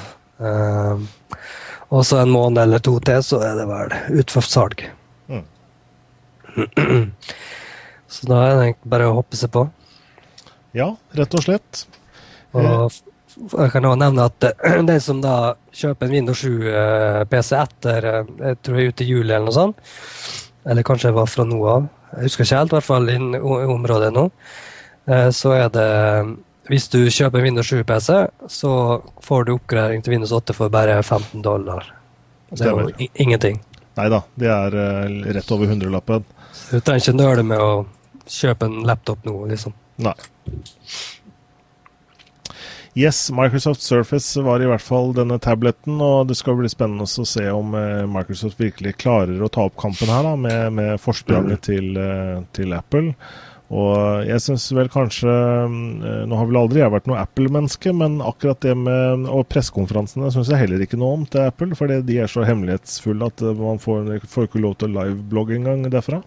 Og 1.95 2.05
så 2.07 2.21
en 2.23 2.31
måned 2.35 2.63
eller 2.63 2.83
to 2.83 2.99
til, 3.01 3.23
så 3.23 3.41
er 3.47 3.59
det 3.59 3.67
vel 3.71 4.21
ut 4.21 4.35
for 4.35 4.47
salg. 4.47 4.85
Mm. 5.29 5.45
så 8.15 8.31
da 8.31 8.41
er 8.49 8.55
det 8.61 8.69
bare 8.91 9.11
å 9.11 9.19
hoppe 9.21 9.39
seg 9.39 9.53
på. 9.55 9.67
Ja, 10.75 10.93
rett 11.15 11.35
og 11.39 11.47
slett. 11.47 11.85
Og 12.55 12.91
jeg 13.35 13.73
kan 13.73 13.87
også 13.89 14.01
nevne 14.01 14.27
at 14.29 14.47
den 14.91 15.01
som 15.03 15.21
da 15.25 15.35
kjøper 15.75 16.07
en 16.07 16.15
Windows 16.15 16.45
7-PC 16.45 17.53
eh, 17.57 17.65
etter 17.65 18.09
eh, 18.11 18.33
jeg 18.49 18.61
tror 18.63 18.81
jeg 18.81 18.95
ute 18.95 19.05
i 19.05 19.11
juli 19.11 19.27
eller 19.29 19.49
noe 19.49 19.57
sånt, 19.57 19.93
eller 20.65 20.87
kanskje 20.87 21.11
det 21.11 21.19
var 21.19 21.31
fra 21.31 21.47
nå 21.49 21.61
av, 21.71 21.89
jeg 22.15 22.29
husker 22.29 22.47
ikke 22.47 22.61
helt, 22.61 22.73
i 22.73 22.77
hvert 22.79 22.89
fall 22.89 23.11
i 23.11 23.19
området 23.75 24.11
nå, 24.15 24.29
eh, 25.11 25.29
så 25.35 25.55
er 25.59 25.71
det 25.75 25.93
Hvis 26.65 26.87
du 26.89 27.11
kjøper 27.13 27.43
en 27.43 27.45
Windows 27.45 27.69
7-PC, 27.69 28.15
så 28.49 28.71
får 29.21 29.43
du 29.45 29.51
oppgradering 29.53 30.01
til 30.01 30.15
Windows 30.15 30.33
8 30.33 30.55
for 30.57 30.73
bare 30.73 30.95
15 31.03 31.43
dollar. 31.45 31.91
Det 32.49 32.65
er 32.65 32.71
jo 32.73 33.09
ingenting. 33.21 33.59
Nei 33.99 34.07
da, 34.09 34.23
det 34.41 34.49
er 34.49 34.77
rett 35.37 35.53
over 35.53 35.69
hundrelappen. 35.69 36.25
Du 36.71 36.79
trenger 36.81 37.03
ikke 37.03 37.19
nøle 37.19 37.45
med 37.45 37.61
å 37.61 37.85
kjøpe 38.25 38.65
en 38.71 38.81
laptop 38.89 39.29
nå, 39.29 39.37
liksom. 39.53 39.77
Nei. 40.09 40.17
Yes, 42.95 43.31
Microsoft 43.31 43.83
Surface 43.83 44.43
var 44.43 44.63
i 44.63 44.69
hvert 44.71 44.83
fall 44.83 45.11
denne 45.17 45.41
tableten, 45.43 45.97
og 45.99 46.29
det 46.31 46.37
skal 46.39 46.55
bli 46.61 46.69
spennende 46.71 47.09
å 47.09 47.27
se 47.27 47.49
om 47.51 47.75
eh, 47.75 48.05
Microsoft 48.07 48.61
virkelig 48.63 48.95
klarer 49.03 49.43
å 49.43 49.51
ta 49.51 49.65
opp 49.67 49.75
kampen 49.83 50.13
her 50.15 50.23
da, 50.23 50.37
med, 50.39 50.77
med 50.77 51.03
forspranget 51.03 51.65
til, 51.67 51.91
eh, 51.99 52.39
til, 52.55 52.71
Apple. 52.79 53.11
Og 53.75 54.23
jeg 54.29 54.45
syns 54.45 54.69
vel 54.77 54.93
kanskje 54.93 55.27
eh, 55.27 56.23
Nå 56.31 56.39
har 56.39 56.47
vel 56.47 56.61
aldri 56.61 56.85
jeg 56.85 56.95
vært 56.95 57.11
noe 57.11 57.19
Apple-menneske, 57.25 57.97
men 57.99 58.21
akkurat 58.23 58.61
det 58.63 58.77
med 58.79 59.25
Og 59.33 59.47
pressekonferansene 59.51 60.29
syns 60.31 60.53
jeg 60.53 60.61
heller 60.61 60.85
ikke 60.85 61.01
noe 61.01 61.19
om 61.19 61.25
til 61.27 61.49
Apple, 61.49 61.75
fordi 61.75 61.99
de 62.07 62.21
er 62.23 62.31
så 62.31 62.47
hemmelighetsfulle 62.47 63.33
at 63.33 63.49
man 63.59 63.83
får, 63.83 64.21
får 64.31 64.53
ikke 64.53 64.63
lov 64.63 64.79
til 64.79 64.95
å 64.95 65.01
liveblogge 65.01 65.59
engang 65.59 65.89
derfra. 65.91 66.23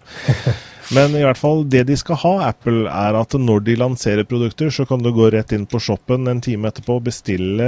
Men 0.94 1.12
i 1.12 1.20
hvert 1.20 1.36
fall 1.36 1.66
det 1.68 1.82
de 1.90 1.96
skal 2.00 2.16
ha, 2.22 2.32
Apple, 2.48 2.86
er 2.88 3.16
at 3.18 3.34
når 3.36 3.60
de 3.66 3.74
lanserer 3.76 4.24
produkter, 4.28 4.70
så 4.72 4.86
kan 4.88 5.02
du 5.04 5.10
gå 5.12 5.28
rett 5.34 5.52
inn 5.52 5.66
på 5.68 5.80
shoppen 5.82 6.30
en 6.30 6.40
time 6.44 6.70
etterpå 6.70 6.96
og 6.96 7.04
bestille 7.10 7.66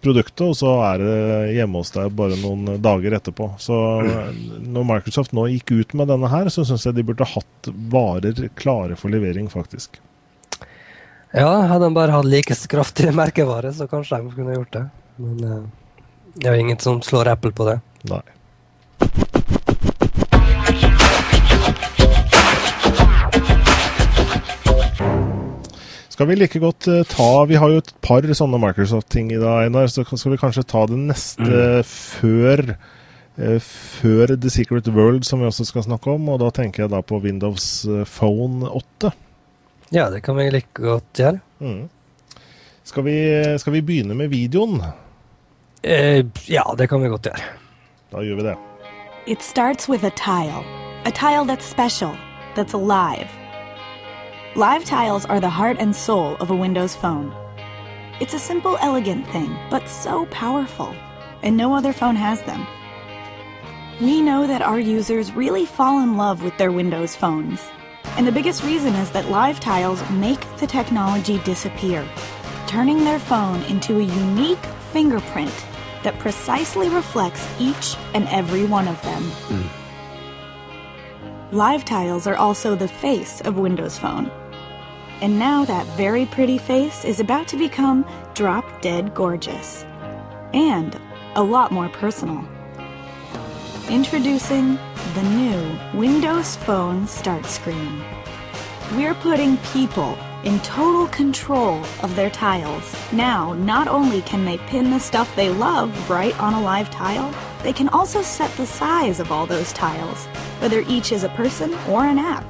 produktet, 0.00 0.44
og 0.46 0.56
så 0.56 0.72
er 0.86 1.04
det 1.04 1.18
hjemme 1.58 1.82
hos 1.82 1.92
deg 1.92 2.14
bare 2.16 2.38
noen 2.40 2.78
dager 2.82 3.18
etterpå. 3.18 3.50
Så 3.60 3.76
når 4.64 4.88
Microsoft 4.88 5.36
nå 5.36 5.48
gikk 5.52 5.74
ut 5.74 5.96
med 6.00 6.08
denne 6.12 6.30
her, 6.32 6.48
så 6.52 6.64
syns 6.64 6.88
jeg 6.88 6.96
de 6.96 7.04
burde 7.06 7.28
hatt 7.28 7.70
varer 7.92 8.46
klare 8.56 8.96
for 8.96 9.12
levering, 9.12 9.50
faktisk. 9.52 10.00
Ja, 11.36 11.50
hadde 11.68 11.84
de 11.90 11.96
bare 11.98 12.14
hatt 12.14 12.28
like 12.30 12.56
kraftig 12.72 13.12
merkevare, 13.12 13.74
så 13.76 13.84
kanskje 13.90 14.22
de 14.22 14.32
kunne 14.32 14.56
gjort 14.56 14.72
det. 14.72 14.86
Men 15.20 15.44
uh, 15.44 15.60
det 16.40 16.48
er 16.48 16.56
jo 16.56 16.64
ingen 16.64 16.80
som 16.80 17.02
slår 17.04 17.34
Apple 17.34 17.52
på 17.52 17.68
det. 17.68 17.76
Nei. 18.08 18.22
Skal 26.16 26.30
vi 26.30 26.34
like 26.38 26.60
godt 26.62 26.86
uh, 26.88 27.02
ta 27.04 27.44
Vi 27.44 27.58
har 27.60 27.68
jo 27.68 27.82
et 27.82 27.90
par 28.00 28.24
sånne 28.24 28.56
Microsoft-ting 28.62 29.34
i 29.34 29.40
dag, 29.40 29.66
Einar. 29.66 29.90
Så 29.92 30.00
skal 30.08 30.32
vi 30.32 30.38
kanskje 30.40 30.64
ta 30.64 30.86
det 30.88 30.96
neste 30.96 31.44
mm. 31.44 31.90
før, 31.90 32.62
uh, 33.36 33.58
før 33.60 34.32
The 34.32 34.52
Secret 34.54 34.88
World, 34.96 35.28
som 35.28 35.44
vi 35.44 35.50
også 35.50 35.68
skal 35.68 35.84
snakke 35.84 36.14
om. 36.14 36.30
Og 36.32 36.40
da 36.40 36.48
tenker 36.56 36.86
jeg 36.86 36.94
da 36.94 37.02
på 37.04 37.20
Windows 37.20 37.84
eh, 37.84 38.08
Phone 38.08 38.64
8. 38.64 39.12
Ja, 39.92 40.08
det 40.08 40.24
kan 40.24 40.40
vi 40.40 40.48
like 40.56 40.72
godt 40.80 41.20
gjøre. 41.20 41.44
Mm. 41.60 41.84
Skal, 42.80 43.04
vi, 43.04 43.20
skal, 43.60 43.76
vi, 43.76 43.84
begynne 43.84 44.16
med 44.16 44.32
videoen? 44.32 44.80
Eh, 45.84 46.24
ja, 46.48 46.64
det 46.80 46.88
kan 46.88 47.04
vi 47.04 47.12
godt 47.12 47.28
gjøre. 47.28 47.56
Da 48.14 48.24
gjør 48.24 48.40
vi 48.40 48.52
det. 48.54 48.60
It 49.28 49.44
starts 49.44 49.84
with 49.84 50.08
a 50.08 50.14
tile. 50.16 50.64
A 51.04 51.12
tile 51.12 51.44
that's 51.44 51.68
special, 51.68 52.16
that's 52.56 52.72
alive. 52.72 53.28
Live 54.56 54.86
tiles 54.86 55.26
are 55.26 55.38
the 55.38 55.50
heart 55.50 55.76
and 55.78 55.94
soul 55.94 56.34
of 56.36 56.50
a 56.50 56.56
Windows 56.56 56.96
phone. 56.96 57.30
It's 58.20 58.32
a 58.32 58.38
simple, 58.38 58.78
elegant 58.80 59.26
thing, 59.28 59.54
but 59.68 59.86
so 59.86 60.24
powerful, 60.30 60.96
and 61.42 61.58
no 61.58 61.74
other 61.74 61.92
phone 61.92 62.16
has 62.16 62.40
them. 62.44 62.66
We 64.00 64.22
know 64.22 64.46
that 64.46 64.62
our 64.62 64.80
users 64.80 65.30
really 65.34 65.66
fall 65.66 66.02
in 66.02 66.16
love 66.16 66.42
with 66.42 66.56
their 66.56 66.72
Windows 66.72 67.14
phones. 67.14 67.62
And 68.16 68.26
the 68.26 68.32
biggest 68.32 68.64
reason 68.64 68.94
is 68.94 69.10
that 69.10 69.28
live 69.28 69.60
tiles 69.60 70.02
make 70.08 70.40
the 70.56 70.66
technology 70.66 71.36
disappear, 71.40 72.08
turning 72.66 73.04
their 73.04 73.18
phone 73.18 73.62
into 73.64 73.98
a 73.98 74.04
unique 74.04 74.64
fingerprint 74.90 75.52
that 76.02 76.18
precisely 76.18 76.88
reflects 76.88 77.46
each 77.60 77.94
and 78.14 78.26
every 78.28 78.64
one 78.64 78.88
of 78.88 79.02
them. 79.02 79.22
Mm. 79.48 79.68
Live 81.52 81.84
tiles 81.84 82.26
are 82.26 82.36
also 82.36 82.74
the 82.74 82.88
face 82.88 83.42
of 83.42 83.58
Windows 83.58 83.98
Phone. 83.98 84.30
And 85.22 85.38
now 85.38 85.64
that 85.64 85.86
very 85.96 86.26
pretty 86.26 86.58
face 86.58 87.04
is 87.04 87.20
about 87.20 87.48
to 87.48 87.56
become 87.56 88.04
drop 88.34 88.82
dead 88.82 89.14
gorgeous. 89.14 89.84
And 90.52 90.98
a 91.34 91.42
lot 91.42 91.72
more 91.72 91.88
personal. 91.88 92.46
Introducing 93.88 94.78
the 95.14 95.22
new 95.22 95.98
Windows 95.98 96.56
Phone 96.56 97.06
Start 97.06 97.46
Screen. 97.46 98.02
We're 98.92 99.14
putting 99.14 99.56
people 99.72 100.18
in 100.44 100.60
total 100.60 101.06
control 101.08 101.82
of 102.02 102.14
their 102.14 102.30
tiles. 102.30 102.94
Now, 103.10 103.54
not 103.54 103.88
only 103.88 104.20
can 104.22 104.44
they 104.44 104.58
pin 104.58 104.90
the 104.90 105.00
stuff 105.00 105.34
they 105.34 105.48
love 105.48 106.10
right 106.10 106.38
on 106.38 106.54
a 106.54 106.62
live 106.62 106.90
tile, 106.90 107.34
they 107.62 107.72
can 107.72 107.88
also 107.88 108.22
set 108.22 108.50
the 108.52 108.66
size 108.66 109.18
of 109.18 109.32
all 109.32 109.46
those 109.46 109.72
tiles, 109.72 110.26
whether 110.60 110.82
each 110.82 111.10
is 111.10 111.24
a 111.24 111.30
person 111.30 111.74
or 111.88 112.04
an 112.04 112.18
app. 112.18 112.44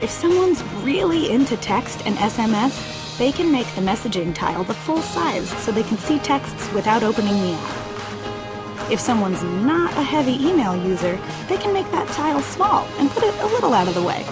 If 0.00 0.10
someone's 0.10 0.62
really 0.82 1.30
into 1.30 1.56
text 1.56 2.02
and 2.04 2.16
SMS, 2.16 3.16
they 3.16 3.30
can 3.30 3.52
make 3.52 3.66
the 3.74 3.80
messaging 3.80 4.34
tile 4.34 4.64
the 4.64 4.74
full 4.74 5.00
size 5.00 5.48
so 5.62 5.70
they 5.70 5.84
can 5.84 5.98
see 5.98 6.18
texts 6.18 6.70
without 6.72 7.02
opening 7.02 7.40
the 7.40 7.52
app. 7.52 8.90
If 8.90 9.00
someone's 9.00 9.42
not 9.42 9.92
a 9.92 10.02
heavy 10.02 10.34
email 10.44 10.76
user, 10.76 11.18
they 11.48 11.56
can 11.56 11.72
make 11.72 11.90
that 11.92 12.08
tile 12.08 12.42
small 12.42 12.86
and 12.98 13.08
put 13.10 13.22
it 13.22 13.34
a 13.40 13.46
little 13.46 13.72
out 13.72 13.88
of 13.88 13.94
the 13.94 14.02
way. 14.02 14.24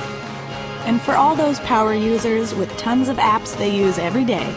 And 0.85 1.01
for 1.01 1.15
all 1.15 1.37
those 1.37 1.61
power 1.61 1.95
users 1.95 2.55
with 2.55 2.77
tons 2.77 3.09
of 3.09 3.17
apps 3.17 3.57
they 3.57 3.75
use 3.75 3.99
every 3.99 4.25
day, 4.25 4.53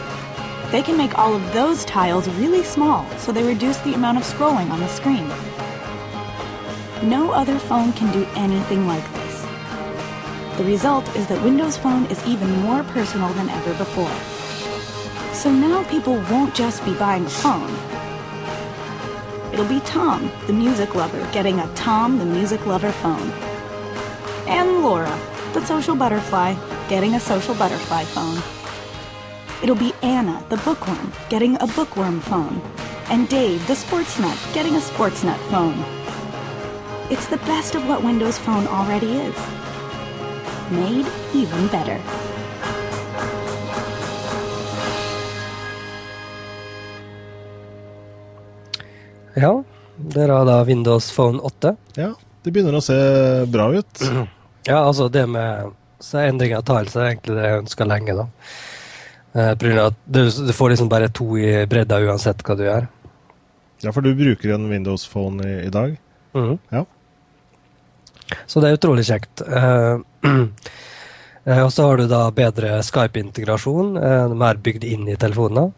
they 0.70 0.82
can 0.82 0.96
make 0.96 1.16
all 1.16 1.34
of 1.34 1.52
those 1.52 1.84
tiles 1.84 2.28
really 2.30 2.64
small 2.64 3.08
so 3.18 3.30
they 3.30 3.44
reduce 3.44 3.78
the 3.78 3.94
amount 3.94 4.18
of 4.18 4.24
scrolling 4.24 4.70
on 4.70 4.80
the 4.80 4.88
screen. 4.88 5.28
No 7.08 7.30
other 7.30 7.58
phone 7.58 7.92
can 7.92 8.12
do 8.12 8.26
anything 8.34 8.86
like 8.86 9.04
this. 9.12 9.25
The 10.56 10.64
result 10.64 11.06
is 11.14 11.26
that 11.26 11.44
Windows 11.44 11.76
Phone 11.76 12.06
is 12.06 12.26
even 12.26 12.50
more 12.62 12.82
personal 12.84 13.28
than 13.34 13.50
ever 13.50 13.74
before. 13.74 14.16
So 15.34 15.52
now 15.52 15.84
people 15.90 16.14
won't 16.30 16.54
just 16.54 16.82
be 16.82 16.94
buying 16.94 17.26
a 17.26 17.28
phone. 17.28 17.70
It'll 19.52 19.68
be 19.68 19.80
Tom, 19.80 20.32
the 20.46 20.54
music 20.54 20.94
lover, 20.94 21.20
getting 21.30 21.60
a 21.60 21.74
Tom, 21.74 22.16
the 22.16 22.24
music 22.24 22.64
lover 22.64 22.90
phone. 22.90 23.30
And 24.48 24.82
Laura, 24.82 25.14
the 25.52 25.62
social 25.66 25.94
butterfly, 25.94 26.54
getting 26.88 27.16
a 27.16 27.20
social 27.20 27.54
butterfly 27.54 28.04
phone. 28.04 28.42
It'll 29.62 29.76
be 29.76 29.92
Anna, 30.02 30.42
the 30.48 30.56
bookworm, 30.58 31.12
getting 31.28 31.60
a 31.60 31.66
bookworm 31.66 32.18
phone. 32.20 32.62
And 33.10 33.28
Dave, 33.28 33.66
the 33.66 33.76
sports 33.76 34.18
nut, 34.18 34.38
getting 34.54 34.76
a 34.76 34.80
sports 34.80 35.22
nut 35.22 35.38
phone. 35.50 35.84
It's 37.10 37.26
the 37.26 37.44
best 37.44 37.74
of 37.74 37.86
what 37.86 38.02
Windows 38.02 38.38
Phone 38.38 38.66
already 38.66 39.12
is 39.12 39.65
made 40.70 41.06
even 41.34 41.68
better. 41.70 41.98
Ja, 49.34 49.64
der 49.96 50.28
har 50.28 50.44
da 50.44 50.64
Windows 50.64 51.10
Phone 51.12 51.38
8. 51.38 51.76
Ja, 51.94 52.14
det 52.42 52.50
begynner 52.50 52.78
å 52.78 52.80
se 52.84 52.96
bra 53.52 53.68
ut. 53.74 54.02
Ja, 54.66 54.80
altså 54.80 55.08
det 55.12 55.26
med 55.30 55.70
endring 56.18 56.56
av 56.56 56.64
tiles 56.66 56.96
er 56.96 57.12
egentlig 57.12 57.36
det 57.36 57.44
jeg 57.46 57.60
ønska 57.60 57.86
lenge, 57.86 58.16
da. 58.16 58.24
Eh, 59.36 59.52
at 59.52 60.00
du, 60.04 60.20
du, 60.26 60.52
får 60.56 60.72
liksom 60.72 60.90
bare 60.90 61.12
to 61.14 61.36
i 61.38 61.52
bredda 61.70 62.00
uansett 62.08 62.42
hva 62.42 62.56
du 62.58 62.64
gjør. 62.66 62.88
Ja, 63.84 63.92
for 63.92 64.02
du 64.02 64.10
bruker 64.16 64.56
en 64.56 64.66
Windows 64.72 65.06
Phone 65.06 65.44
i, 65.46 65.56
i 65.68 65.70
dag? 65.70 65.94
Mm. 66.34 66.56
Ja. 66.72 66.82
Så 68.46 68.60
det 68.60 68.70
er 68.70 68.80
utrolig 68.80 69.04
kjekt. 69.06 69.44
Uh, 69.44 70.00
og 71.66 71.70
så 71.72 71.86
har 71.86 72.00
du 72.00 72.08
da 72.10 72.24
bedre 72.34 72.80
Skype-integrasjon, 72.86 73.94
De 74.00 74.38
mer 74.38 74.58
bygd 74.62 74.84
inn 74.88 75.06
i 75.08 75.18
telefonene. 75.20 75.68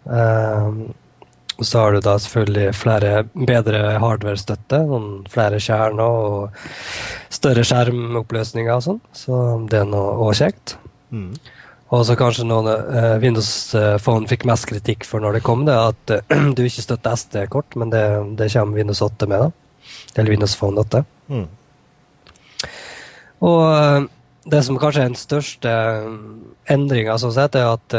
og 1.59 1.67
så 1.67 1.83
har 1.83 1.93
du 1.93 2.01
da 2.01 2.15
selvfølgelig 2.23 2.75
flere, 2.79 3.13
bedre 3.35 3.99
hardware-støtte, 3.99 4.79
flere 5.33 5.59
kjerner 5.59 6.03
og 6.07 7.33
større 7.35 7.65
skjermoppløsninger 7.67 8.75
og 8.77 8.85
sånn. 8.85 9.01
Så 9.13 9.39
det 9.71 9.83
er 9.83 9.89
nå 9.91 10.05
òg 10.23 10.37
kjekt. 10.39 10.77
Mm. 11.11 11.33
Og 11.89 12.05
så 12.05 12.19
kanskje 12.21 12.45
noen 12.45 12.69
uh, 12.69 13.17
Windows 13.23 13.51
Phone 14.05 14.29
fikk 14.29 14.45
mest 14.49 14.69
kritikk 14.69 15.07
for 15.09 15.25
når 15.25 15.39
det 15.39 15.45
kom, 15.47 15.65
det 15.65 15.77
at 15.77 16.13
uh, 16.19 16.51
du 16.57 16.63
ikke 16.67 16.85
støtter 16.85 17.17
SD-kort, 17.17 17.79
men 17.81 17.93
det, 17.95 18.05
det, 18.41 18.51
kommer 18.53 18.77
Windows 18.77 19.01
8 19.05 19.29
med, 19.31 19.49
da. 19.49 19.89
Eller 20.19 20.35
Windows 20.35 20.57
Phone 20.59 20.85
8. 20.85 21.03
Mm. 21.33 21.47
Og 23.49 24.09
det 24.49 24.63
som 24.67 24.79
kanskje 24.81 25.03
er 25.03 25.11
den 25.11 25.19
største 25.19 25.73
endringa, 26.73 27.19
sånn 27.21 27.35
sett, 27.37 27.57
er 27.59 27.73
at 27.75 27.97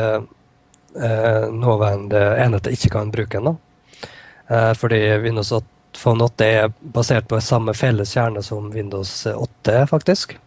nåværende 1.54 2.22
enheter 2.41 2.74
ikke 2.74 2.89
kan 2.95 3.12
bruke 3.14 3.38
den. 3.38 3.54
da. 3.54 4.74
fordi 4.74 4.97
Windows 5.22 5.52
8, 5.54 5.68
Phone 5.93 6.24
8 6.26 6.45
er 6.45 6.72
basert 6.82 7.28
på 7.30 7.39
samme 7.41 7.74
felles 7.78 8.14
kjerne 8.16 8.41
som 8.45 8.72
Windows 8.74 9.12
8, 9.30 9.86
faktisk. 9.89 10.38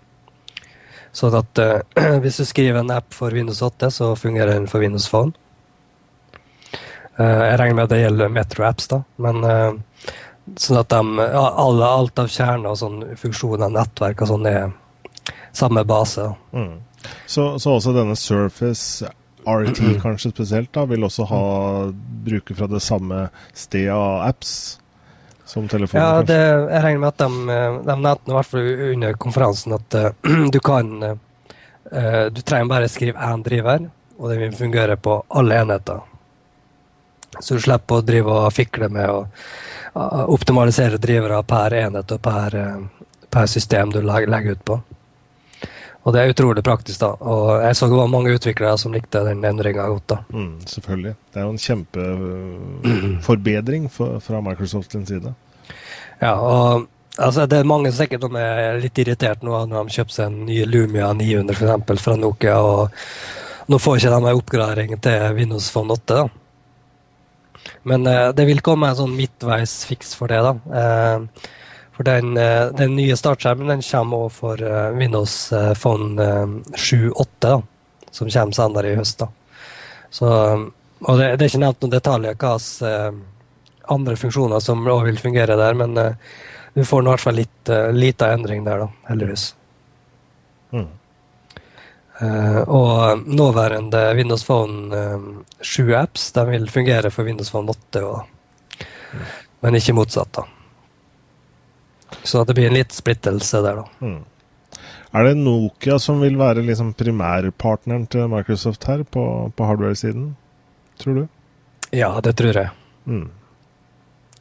Sånn 1.13 1.37
at 1.37 1.61
uh, 1.61 1.81
hvis 2.25 2.41
du 2.41 2.49
skriver 2.49 2.81
en 2.81 2.93
app 2.95 3.13
for 3.15 3.35
Windows 3.37 3.63
8, 3.63 3.91
så 3.93 4.13
fungerer 4.17 4.55
den 4.55 4.69
for 4.71 4.85
Windows 4.85 5.09
Phone. 5.13 5.35
Uh, 7.19 7.43
jeg 7.51 7.59
regner 7.61 7.77
med 7.77 7.85
at 7.85 7.93
det 7.93 8.03
gjelder 8.03 8.33
Metro 8.33 8.67
Apps, 8.69 8.89
da. 8.89 9.03
Men 9.21 9.43
sånn 10.59 10.81
at 10.81 10.91
de, 10.91 11.27
alle, 11.39 11.87
alt 11.87 12.19
av 12.19 12.31
kjerne 12.33 12.73
og 12.73 12.79
sånn 12.81 13.03
funksjoner, 13.21 13.71
nettverk 13.73 14.25
og 14.25 14.33
sånn, 14.33 14.49
er 14.49 14.73
samme 15.53 15.85
base. 15.85 16.29
Mm. 16.53 16.79
Så, 17.27 17.59
så, 17.59 17.75
også 17.77 17.95
denne 17.97 18.17
Surface 18.17 19.09
RT 19.47 19.81
kanskje 20.05 20.31
spesielt, 20.35 20.73
da, 20.75 20.87
vil 20.91 21.05
også 21.05 21.27
ha 21.31 21.43
bruker 22.27 22.57
fra 22.59 22.71
det 22.71 22.83
samme 22.85 23.27
stedet 23.55 23.95
av 23.97 24.29
apps? 24.29 24.79
som 25.53 25.69
telefonen? 25.69 26.05
Ja, 26.05 26.23
det, 26.23 26.39
jeg 26.73 26.83
regner 26.85 27.01
med 27.03 27.09
at 27.11 27.19
de, 27.21 27.57
de 27.87 27.97
nevnte 28.01 28.33
i 28.33 28.37
hvert 28.37 28.49
fall 28.49 28.71
under 28.93 29.19
konferansen 29.21 29.77
at 29.77 29.99
uh, 29.99 30.31
du 30.55 30.59
kan 30.65 30.93
uh, 31.03 31.19
Du 32.33 32.41
trenger 32.41 32.71
bare 32.71 32.89
skrive 32.89 33.21
én 33.21 33.43
driver, 33.45 33.85
og 34.17 34.31
det 34.31 34.39
vil 34.41 34.57
fungere 34.57 34.97
på 34.97 35.19
alle 35.29 35.59
enheter. 35.61 36.01
Så 37.41 37.59
du 37.59 37.65
slipper 37.65 38.01
å 38.01 38.07
drive 38.07 38.33
og 38.33 38.55
fikle 38.55 38.89
med 38.93 39.11
å 39.11 39.27
optimalisere 40.33 40.97
drivere 40.97 41.43
per 41.45 41.75
enhet 41.77 42.15
og 42.15 42.21
per, 42.25 42.55
per 43.29 43.51
system 43.51 43.93
du 43.93 43.99
legger 44.01 44.55
ut 44.55 44.65
på. 44.65 44.79
Og 46.03 46.11
det 46.15 46.21
er 46.21 46.33
utrolig 46.33 46.63
praktisk, 46.67 46.99
da. 47.01 47.07
Og 47.21 47.63
jeg 47.63 47.77
så 47.79 47.87
det 47.87 47.99
var 47.99 48.09
mange 48.11 48.35
utviklere 48.35 48.79
som 48.81 48.93
likte 48.95 49.21
den 49.27 49.45
endringa 49.47 49.85
godt. 49.87 50.07
da. 50.11 50.17
Mm, 50.35 50.57
selvfølgelig. 50.67 51.15
Det 51.31 51.37
er 51.39 51.45
jo 51.47 51.53
en 51.53 51.65
kjempeforbedring 51.67 53.83
fra 54.27 54.41
Microsoft 54.43 54.93
sin 54.93 55.07
side. 55.07 55.35
Ja, 56.23 56.33
og 56.35 56.87
altså, 57.19 57.47
det 57.47 57.59
er 57.61 57.65
mange 57.71 57.93
som 57.93 57.99
sikkert 58.03 58.25
er 58.35 58.81
litt 58.83 58.99
irritert 58.99 59.43
nå 59.47 59.67
når 59.71 59.81
de 59.87 59.95
kjøper 59.95 60.13
seg 60.17 60.25
en 60.27 60.47
ny 60.49 60.57
Lumia 60.67 61.13
900 61.15 61.55
for 61.55 61.65
eksempel, 61.69 61.97
fra 62.03 62.17
Nokia. 62.19 62.57
og 62.59 62.91
Nå 63.71 63.79
får 63.79 63.97
ikke 64.01 64.11
de 64.11 64.17
en 64.19 64.41
oppgradering 64.43 64.91
til 65.03 65.35
Windows 65.39 65.71
Phone 65.71 65.95
8. 65.95 66.15
da. 66.19 66.27
Men 67.87 68.07
eh, 68.11 68.33
det 68.35 68.45
vil 68.49 68.61
komme 68.65 68.89
en 68.91 68.99
sånn 68.99 69.15
midtveis 69.15 69.85
fiks 69.87 70.17
for 70.19 70.27
det. 70.35 70.43
da. 70.43 70.53
Eh, 70.83 71.19
for 72.03 72.11
den, 72.11 72.37
eh, 72.37 72.67
den 72.67 72.97
nye 72.97 73.17
startskjermen 73.17 73.69
den 73.69 73.83
kommer 73.83 74.17
også 74.17 74.37
for 74.37 74.57
Windows 74.57 74.99
Windows 74.99 75.53
eh, 75.53 75.75
Phone 75.75 76.23
7.8, 76.75 77.63
som 78.11 78.31
kommer 78.31 78.53
senere 78.53 78.93
i 78.93 78.97
høst. 78.97 79.19
da. 79.19 79.29
Så, 80.11 80.27
og 81.01 81.19
det, 81.19 81.37
det, 81.37 81.45
er 81.45 81.51
ikke 81.51 81.61
nevnt 81.63 81.83
noen 81.83 81.93
detaljer 81.93 82.35
hva 82.35 82.57
slags 82.59 83.21
andre 83.93 84.17
funksjoner 84.17 84.61
som 84.61 84.83
også 84.87 85.07
vil 85.07 85.19
fungere 85.19 85.57
der, 85.57 85.75
men 85.75 85.95
du 86.75 86.85
får 86.85 87.03
i 87.03 87.09
hvert 87.11 87.21
fall 87.21 87.37
litt 87.37 87.71
lita 87.93 88.33
endring 88.33 88.65
der, 88.65 88.85
da, 88.85 88.89
heldigvis. 89.09 89.55
Mm. 90.73 90.87
Uh, 92.23 92.61
og 92.69 93.27
nåværende 93.27 94.03
Windows 94.15 94.45
Phone 94.47 94.95
uh, 94.95 95.25
7-apps 95.61 96.31
de 96.37 96.47
vil 96.51 96.71
fungere 96.71 97.11
for 97.11 97.27
Windows 97.27 97.51
Phone 97.51 97.75
8, 97.75 98.05
og, 98.07 98.23
mm. 99.13 99.25
men 99.61 99.81
ikke 99.81 99.97
motsatt. 99.99 100.33
da. 100.39 100.47
Så 102.23 102.45
det 102.45 102.57
blir 102.59 102.71
en 102.71 102.79
litt 102.79 102.95
splittelse 102.95 103.63
der, 103.65 103.83
da. 103.83 103.89
Mm. 104.05 104.21
Er 105.13 105.29
det 105.29 105.35
Nokia 105.37 105.99
som 106.01 106.23
vil 106.25 106.39
være 106.41 106.65
liksom 106.65 106.95
primærpartneren 106.97 108.07
til 108.09 108.31
Microsoft 108.33 108.87
her, 108.89 109.05
på, 109.05 109.25
på 109.57 109.69
hardware-siden? 109.69 110.31
Tror 111.01 111.19
du? 111.21 111.25
Ja, 111.93 112.15
det 112.25 112.37
tror 112.39 112.57
jeg. 112.57 112.71
Mm. 113.05 113.27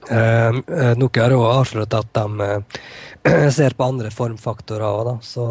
Eh, 0.10 0.98
Nokia 0.98 1.28
har 1.28 1.36
også 1.36 1.60
avslørt 1.60 1.94
at 2.00 2.14
de 2.16 2.48
eh, 2.48 3.50
ser 3.58 3.76
på 3.78 3.90
andre 3.92 4.12
formfaktorer 4.16 4.88
òg. 4.88 5.12
Så 5.26 5.46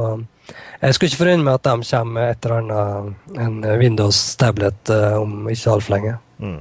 jeg 0.80 0.96
skulle 0.96 1.10
ikke 1.12 1.22
forundre 1.22 1.46
meg 1.46 1.60
at 1.60 1.68
de 1.68 1.90
kommer 1.90 2.16
med 2.16 2.32
et 2.32 2.48
eller 2.48 2.56
annet, 2.62 3.28
en 3.44 3.60
Windows-tablet 3.84 4.94
eh, 4.96 5.16
om 5.20 5.44
ikke 5.52 5.74
altfor 5.76 5.96
lenge. 5.98 6.16
Mm. 6.40 6.60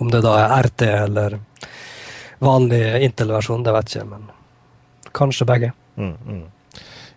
Om 0.00 0.10
det 0.12 0.24
da 0.24 0.38
er 0.40 0.70
RT 0.70 0.88
eller 0.88 1.38
vanlig 2.42 2.82
Intel-versjon, 3.06 3.64
det 3.66 3.74
vet 3.76 3.94
jeg 3.94 4.04
ikke, 4.04 4.10
men 4.12 5.10
kanskje 5.16 5.48
begge. 5.48 5.72
Mm, 5.96 6.14
mm. 6.26 6.44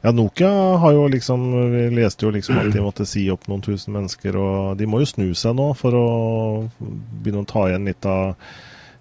Ja, 0.01 0.13
Nokia 0.15 0.49
har 0.79 0.93
jo 0.95 1.07
liksom 1.11 1.41
Vi 1.71 1.81
leste 1.91 2.23
jo 2.23 2.31
liksom 2.31 2.55
at 2.61 2.69
de 2.71 2.79
måtte 2.79 3.03
si 3.07 3.25
opp 3.31 3.49
noen 3.51 3.63
tusen 3.65 3.91
mennesker, 3.97 4.37
og 4.39 4.79
de 4.79 4.87
må 4.87 5.01
jo 5.03 5.09
snu 5.09 5.27
seg 5.35 5.57
nå 5.59 5.73
for 5.75 5.95
å 5.97 6.07
begynne 6.79 7.43
å 7.43 7.49
ta 7.49 7.65
igjen 7.67 7.89
litt 7.89 8.07
av 8.07 8.29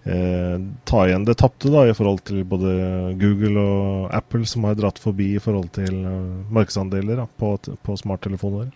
eh, 0.02 0.56
Ta 0.90 1.04
igjen 1.06 1.28
det 1.28 1.38
tapte, 1.38 1.70
da, 1.70 1.86
i 1.86 1.94
forhold 1.94 2.24
til 2.26 2.42
både 2.42 2.74
Google 3.20 3.62
og 3.62 4.10
Apple, 4.18 4.42
som 4.50 4.66
har 4.66 4.74
dratt 4.78 4.98
forbi 4.98 5.36
i 5.36 5.42
forhold 5.42 5.70
til 5.78 6.02
uh, 6.02 6.42
markedsandeler 6.50 7.22
da, 7.22 7.28
på, 7.38 7.54
på 7.86 7.98
smarttelefoner. 8.02 8.72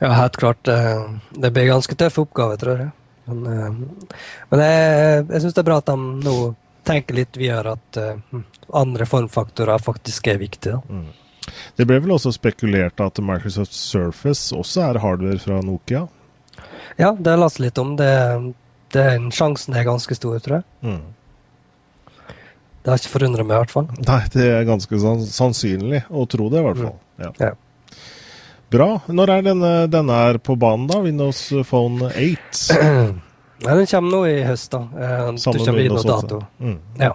Ja, 0.00 0.14
helt 0.16 0.36
klart. 0.40 0.68
Eh, 0.68 1.04
det 1.30 1.52
blir 1.54 1.68
ganske 1.70 1.96
tøff 1.98 2.22
oppgave, 2.24 2.56
tror 2.60 2.80
jeg. 2.80 2.92
Men, 3.28 3.46
uh, 3.46 4.14
men 4.50 4.64
jeg, 4.64 5.26
jeg 5.30 5.44
syns 5.44 5.56
det 5.56 5.62
er 5.64 5.68
bra 5.70 5.80
at 5.80 5.90
de 5.90 5.96
nå 6.24 6.38
tenker 6.84 7.16
litt 7.16 7.38
videre 7.40 7.76
at 7.78 8.00
uh, 8.00 8.40
andre 8.76 9.06
formfaktorer 9.08 9.82
faktisk 9.82 10.28
er 10.32 10.40
viktige. 10.42 10.80
Mm. 10.88 11.08
Det 11.76 11.86
ble 11.88 11.98
vel 12.04 12.14
også 12.14 12.32
spekulert 12.34 13.00
at 13.04 13.20
Microsoft 13.24 13.74
Surface 13.76 14.54
også 14.56 14.86
er 14.88 15.00
hardware 15.02 15.40
fra 15.42 15.60
Nokia? 15.64 16.06
Ja, 16.96 17.12
det 17.12 17.26
har 17.26 17.36
jeg 17.36 17.42
lest 17.42 17.60
litt 17.60 17.80
om. 17.82 17.96
Det, 17.98 18.12
det, 18.94 19.04
sjansen 19.34 19.76
er 19.76 19.86
ganske 19.88 20.16
stor, 20.16 20.38
tror 20.44 20.60
jeg. 20.60 20.66
Mm. 20.86 21.02
Det 22.84 22.92
har 22.92 23.00
ikke 23.00 23.14
forundret 23.14 23.48
meg, 23.48 23.56
i 23.56 23.62
hvert 23.62 23.74
fall. 23.74 23.86
Nei, 24.04 24.20
det 24.34 24.46
er 24.52 24.66
ganske 24.68 25.00
sannsynlig 25.32 26.04
å 26.12 26.26
tro 26.30 26.50
det, 26.52 26.60
i 26.60 26.66
hvert 26.68 26.82
fall. 26.82 26.96
Mm. 26.96 27.22
Ja. 27.24 27.30
ja. 27.40 27.52
Bra. 28.74 28.88
Når 29.06 29.30
er 29.30 29.44
denne, 29.46 29.72
denne 29.86 30.18
er 30.28 30.40
på 30.42 30.56
banen, 30.58 30.88
da? 30.90 30.98
Windows 31.04 31.46
Phone 31.68 32.08
8? 32.10 32.74
Ja, 32.74 33.74
den 33.78 33.86
kommer 33.86 34.10
nå 34.10 34.22
i 34.26 34.40
høst, 34.42 34.72
da. 34.72 34.80
Eh, 34.98 35.26
med 35.30 35.44
du 35.44 35.60
kommer 35.62 35.82
inn 35.84 35.98
dato. 36.08 36.40
Mm. 36.58 36.78
Ja. 36.98 37.12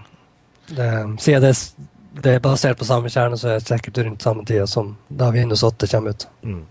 Det, 0.70 0.90
siden 1.20 1.44
det, 1.44 1.54
det, 2.22 2.36
er 2.38 2.44
basert 2.46 2.80
på 2.80 2.88
samme 2.88 3.12
kjerne, 3.12 3.38
så 3.38 3.50
er 3.52 3.60
det 3.60 3.68
sikkert 3.68 4.00
rundt 4.06 4.24
samme 4.24 4.46
tid 4.48 4.70
som 4.70 4.94
da 5.10 5.32
Windows 5.36 5.66
8 5.68 5.90
kommer 5.92 6.16
ut. 6.16 6.28
Mm. 6.48 6.62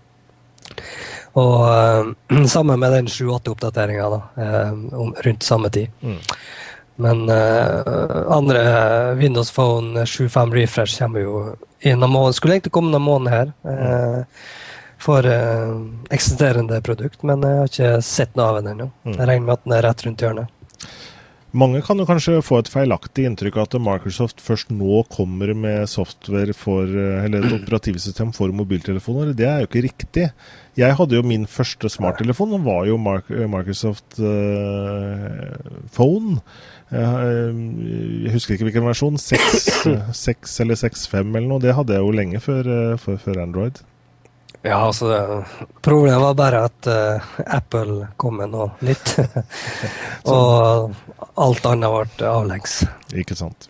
Og 1.37 1.53
uh, 1.69 2.45
sammen 2.55 2.81
med 2.81 2.95
den 2.97 3.11
7-8-oppdateringa, 3.13 4.09
da. 4.15 4.21
Uh, 4.39 5.11
rundt 5.27 5.45
samme 5.45 5.69
tid. 5.75 5.93
Mm. 6.01 6.17
Men 6.99 7.21
uh, 7.29 8.25
andre 8.33 8.63
Windows 9.19 9.53
Phone 9.53 10.01
7.5 10.05 10.57
Refresh 10.57 10.97
kommer 11.03 11.23
jo 11.23 11.35
innen 11.79 12.09
måneden. 12.09 12.33
Skulle 12.33 12.57
egentlig 12.57 12.73
komme 12.75 12.91
noen 12.91 13.05
måned 13.05 13.31
her. 13.31 13.53
Uh, 13.63 14.25
for 14.99 15.25
uh, 15.25 15.79
eksisterende 16.11 16.81
produkt, 16.85 17.23
men 17.23 17.43
jeg 17.45 17.59
har 17.59 17.73
ikke 17.73 17.91
sett 18.05 18.35
noe 18.35 18.51
av 18.51 18.59
den 18.59 18.73
ennå. 18.73 18.89
Mm. 19.07 19.15
Jeg 19.15 19.29
regner 19.31 19.45
med 19.45 19.55
at 19.55 19.67
den 19.67 19.77
er 19.77 19.85
rett 19.87 20.05
rundt 20.05 20.25
hjørnet. 20.25 20.55
Mange 21.57 21.79
kan 21.81 21.97
jo 21.97 22.05
kanskje 22.05 22.43
få 22.45 22.59
et 22.61 22.69
feilaktig 22.69 23.23
inntrykk 23.25 23.55
av 23.57 23.65
at 23.65 23.77
Microsoft 23.81 24.41
først 24.45 24.69
nå 24.69 24.99
kommer 25.09 25.49
med 25.57 25.89
software 25.89 26.53
for, 26.53 26.85
eh, 26.85 27.25
eller 27.25 27.47
et 27.47 27.55
operativsystem 27.55 28.29
for 28.35 28.53
mobiltelefoner. 28.53 29.33
Det 29.33 29.47
er 29.47 29.63
jo 29.63 29.69
ikke 29.69 29.85
riktig. 29.87 30.27
Jeg 30.77 30.95
hadde 30.99 31.17
jo 31.17 31.25
min 31.25 31.47
første 31.49 31.89
smarttelefon, 31.89 32.53
den 32.53 32.63
var 32.63 32.85
jo 32.85 32.99
Microsoft 33.01 34.19
uh, 34.21 35.57
Phone. 35.95 36.37
Jeg 36.93 38.31
husker 38.31 38.53
ikke 38.53 38.69
hvilken 38.69 38.85
versjon. 38.85 39.17
6, 39.17 39.89
6 40.13 40.59
eller 40.61 40.77
6.5 40.77 41.17
eller 41.33 41.49
noe. 41.49 41.61
Det 41.61 41.73
hadde 41.75 41.97
jeg 41.97 42.05
jo 42.05 42.13
lenge 42.13 42.39
før, 42.45 42.69
før 43.01 43.41
Android. 43.41 43.81
Ja, 44.61 44.77
altså 44.85 45.43
Problemet 45.81 46.19
var 46.21 46.33
bare 46.35 46.63
at 46.67 46.87
uh, 46.91 47.29
Apple 47.45 48.07
kom 48.19 48.41
med 48.41 48.51
noe 48.51 48.73
nytt. 48.83 49.15
og 50.35 50.91
alt 51.39 51.69
annet 51.71 52.15
ble 52.19 52.27
avlengs. 52.27 52.81
Ikke 53.15 53.37
sant. 53.39 53.69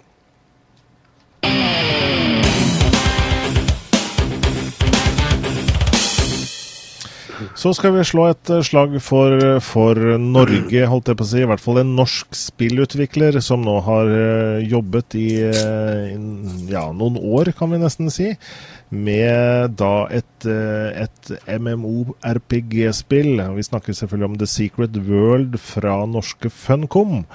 Så 7.59 7.73
skal 7.75 7.91
vi 7.91 8.05
slå 8.07 8.29
et 8.29 8.49
eh, 8.53 8.61
slag 8.63 8.93
for, 9.03 9.35
for, 9.65 9.97
Norge, 10.21 10.85
holdt 10.87 11.09
jeg 11.11 11.19
på 11.19 11.25
å 11.25 11.27
si. 11.27 11.41
I 11.43 11.49
hvert 11.49 11.63
fall 11.63 11.81
en 11.81 11.91
norsk 11.97 12.37
spillutvikler 12.37 13.35
som 13.43 13.65
nå 13.67 13.73
har 13.83 14.11
eh, 14.15 14.67
jobbet 14.69 15.17
i 15.19 15.27
ja, 16.71 16.85
noen 16.95 17.19
år, 17.19 17.51
kan 17.57 17.73
vi 17.73 17.81
nesten 17.81 18.07
si. 18.13 18.31
Med 18.95 19.75
da 19.77 20.07
et, 20.07 20.47
et 20.47 21.33
MMO-RPG-spill. 21.59 23.43
Vi 23.57 23.67
snakker 23.67 23.97
selvfølgelig 23.97 24.29
om 24.31 24.37
The 24.39 24.49
Secret 24.49 25.01
World 25.09 25.59
fra 25.59 25.99
norske 26.07 26.49
Funcom. 26.53 27.25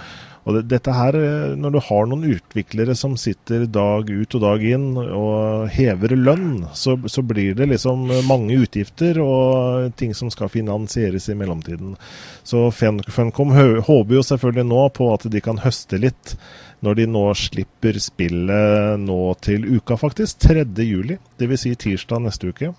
Og 0.45 0.59
det, 0.59 0.63
dette 0.69 0.93
her, 0.93 1.17
eh, 1.17 1.55
Når 1.57 1.73
du 1.73 1.79
har 1.87 2.09
noen 2.09 2.27
utviklere 2.35 2.95
som 2.99 3.17
sitter 3.21 3.65
dag 3.67 4.11
ut 4.11 4.37
og 4.37 4.43
dag 4.45 4.65
inn 4.65 4.91
og 5.01 5.71
hever 5.73 6.17
lønn, 6.17 6.67
så, 6.77 6.99
så 7.09 7.25
blir 7.25 7.57
det 7.57 7.71
liksom 7.73 8.11
mange 8.29 8.59
utgifter 8.61 9.21
og 9.25 9.95
ting 9.97 10.13
som 10.17 10.31
skal 10.33 10.53
finansieres 10.53 11.31
i 11.33 11.39
mellomtiden. 11.39 11.97
Så 12.45 12.69
Funcom 12.75 13.55
håper 13.57 14.19
jo 14.19 14.27
selvfølgelig 14.27 14.69
nå 14.69 14.85
på 14.95 15.11
at 15.15 15.27
de 15.33 15.45
kan 15.45 15.63
høste 15.65 16.01
litt 16.01 16.37
når 16.85 16.99
de 17.01 17.07
nå 17.09 17.25
slipper 17.39 17.97
spillet 18.03 19.01
nå 19.01 19.21
til 19.45 19.65
uka, 19.79 19.97
faktisk. 19.97 20.43
3. 20.45 20.67
juli, 20.85 21.17
dvs. 21.41 21.65
Si 21.65 21.75
tirsdag 21.81 22.21
neste 22.27 22.53
uke. 22.53 22.75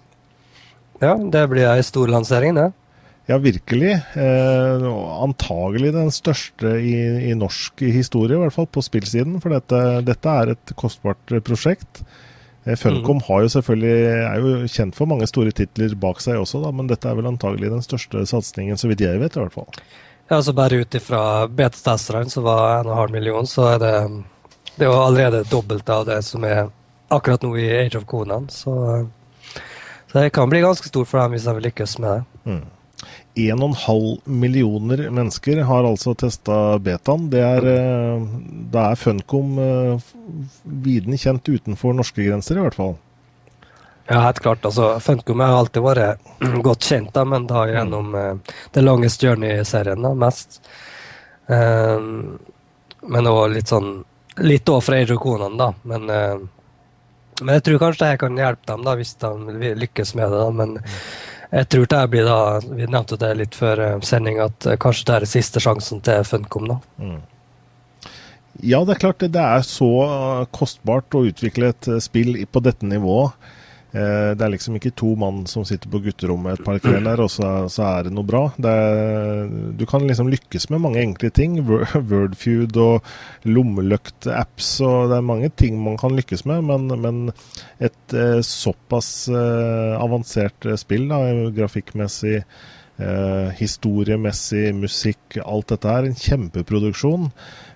Ja, 1.01 1.15
det 1.17 1.47
blir 1.49 1.71
ei 1.71 1.81
stor 1.83 2.11
lansering, 2.13 2.53
det. 2.59 2.69
Ja, 3.25 3.39
virkelig. 3.41 3.95
Eh, 4.13 4.85
antagelig 5.23 5.93
den 5.95 6.11
største 6.13 6.75
i, 6.77 6.93
i, 7.31 7.33
norsk 7.37 7.81
historie, 7.81 8.37
i 8.37 8.41
hvert 8.43 8.53
fall 8.53 8.69
på 8.69 8.83
spillsiden. 8.85 9.39
For 9.41 9.55
dette, 9.55 9.81
dette 10.05 10.35
er 10.43 10.53
et 10.53 10.73
kostbart 10.77 11.33
prosjekt. 11.47 12.03
Eh, 12.65 12.77
Funcom 12.77 13.17
mm. 13.17 13.25
jo 13.45 13.63
er 13.89 14.41
jo 14.41 14.69
kjent 14.69 14.97
for 14.97 15.09
mange 15.09 15.25
store 15.29 15.53
titler 15.57 15.97
bak 15.97 16.21
seg 16.21 16.37
også, 16.41 16.61
da, 16.61 16.73
men 16.73 16.89
dette 16.89 17.09
er 17.09 17.17
vel 17.17 17.31
antagelig 17.31 17.73
den 17.73 17.85
største 17.85 18.25
satsingen, 18.29 18.77
så 18.77 18.89
vidt 18.91 19.01
jeg 19.01 19.21
vet 19.21 19.37
i 19.37 19.41
hvert 19.41 19.57
fall. 19.57 19.73
Ja, 20.29 20.37
altså 20.37 20.53
Bare 20.57 20.81
ut 20.81 20.95
ifra 20.97 21.47
betetesterne, 21.49 22.29
som 22.29 22.45
var 22.45 22.85
1,5 22.85 23.11
million, 23.13 23.49
så 23.49 23.71
er 23.73 23.81
det, 23.81 23.95
det 24.77 24.85
er 24.85 24.93
jo 24.93 25.01
allerede 25.01 25.43
dobbelt 25.49 25.89
av 25.89 26.05
det 26.09 26.21
som 26.25 26.45
er 26.45 26.67
akkurat 27.13 27.41
nå 27.45 27.55
i 27.57 27.67
Age 27.73 27.97
of 27.97 28.05
Conan. 28.09 28.49
Så, 28.53 28.73
så 30.11 30.21
det 30.21 30.31
kan 30.33 30.49
bli 30.49 30.61
ganske 30.65 30.89
stort 30.89 31.09
for 31.09 31.21
dem 31.21 31.33
hvis 31.33 31.45
de 31.45 31.57
vil 31.57 31.69
lykkes 31.71 31.99
med 32.01 32.09
det. 32.11 32.41
Mm. 32.49 32.63
1,5 33.35 34.19
millioner 34.23 35.09
mennesker 35.09 35.63
har 35.67 35.83
altså 35.83 36.13
testa 36.15 36.79
betaen. 36.79 37.29
Det 37.29 37.41
er, 37.43 37.65
eh, 37.67 38.79
er 38.79 38.95
Funcom 38.95 39.57
eh, 39.59 40.05
viden 40.63 41.17
kjent 41.19 41.49
utenfor 41.49 41.93
norske 41.97 42.23
grenser, 42.23 42.57
i 42.57 42.63
hvert 42.63 42.79
fall. 42.79 42.95
Ja, 44.07 44.21
helt 44.21 44.39
klart. 44.39 44.65
Altså, 44.65 44.99
Funcom 44.99 45.43
har 45.43 45.57
alltid 45.57 45.83
vært 45.83 46.31
godt 46.67 46.87
kjent, 46.87 47.11
da, 47.13 47.25
men 47.27 47.47
da 47.49 47.65
gjennom 47.67 48.15
uh, 48.15 48.55
The 48.71 48.85
Longest 48.85 49.23
Journey-serien 49.23 50.07
mest. 50.15 50.61
Um, 51.47 52.37
men 53.05 53.29
òg 53.29 53.51
litt 53.53 53.69
sånn 53.69 53.99
Litt 54.41 54.67
òg 54.67 54.81
fra 54.83 54.97
Age 54.99 55.15
da. 55.55 55.69
Men, 55.87 56.09
uh, 56.11 56.39
men 57.39 57.53
jeg 57.55 57.63
tror 57.63 57.79
kanskje 57.79 58.01
det 58.01 58.09
her 58.09 58.17
kan 58.19 58.39
hjelpe 58.39 58.67
dem 58.67 58.83
da, 58.83 58.95
hvis 58.99 59.13
de 59.21 59.71
lykkes 59.79 60.15
med 60.15 60.31
det. 60.31 60.39
da, 60.41 60.49
men 60.51 60.73
mm. 60.79 60.97
Jeg 61.51 61.69
tror 61.69 61.85
det 61.91 62.01
blir 62.13 62.27
da, 62.27 62.39
Vi 62.63 62.87
nevnte 62.87 63.17
det 63.21 63.31
litt 63.39 63.55
før 63.57 63.81
eh, 63.83 63.99
sending, 64.05 64.39
at 64.43 64.65
eh, 64.65 64.79
kanskje 64.81 65.07
det 65.09 65.15
er 65.17 65.27
siste 65.29 65.61
sjansen 65.63 66.01
til 66.05 66.25
Funcom. 66.27 66.69
da. 66.73 66.79
Mm. 66.97 67.21
Ja, 68.63 68.79
det 68.87 68.95
er 68.95 69.01
klart 69.03 69.19
det 69.19 69.41
er 69.41 69.65
så 69.67 69.89
kostbart 70.55 71.15
å 71.15 71.25
utvikle 71.27 71.73
et 71.73 71.89
eh, 71.91 72.01
spill 72.03 72.37
på 72.47 72.63
dette 72.65 72.87
nivået. 72.87 73.35
Eh, 73.95 74.31
det 74.35 74.43
er 74.43 74.51
liksom 74.51 74.75
ikke 74.75 74.91
to 74.99 75.13
mann 75.19 75.45
som 75.47 75.63
sitter 75.67 75.87
på 75.91 76.01
gutterommet 76.03 76.57
et 76.57 76.65
par 76.65 76.81
kvelder, 76.83 77.21
og 77.23 77.29
så, 77.31 77.51
så 77.71 77.85
er 77.87 78.07
det 78.07 78.13
noe 78.15 78.27
bra. 78.27 78.43
Det 78.59 78.71
er, 78.71 79.45
du 79.79 79.85
kan 79.87 80.03
liksom 80.03 80.27
lykkes 80.33 80.67
med 80.73 80.83
mange 80.83 80.99
enkle 80.99 81.31
ting. 81.31 81.55
Wordfeud 82.09 82.75
og 82.81 83.07
lommeløkt-apps, 83.47 84.71
og 84.83 85.11
det 85.13 85.19
er 85.19 85.29
mange 85.31 85.51
ting 85.55 85.79
man 85.83 85.95
kan 86.01 86.17
lykkes 86.17 86.43
med. 86.49 86.65
Men, 86.67 86.89
men 87.05 87.21
et 87.79 88.17
eh, 88.17 88.41
såpass 88.43 89.29
eh, 89.31 89.93
avansert 89.95 90.67
spill, 90.81 91.07
da, 91.13 91.21
grafikkmessig, 91.55 92.41
eh, 92.99 93.53
historiemessig, 93.61 94.67
musikk, 94.75 95.39
alt 95.45 95.71
dette 95.71 95.95
er 95.95 96.09
en 96.09 96.19
kjempeproduksjon 96.25 97.31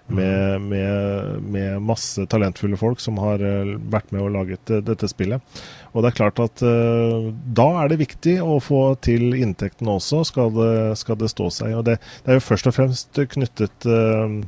med, 0.09 0.61
med, 0.61 1.41
med, 1.41 1.81
masse 1.81 2.25
talentfulle 2.25 2.77
folk 2.77 3.01
som 3.01 3.19
har 3.21 3.41
eh, 3.45 3.75
vært 3.93 4.11
med 4.13 4.25
og 4.25 4.33
laget 4.33 4.73
eh, 4.73 4.81
dette 4.85 5.09
spillet. 5.11 5.61
Og 5.93 6.03
det 6.03 6.11
er 6.11 6.17
klart 6.19 6.39
at 6.43 6.63
uh, 6.65 7.29
da 7.57 7.67
er 7.81 7.91
det 7.91 8.01
viktig 8.03 8.37
å 8.43 8.59
få 8.63 8.81
til 9.05 9.33
inntektene 9.37 9.97
også, 9.97 10.23
skal 10.29 10.53
det, 10.55 10.73
skal 11.01 11.19
det 11.19 11.31
stå 11.33 11.49
seg. 11.53 11.75
Og 11.79 11.85
det, 11.87 11.97
det, 12.23 12.33
er 12.33 12.39
jo 12.39 12.47
først 12.49 12.69
og 12.69 12.75
fremst 12.77 13.21
knyttet 13.35 13.89
uh, 13.89 14.39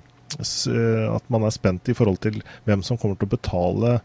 at 1.12 1.32
man 1.34 1.48
er 1.48 1.54
spent 1.54 1.89
i 1.92 1.96
forhold 1.98 2.22
til 2.24 2.38
hvem 2.70 2.86
som 2.88 3.00
kommer 3.00 3.18
til 3.20 3.28
å 3.28 3.36
betale 3.36 3.98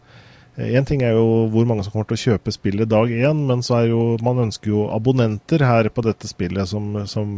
Én 0.57 0.87
ting 0.89 1.03
er 1.05 1.13
jo 1.13 1.45
hvor 1.53 1.67
mange 1.69 1.83
som 1.85 1.93
kommer 1.93 2.07
til 2.09 2.17
å 2.17 2.21
kjøpe 2.31 2.49
spillet 2.49 2.89
dag 2.89 3.11
én, 3.13 3.43
men 3.45 3.59
så 3.61 3.75
er 3.77 3.91
jo, 3.91 3.99
man 4.25 4.41
ønsker 4.47 4.71
jo 4.71 4.87
abonnenter 4.89 5.61
her 5.61 5.85
på 5.93 6.01
dette 6.01 6.25
spillet 6.25 6.65
som, 6.71 6.95
som 7.05 7.35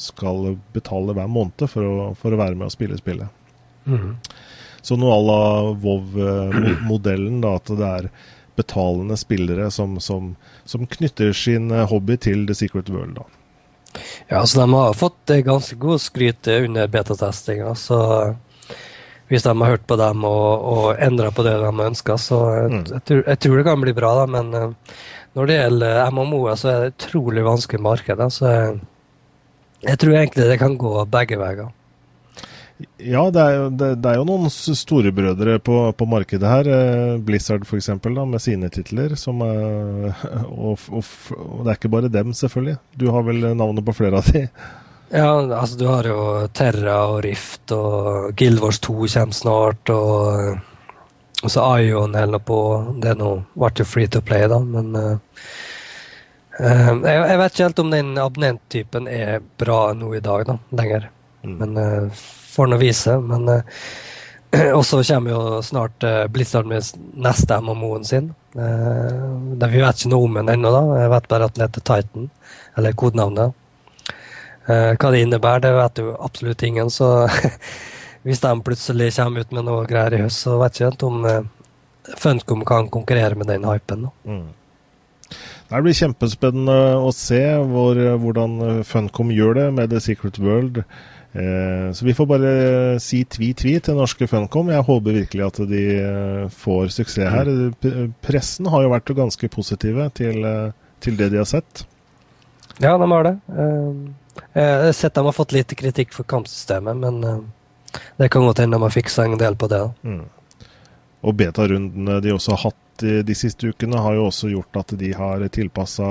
skal 0.00 0.54
betale 0.72 1.12
hver 1.12 1.28
måned 1.28 1.66
for 1.68 1.84
å, 1.84 2.06
for 2.16 2.32
å 2.32 2.38
være 2.40 2.56
med 2.56 2.70
og 2.70 2.72
spille 2.72 2.96
spillet. 2.96 3.28
Mm. 3.84 4.14
Så 4.80 4.96
noe 4.96 5.12
à 5.12 5.20
la 5.26 5.42
Vov-modellen, 5.84 7.42
da, 7.44 7.54
at 7.60 7.68
det 7.68 7.90
er 7.90 8.08
betalende 8.56 9.16
spillere 9.16 9.70
som, 9.70 9.98
som, 10.00 10.34
som, 10.64 10.86
knytter 10.86 11.32
sin 11.36 11.70
eh, 11.70 11.86
hobby 11.90 12.16
til 12.16 12.46
The 12.48 12.54
Secret 12.54 12.90
World. 12.92 13.18
da. 13.18 13.26
Ja, 14.28 14.40
altså 14.40 14.60
De 14.60 14.72
har 14.74 14.96
fått 14.98 15.34
ganske 15.46 15.76
god 15.78 16.00
skryt 16.02 16.48
under 16.50 16.88
betatestinga. 16.90 17.74
Så 17.78 17.98
hvis 19.28 19.42
de 19.46 19.54
har 19.54 19.76
hørt 19.76 19.86
på 19.86 19.96
dem 19.96 20.24
og, 20.28 20.64
og 20.72 21.02
endra 21.02 21.30
på 21.30 21.44
det 21.46 21.54
de 21.62 21.70
ønsker, 21.88 22.18
så 22.20 22.40
jeg, 22.56 22.72
mm. 22.72 22.82
jeg, 22.90 23.04
tror, 23.04 23.22
jeg, 23.26 23.38
tror, 23.44 23.56
det 23.56 23.66
kan 23.68 23.84
bli 23.84 23.94
bra. 23.96 24.10
da, 24.18 24.26
Men 24.26 24.74
når 25.34 25.46
det 25.46 25.60
gjelder 25.60 26.10
MMO-er, 26.10 26.58
så 26.58 26.68
er 26.70 26.80
det 26.80 26.90
et 26.90 26.98
utrolig 26.98 27.46
vanskelig 27.46 27.82
marked. 27.82 28.18
Da, 28.18 28.28
så 28.30 28.50
jeg, 28.50 28.74
jeg 29.84 30.00
tror 30.02 30.18
egentlig 30.18 30.50
det 30.50 30.60
kan 30.60 30.76
gå 30.80 30.92
begge 31.10 31.38
veier. 31.40 31.72
Ja, 32.98 33.28
det 33.30 33.38
er, 33.38 33.52
jo, 33.54 33.66
det, 33.70 33.88
det 34.02 34.10
er 34.10 34.18
jo 34.18 34.26
noen 34.26 34.50
storebrødre 34.50 35.60
på, 35.62 35.76
på 35.94 36.06
markedet 36.10 36.48
her. 36.50 36.70
Eh, 36.74 37.12
Blizzard 37.22 37.62
f.eks. 37.68 37.92
med 38.02 38.40
sine 38.42 38.70
titler. 38.74 39.14
Som, 39.20 39.42
og, 39.46 40.80
og, 40.90 41.04
og, 41.36 41.60
det 41.62 41.70
er 41.70 41.78
ikke 41.78 41.92
bare 41.92 42.10
dem, 42.10 42.34
selvfølgelig. 42.34 42.80
Du 42.98 43.10
har 43.14 43.26
vel 43.28 43.46
navnet 43.54 43.86
på 43.86 43.94
flere 43.94 44.18
av 44.18 44.32
de? 44.34 44.48
Ja, 45.14 45.30
altså 45.60 45.78
du 45.78 45.86
har 45.86 46.08
jo 46.08 46.20
Terra 46.50 46.96
og 47.12 47.20
Rift, 47.22 47.70
og 47.70 48.34
Guild 48.34 48.58
Wars 48.64 48.80
2 48.82 48.94
kommer 49.14 49.38
snart. 49.38 49.94
Og, 49.94 50.58
og 51.44 51.52
så 51.52 51.68
Ion 51.78 52.18
holder 52.18 52.42
på. 52.42 52.60
Det 52.98 53.12
er 53.12 53.20
nå 53.22 53.36
ble 53.54 53.70
jo 53.78 53.86
free 53.86 54.10
to 54.10 54.24
play, 54.24 54.48
da, 54.50 54.58
men 54.58 54.90
uh, 54.98 55.14
jeg, 56.58 57.02
jeg, 57.04 57.38
vet 57.38 57.54
ikke 57.54 57.68
helt 57.68 57.82
om 57.82 57.94
den 57.94 58.14
abonnenttypen 58.18 59.06
er 59.10 59.42
bra 59.62 59.92
nå 59.94 60.10
i 60.18 60.22
dag, 60.24 60.48
da, 60.50 60.58
lenger. 60.74 61.06
Mm. 61.44 61.54
Men 61.60 61.78
uh, 61.78 62.24
får 62.54 62.70
nå 62.70 62.78
vise. 62.80 63.18
Men 63.20 63.48
uh, 63.48 63.62
også 64.78 65.02
kommer 65.02 65.34
jo 65.34 65.62
snart 65.62 66.04
uh, 66.04 66.26
Blizzard 66.30 66.68
med 66.70 66.86
neste 67.14 67.60
MMO-en 67.60 68.04
sin. 68.04 68.32
Uh, 68.54 69.58
vi 69.58 69.82
vet 69.82 69.98
ikke 69.98 70.12
noe 70.12 70.28
om 70.28 70.38
den 70.38 70.52
ennå, 70.54 70.72
da. 70.74 70.82
Jeg 71.02 71.12
vet 71.14 71.28
bare 71.30 71.48
at 71.48 71.56
den 71.56 71.66
heter 71.66 71.84
Titan, 71.84 72.30
eller 72.78 72.96
kodenavnet. 72.98 73.54
Uh, 74.64 74.94
hva 74.96 75.10
det 75.12 75.24
innebærer, 75.24 75.64
det 75.64 75.74
vet 75.76 76.02
jo 76.02 76.16
absolutt 76.24 76.66
ingen. 76.66 76.90
Så 76.92 77.10
hvis 78.26 78.42
de 78.44 78.54
plutselig 78.66 79.12
kommer 79.18 79.44
ut 79.44 79.56
med 79.56 79.68
noe 79.68 79.86
greier 79.90 80.18
i 80.18 80.24
høst, 80.24 80.44
så 80.46 80.58
vet 80.62 80.80
jeg 80.80 80.94
ikke 80.94 81.10
om 81.10 81.48
Funcom 82.20 82.66
kan 82.68 82.90
konkurrere 82.92 83.36
med 83.40 83.48
den 83.48 83.64
hypen. 83.64 84.10
Mm. 84.28 84.52
Det 85.70 85.80
blir 85.80 85.96
kjempespennende 85.96 86.76
å 87.00 87.08
se 87.16 87.40
hvor, 87.70 87.96
hvordan 88.20 88.82
Funcom 88.84 89.32
gjør 89.32 89.56
det 89.56 89.68
med 89.78 89.90
The 89.90 90.02
Secret 90.04 90.36
World. 90.38 90.82
Eh, 91.34 91.92
så 91.92 92.04
vi 92.04 92.14
får 92.14 92.26
bare 92.30 92.50
si 93.02 93.24
tvi-tvi 93.26 93.74
til 93.82 93.96
norske 93.98 94.26
Funcom. 94.30 94.70
Jeg 94.70 94.86
håper 94.86 95.16
virkelig 95.16 95.46
at 95.48 95.56
de 95.66 95.82
eh, 95.98 96.44
får 96.62 96.92
suksess 96.94 97.32
her. 97.32 97.50
Pressen 98.22 98.70
har 98.70 98.84
jo 98.84 98.92
vært 98.92 99.14
ganske 99.18 99.50
positive 99.50 100.06
til, 100.14 100.44
eh, 100.46 100.70
til 101.02 101.18
det 101.18 101.32
de 101.34 101.40
har 101.42 101.50
sett. 101.50 101.82
Ja, 102.78 102.94
de 102.98 103.10
har 103.10 103.26
det. 103.26 103.34
Jeg 104.54 104.86
har 104.86 104.94
sett 104.94 105.14
de 105.14 105.26
har 105.26 105.34
fått 105.34 105.54
litt 105.54 105.74
kritikk 105.78 106.14
for 106.14 106.26
kampsystemet, 106.26 106.98
men 106.98 107.44
det 108.18 108.30
kan 108.30 108.42
godt 108.42 108.62
hende 108.62 108.78
de 108.78 108.82
har 108.82 108.94
fiksa 108.94 109.26
en 109.26 109.38
del 109.38 109.54
på 109.58 109.68
det. 109.70 109.82
Mm. 110.02 110.24
Og 111.24 111.36
betarundene 111.38 112.18
de 112.22 112.34
også 112.34 112.54
har 112.54 112.64
hatt 112.68 112.80
de 113.02 113.34
siste 113.34 113.70
ukene, 113.72 113.98
har 114.00 114.14
jo 114.14 114.26
også 114.28 114.50
gjort 114.52 114.76
at 114.78 114.92
de 115.00 115.10
har 115.16 115.42
tilpassa 115.54 116.06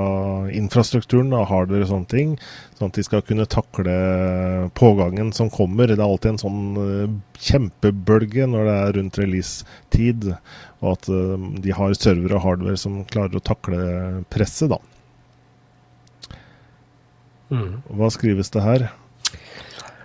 infrastrukturen, 0.52 1.32
og 1.38 1.48
hardware 1.50 1.86
og 1.86 1.92
sånne 1.92 2.10
ting, 2.12 2.34
sånn 2.78 2.92
at 2.92 2.98
de 3.00 3.06
skal 3.08 3.24
kunne 3.28 3.48
takle 3.50 3.96
pågangen 4.78 5.32
som 5.36 5.52
kommer. 5.54 5.92
Det 5.92 6.00
er 6.00 6.06
alltid 6.06 6.34
en 6.34 6.42
sånn 6.42 6.64
uh, 6.78 7.14
kjempebølge 7.40 8.48
når 8.50 8.68
det 8.70 8.78
er 8.80 8.98
rundt 8.98 9.20
release-tid, 9.22 10.32
og 10.82 10.90
at 10.96 11.12
uh, 11.14 11.48
de 11.64 11.78
har 11.78 11.96
server 12.00 12.36
og 12.36 12.44
hardware 12.48 12.82
som 12.82 13.04
klarer 13.08 13.40
å 13.40 13.46
takle 13.46 13.80
presset, 14.34 14.74
da. 14.74 14.82
Mm. 17.54 17.84
Hva 17.94 18.10
skrives 18.14 18.50
det 18.54 18.66
her? 18.66 18.90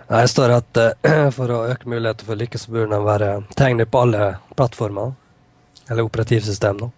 Det 0.09 0.25
står 0.31 0.55
at 0.55 0.79
uh, 1.05 1.29
for 1.37 1.51
å 1.53 1.63
øke 1.69 1.89
muligheter 1.89 2.25
for 2.25 2.39
lykke, 2.39 2.61
så 2.61 2.71
burde 2.73 2.95
den 2.95 3.05
være 3.05 3.33
tilgjengelig 3.53 3.91
på 3.93 4.05
alle 4.07 4.29
plattformer. 4.55 5.17
Eller 5.89 6.07
operativsystem, 6.07 6.83
da. 6.83 6.91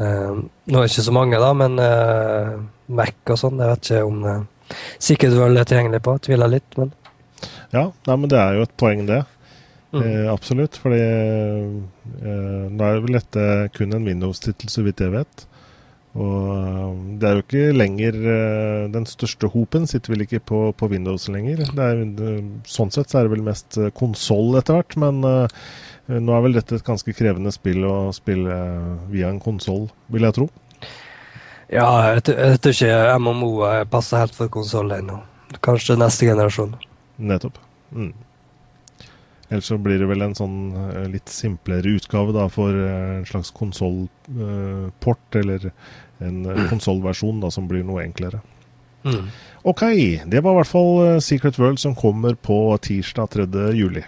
Uh, 0.00 0.40
nå 0.42 0.78
er 0.78 0.86
det 0.86 0.90
ikke 0.90 1.04
så 1.04 1.14
mange, 1.14 1.38
da, 1.38 1.52
men 1.54 1.76
uh, 1.78 2.56
Mac 2.96 3.32
og 3.32 3.38
sånn, 3.38 3.60
jeg 3.60 3.74
vet 3.74 3.90
ikke 3.90 4.08
om 4.08 4.24
uh, 4.24 4.72
sikkert 5.02 5.36
vel 5.36 5.60
er 5.60 5.68
tilgjengelig 5.68 6.02
på. 6.06 6.16
Tviler 6.24 6.50
litt, 6.56 6.80
men 6.80 6.92
Ja, 7.72 7.88
nei, 8.08 8.16
men 8.16 8.28
det 8.32 8.40
er 8.40 8.58
jo 8.58 8.66
et 8.66 8.76
poeng, 8.80 9.06
det. 9.08 9.22
Mm. 9.92 10.02
Eh, 10.02 10.32
absolutt. 10.32 10.76
Fordi 10.80 11.00
eh, 11.00 12.66
nå 12.72 12.84
er 12.84 13.00
vel 13.04 13.18
dette 13.18 13.46
kun 13.76 13.96
en 13.96 14.06
Windows-tittel, 14.08 14.70
så 14.72 14.84
vidt 14.86 15.02
jeg 15.04 15.12
vet. 15.14 15.46
Og 16.12 16.48
eh, 16.56 16.88
det 17.20 17.28
er 17.28 17.38
jo 17.38 17.44
ikke 17.46 17.76
lenger 17.76 18.16
eh, 18.20 18.82
Den 18.92 19.06
største 19.08 19.48
hopen 19.52 19.86
sitter 19.88 20.12
vel 20.12 20.26
ikke 20.26 20.42
på, 20.52 20.64
på 20.76 20.90
Windows 20.92 21.28
lenger. 21.32 21.64
Er, 21.72 22.02
sånn 22.68 22.92
sett 22.92 23.12
så 23.12 23.20
er 23.20 23.28
det 23.28 23.36
vel 23.36 23.46
mest 23.46 23.80
eh, 23.80 23.92
konsoll 23.96 24.58
etter 24.60 24.80
hvert, 24.80 24.98
men 25.00 25.24
nå 26.10 26.34
er 26.34 26.42
vel 26.44 26.56
dette 26.58 26.78
et 26.78 26.86
ganske 26.86 27.14
krevende 27.16 27.52
spill 27.54 27.84
å 27.86 27.96
spille 28.14 28.56
via 29.12 29.30
en 29.30 29.40
konsoll, 29.42 29.86
vil 30.12 30.26
jeg 30.26 30.38
tro. 30.38 30.48
Ja, 31.72 31.86
jeg, 32.12 32.24
jeg 32.34 32.60
tror 32.60 32.74
ikke 32.74 33.18
MMO 33.22 33.52
passer 33.92 34.24
helt 34.24 34.36
for 34.36 34.52
konsoll 34.52 34.92
ennå. 34.92 35.22
Kanskje 35.64 35.96
neste 36.00 36.28
generasjon. 36.28 36.74
Nettopp. 37.22 37.58
Mm. 37.92 38.12
Ellers 39.52 39.68
så 39.68 39.76
blir 39.80 40.00
det 40.00 40.08
vel 40.08 40.24
en 40.24 40.36
sånn 40.36 40.56
litt 41.12 41.28
simplere 41.28 41.96
utgave 41.98 42.32
da, 42.32 42.46
for 42.52 42.72
en 42.72 43.26
slags 43.28 43.52
konsollport, 43.56 45.26
eller 45.36 45.68
en 46.24 46.46
mm. 46.46 46.68
konsollversjon 46.70 47.44
som 47.52 47.68
blir 47.68 47.84
noe 47.84 48.04
enklere. 48.06 48.40
Mm. 49.04 49.28
Ok, 49.62 49.82
det 50.26 50.40
var 50.40 50.54
i 50.54 50.60
hvert 50.60 50.70
fall 50.70 50.92
eh, 51.04 51.20
Secret 51.22 51.58
World 51.58 51.80
som 51.82 51.94
kommer 51.98 52.34
på 52.34 52.58
tirsdag 52.82 53.30
3. 53.34 53.46
juli. 53.76 54.04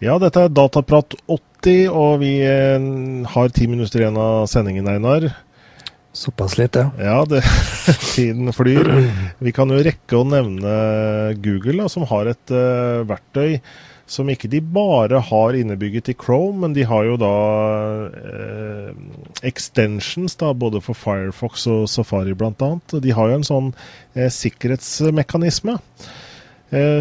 Ja, 0.00 0.14
dette 0.16 0.46
er 0.46 0.52
Dataprat 0.56 1.12
80, 1.28 1.90
og 1.92 2.22
vi 2.22 2.38
eh, 2.40 2.80
har 3.34 3.50
ti 3.52 3.66
minutter 3.68 4.00
igjen 4.00 4.16
av 4.16 4.46
sendingen, 4.48 4.88
Einar. 4.88 5.26
Såpass 6.16 6.56
litt, 6.56 6.78
ja. 6.80 6.88
Ja, 6.96 7.18
det, 7.28 7.42
tiden 8.14 8.48
flyr. 8.56 8.88
Vi 9.44 9.52
kan 9.52 9.68
jo 9.68 9.82
rekke 9.84 10.16
å 10.16 10.24
nevne 10.24 10.72
Google, 11.44 11.82
da, 11.82 11.90
som 11.92 12.08
har 12.08 12.32
et 12.32 12.54
uh, 12.56 13.04
verktøy 13.12 13.60
som 14.10 14.26
ikke 14.32 14.48
de 14.50 14.58
bare 14.64 15.20
har 15.22 15.54
innebygget 15.54 16.08
i 16.10 16.16
Chrome, 16.18 16.64
men 16.64 16.72
de 16.74 16.82
har 16.88 17.04
jo 17.06 17.18
da 17.20 17.34
uh, 18.10 18.88
extensions 19.46 20.34
da, 20.40 20.50
både 20.50 20.80
for 20.82 20.98
Firefox 20.98 21.68
og 21.70 21.84
Safari 21.92 22.34
bl.a. 22.34 22.72
De 22.90 23.14
har 23.14 23.30
jo 23.30 23.38
en 23.38 23.46
sånn 23.46 23.70
uh, 23.76 24.26
sikkerhetsmekanisme. 24.40 25.76
Eh, 25.76 26.18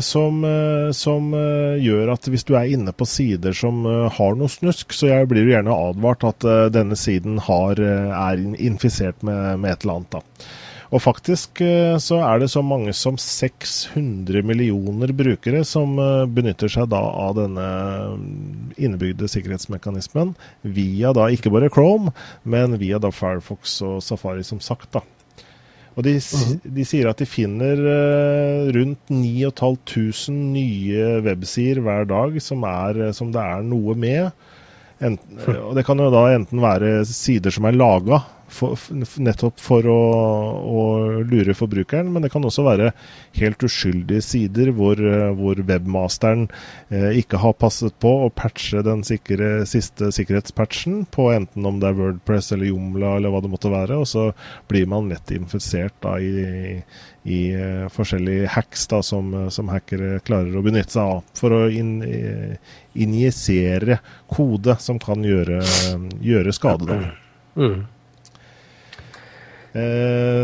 som, 0.01 0.43
eh, 0.43 0.91
som, 0.91 1.34
eh, 1.34 1.78
gjør 1.78 2.13
at 2.13 2.26
hvis 2.26 2.45
du 2.45 2.55
er 2.57 2.72
inne 2.74 2.91
på 2.91 3.05
sider 3.05 3.53
som 3.53 3.84
har 3.86 4.36
noe 4.36 4.49
snusk, 4.49 4.93
så 4.93 5.11
jeg 5.11 5.28
blir 5.30 5.45
du 5.45 5.51
gjerne 5.53 5.76
advart 5.89 6.26
at 6.26 6.74
denne 6.74 6.97
siden 6.97 7.38
har, 7.45 7.78
er 7.78 8.41
infisert 8.57 9.22
med, 9.22 9.59
med, 9.59 9.72
et 9.72 9.86
eller 9.86 9.99
annet. 9.99 10.17
Da. 10.17 10.47
Og 10.89 11.03
faktisk 11.05 11.61
så 12.01 12.17
er 12.26 12.39
det 12.41 12.47
så 12.49 12.63
mange 12.65 12.95
som 12.97 13.13
600 13.22 14.41
millioner 14.41 15.13
brukere 15.13 15.61
som 15.61 15.93
benytter 16.34 16.72
seg 16.74 16.89
da 16.89 16.97
av 16.97 17.36
denne 17.38 17.67
innebygde 18.74 19.30
sikkerhetsmekanismen 19.30 20.34
via 20.65 21.13
da 21.13 21.30
ikke 21.30 21.53
bare 21.53 21.70
Chrome, 21.70 22.09
men 22.41 22.80
via 22.82 22.97
da 22.97 23.13
Firefox 23.13 23.84
og 23.86 24.01
Safari, 24.01 24.41
som 24.41 24.57
sagt. 24.65 24.89
da. 24.97 25.05
Og 26.00 26.06
de, 26.06 26.16
mhm. 26.16 26.60
de, 26.78 26.84
sier 26.88 27.10
at 27.12 27.20
de 27.20 27.28
finner 27.28 27.82
uh, 27.84 28.70
rundt 28.72 29.12
9500 29.12 30.32
nye 30.32 31.10
websider 31.26 31.84
hver 31.84 32.08
dag 32.08 32.38
som, 32.43 32.64
er, 32.64 33.02
eh, 33.10 33.16
som 33.16 33.34
det 33.36 33.43
er 33.43 33.66
noe 33.68 33.97
med. 34.00 34.30
Enten, 35.04 35.41
og 35.60 35.76
det 35.76 35.84
kan 35.88 36.00
jo 36.00 36.08
da 36.12 36.24
enten 36.32 36.64
være 36.64 37.02
sider 37.08 37.52
som 37.56 37.68
er 37.68 37.76
laga 37.76 38.22
for, 38.54 38.78
nettopp 39.22 39.60
for 39.62 39.86
å, 39.89 40.00
å, 40.60 40.84
lure 41.28 41.56
forbrukeren, 41.58 42.10
men 42.14 42.26
det 42.26 42.32
kan 42.34 42.45
også 42.45 42.66
være 42.66 42.91
helt 43.38 43.64
uskyldige 43.66 44.24
sider 44.26 44.72
hvor, 44.76 45.00
hvor 45.38 45.62
webmasteren 45.68 46.47
eh, 46.89 47.20
ikke 47.22 47.41
har 47.43 47.58
passet 47.60 47.95
på 48.02 48.12
å 48.26 48.32
patche 48.34 48.84
den 48.86 49.04
sikre, 49.08 49.66
siste 49.70 50.12
sikkerhetspatchen 50.16 51.04
på 51.14 51.30
enten 51.34 51.68
om 51.68 51.80
det 51.82 51.91
er 51.91 52.00
Wordpress 52.00 52.52
eller 52.56 52.72
Jomla 52.72 53.16
eller 53.18 53.34
hva 53.34 53.43
det 53.45 53.54
måtte 53.54 53.74
være, 53.74 54.00
og 54.00 54.10
så 54.10 54.30
blir 54.72 54.89
man 54.89 55.12
lett 55.12 55.34
infisert 55.36 55.95
da, 56.04 56.18
i, 56.20 56.80
i 57.30 57.39
uh, 57.56 57.86
forskjellige 57.93 58.50
hacks 58.56 58.88
da, 58.91 59.02
som, 59.06 59.32
som, 59.54 59.70
hackere 59.74 60.20
klarer 60.26 60.58
å 60.58 60.66
benytte 60.66 60.95
seg 60.97 61.16
av 61.18 61.24
for 61.38 61.54
å 61.54 61.62
in, 61.70 62.00
injisere 62.97 64.00
kode 64.32 64.76
som 64.82 65.00
kan 65.02 65.24
gjøre, 65.26 65.62
gjøre 66.24 66.54
skade. 66.56 67.00
Mm. 67.60 67.80
Eh, 69.70 70.43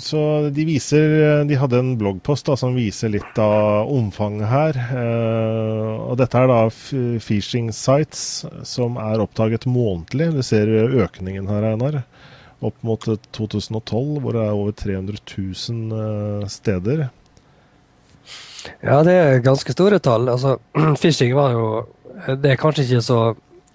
så 0.00 0.20
de 0.48 0.64
viser 0.64 1.42
De 1.44 1.56
hadde 1.60 1.76
en 1.76 1.90
bloggpost 2.00 2.46
da, 2.48 2.54
som 2.56 2.72
viser 2.72 3.12
litt 3.12 3.40
av 3.42 3.90
omfanget 3.92 4.48
her. 4.48 4.78
Eh, 4.96 5.92
og 6.08 6.16
dette 6.20 6.40
er 6.40 6.48
da 6.48 6.60
phishing 6.72 7.68
sites 7.76 8.46
som 8.68 8.96
er 9.00 9.22
oppdaget 9.24 9.68
månedlig. 9.68 10.32
Du 10.36 10.42
ser 10.46 10.72
økningen 10.72 11.50
her, 11.52 11.72
Einar. 11.74 12.02
Opp 12.62 12.78
mot 12.86 13.02
2012, 13.02 14.20
hvor 14.22 14.36
det 14.36 14.42
er 14.46 14.54
over 14.54 14.74
300 14.78 15.18
000 15.26 15.96
eh, 15.98 16.48
steder. 16.48 17.08
Ja, 18.78 19.00
det 19.02 19.14
er 19.18 19.42
ganske 19.42 19.74
store 19.74 19.98
tall. 19.98 20.30
Altså, 20.30 20.56
phishing 21.00 21.34
var 21.34 21.56
jo 21.56 21.64
Det 22.38 22.52
er 22.52 22.60
kanskje 22.60 22.84
ikke 22.86 23.02
så 23.02 23.18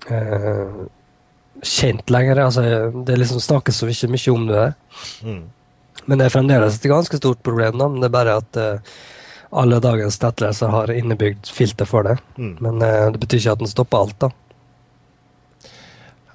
eh, 0.08 0.86
kjent 1.64 2.10
lenger. 2.10 2.42
Altså, 2.46 2.64
det 3.06 3.20
liksom 3.20 3.42
snakkes 3.44 3.82
så 3.82 3.90
ikke 3.92 4.12
mye 4.14 4.34
om 4.34 4.48
det. 4.50 4.66
Mm. 5.26 5.44
Men 6.08 6.20
det 6.20 6.28
er 6.28 6.34
fremdeles 6.34 6.80
et 6.80 6.90
ganske 6.90 7.20
stort 7.20 7.44
problem. 7.44 7.78
Da. 7.80 7.88
Men 7.92 8.02
det 8.02 8.10
er 8.10 8.18
bare 8.18 8.40
at 8.42 8.60
uh, 8.62 8.98
alle 9.62 9.80
dagens 9.84 10.20
nettlesere 10.22 10.74
har 10.74 10.94
innebygd 10.94 11.50
filter 11.52 11.90
for 11.90 12.08
det. 12.08 12.18
Mm. 12.38 12.54
Men 12.64 12.84
uh, 12.84 13.08
det 13.14 13.24
betyr 13.24 13.42
ikke 13.42 13.58
at 13.58 13.64
den 13.64 13.74
stopper 13.74 14.06
alt, 14.06 14.20
da. 14.28 14.34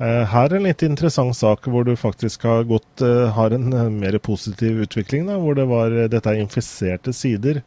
Eh, 0.03 0.25
her 0.27 0.49
er 0.49 0.57
en 0.57 0.65
litt 0.67 0.83
interessant 0.83 1.37
sak 1.37 1.67
hvor 1.71 1.85
du 1.87 1.93
faktisk 1.95 2.43
har, 2.49 2.65
gått, 2.67 3.05
har 3.37 3.55
en 3.55 3.69
mer 4.01 4.17
positiv 4.25 4.81
utvikling. 4.83 5.29
Da, 5.29 5.37
hvor 5.39 5.55
det 5.55 5.69
var, 5.71 5.95
dette 6.11 6.33
er 6.33 6.41
infiserte 6.43 7.13
sider 7.15 7.61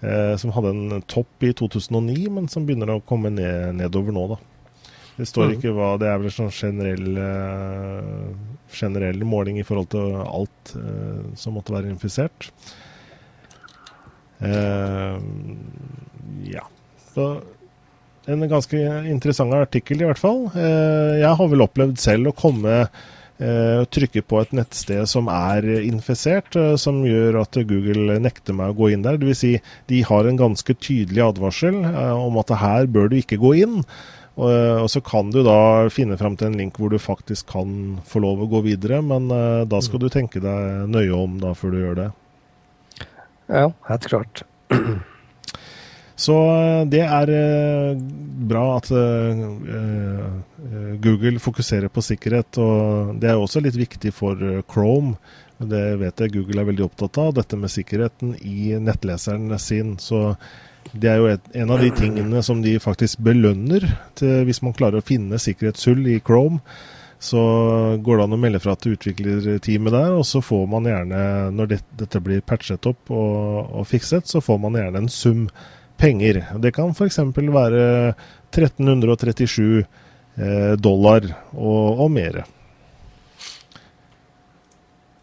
eh, 0.00 0.34
som 0.40 0.50
hadde 0.56 0.72
en 0.72 1.04
topp 1.06 1.46
i 1.46 1.52
2009, 1.54 2.16
men 2.32 2.48
som 2.50 2.66
begynner 2.66 2.96
å 2.96 3.02
komme 3.06 3.30
ned, 3.36 3.76
nedover 3.78 4.16
nå. 4.16 4.26
da. 4.34 4.40
Det 5.16 5.26
står 5.28 5.48
mm. 5.48 5.54
ikke 5.56 5.74
hva 5.76 5.94
Det 6.00 6.10
er 6.10 6.20
vel 6.20 6.28
en 6.30 6.36
sånn 6.36 6.52
generell, 6.52 7.08
uh, 7.16 8.62
generell 8.76 9.24
måling 9.28 9.60
i 9.60 9.66
forhold 9.66 9.90
til 9.94 10.16
alt 10.20 10.76
uh, 10.76 11.24
som 11.38 11.56
måtte 11.56 11.74
være 11.74 11.92
infisert. 11.92 12.50
Uh, 14.36 15.16
ja. 16.44 16.66
Så 17.14 17.30
en 18.28 18.42
ganske 18.50 18.80
interessant 19.08 19.54
artikkel, 19.54 20.02
i 20.02 20.08
hvert 20.08 20.18
fall. 20.18 20.48
jeg 20.56 21.30
har 21.38 21.46
vel 21.48 21.62
opplevd 21.62 22.00
selv 22.02 22.32
å 22.32 22.34
komme 22.34 22.80
og 23.36 23.86
trykke 23.92 24.22
på 24.26 24.40
et 24.40 24.54
nettsted 24.56 25.06
som 25.06 25.28
er 25.30 25.62
infisert, 25.76 26.56
som 26.80 26.98
gjør 27.06 27.38
at 27.44 27.58
Google 27.70 28.16
nekter 28.24 28.56
meg 28.56 28.72
å 28.72 28.76
gå 28.80 28.88
inn 28.96 29.04
der. 29.04 29.20
Dvs. 29.20 29.38
Si, 29.44 29.52
de 29.86 30.00
har 30.08 30.26
en 30.26 30.40
ganske 30.40 30.74
tydelig 30.74 31.22
advarsel 31.22 31.78
om 31.86 32.40
at 32.42 32.50
her 32.64 32.90
bør 32.90 33.12
du 33.12 33.20
ikke 33.20 33.38
gå 33.38 33.52
inn. 33.62 33.78
Og, 34.36 34.50
eh, 34.52 34.76
og, 34.82 34.90
så 34.92 35.00
kan 35.00 35.30
du 35.32 35.40
da 35.46 35.88
finne 35.92 36.18
fram 36.20 36.36
til 36.36 36.50
en 36.50 36.58
link 36.60 36.76
hvor 36.80 36.92
du 36.92 37.00
faktisk 37.00 37.48
kan 37.54 37.96
få 38.04 38.20
lov 38.24 38.44
å 38.44 38.50
gå 38.52 38.62
videre, 38.68 39.00
men 39.04 39.30
uh, 39.32 39.64
da 39.68 39.80
skal 39.84 40.00
mm. 40.00 40.04
du 40.04 40.12
tenke 40.12 40.42
deg 40.44 40.92
nøye 40.92 41.12
om 41.16 41.38
da 41.40 41.54
før 41.56 41.72
du 41.72 41.78
gjør 41.80 42.00
det. 42.02 42.08
Ja, 43.48 43.70
helt 43.88 44.08
klart. 44.10 44.42
Så 46.16 46.34
eh, 46.48 46.82
det 46.88 47.02
er 47.04 47.30
bra 48.48 48.62
at 48.78 48.88
Google 51.04 51.40
fokuserer 51.42 51.92
på 51.92 52.04
sikkerhet, 52.04 52.56
og 52.60 53.16
det 53.20 53.28
er 53.32 53.40
også 53.40 53.60
litt 53.64 53.76
viktig 53.76 54.12
for 54.16 54.40
Chrome. 54.72 55.16
Det 55.56 55.82
vet 56.00 56.20
jeg 56.20 56.32
Google 56.34 56.62
er 56.62 56.68
veldig 56.70 56.86
opptatt 56.86 57.20
av, 57.20 57.34
dette 57.36 57.56
med 57.60 57.72
sikkerheten 57.72 58.34
i 58.44 58.76
nettleseren 58.80 59.52
sin. 59.60 59.96
Så 60.00 60.34
det 60.92 61.10
er 61.10 61.20
jo 61.20 61.30
et, 61.30 61.48
en 61.58 61.72
av 61.74 61.82
de 61.82 61.90
tingene 61.94 62.42
som 62.44 62.60
de 62.64 62.76
faktisk 62.82 63.22
belønner 63.24 63.86
til, 64.18 64.44
hvis 64.46 64.62
man 64.64 64.76
klarer 64.76 65.00
å 65.00 65.06
finne 65.06 65.40
sikkerhetshull 65.42 66.06
i 66.12 66.20
Chrome. 66.24 66.60
så 67.18 67.40
går 68.04 68.18
det 68.18 68.24
an 68.26 68.36
å 68.36 68.38
melde 68.38 68.60
fra 68.60 68.74
til 68.76 68.92
utviklerteamet 68.92 69.94
der, 69.94 70.10
og 70.18 70.26
så 70.28 70.42
får 70.44 70.66
man 70.68 70.84
gjerne, 70.84 71.20
når 71.56 71.70
det, 71.70 71.78
dette 71.96 72.20
blir 72.20 72.44
patchet 72.44 72.86
opp 72.86 73.10
og, 73.10 73.72
og, 73.72 73.86
fikset, 73.88 74.28
så 74.28 74.42
får 74.44 74.58
man 74.60 74.76
gjerne 74.76 75.00
en 75.00 75.08
sum 75.08 75.46
penger. 75.96 76.42
Det 76.60 76.74
kan 76.76 76.92
f.eks. 76.92 77.18
være 77.34 78.12
1337 78.52 79.80
eh, 79.80 80.74
dollar 80.76 81.24
og, 81.56 82.04
og 82.04 82.12
mer. 82.12 82.44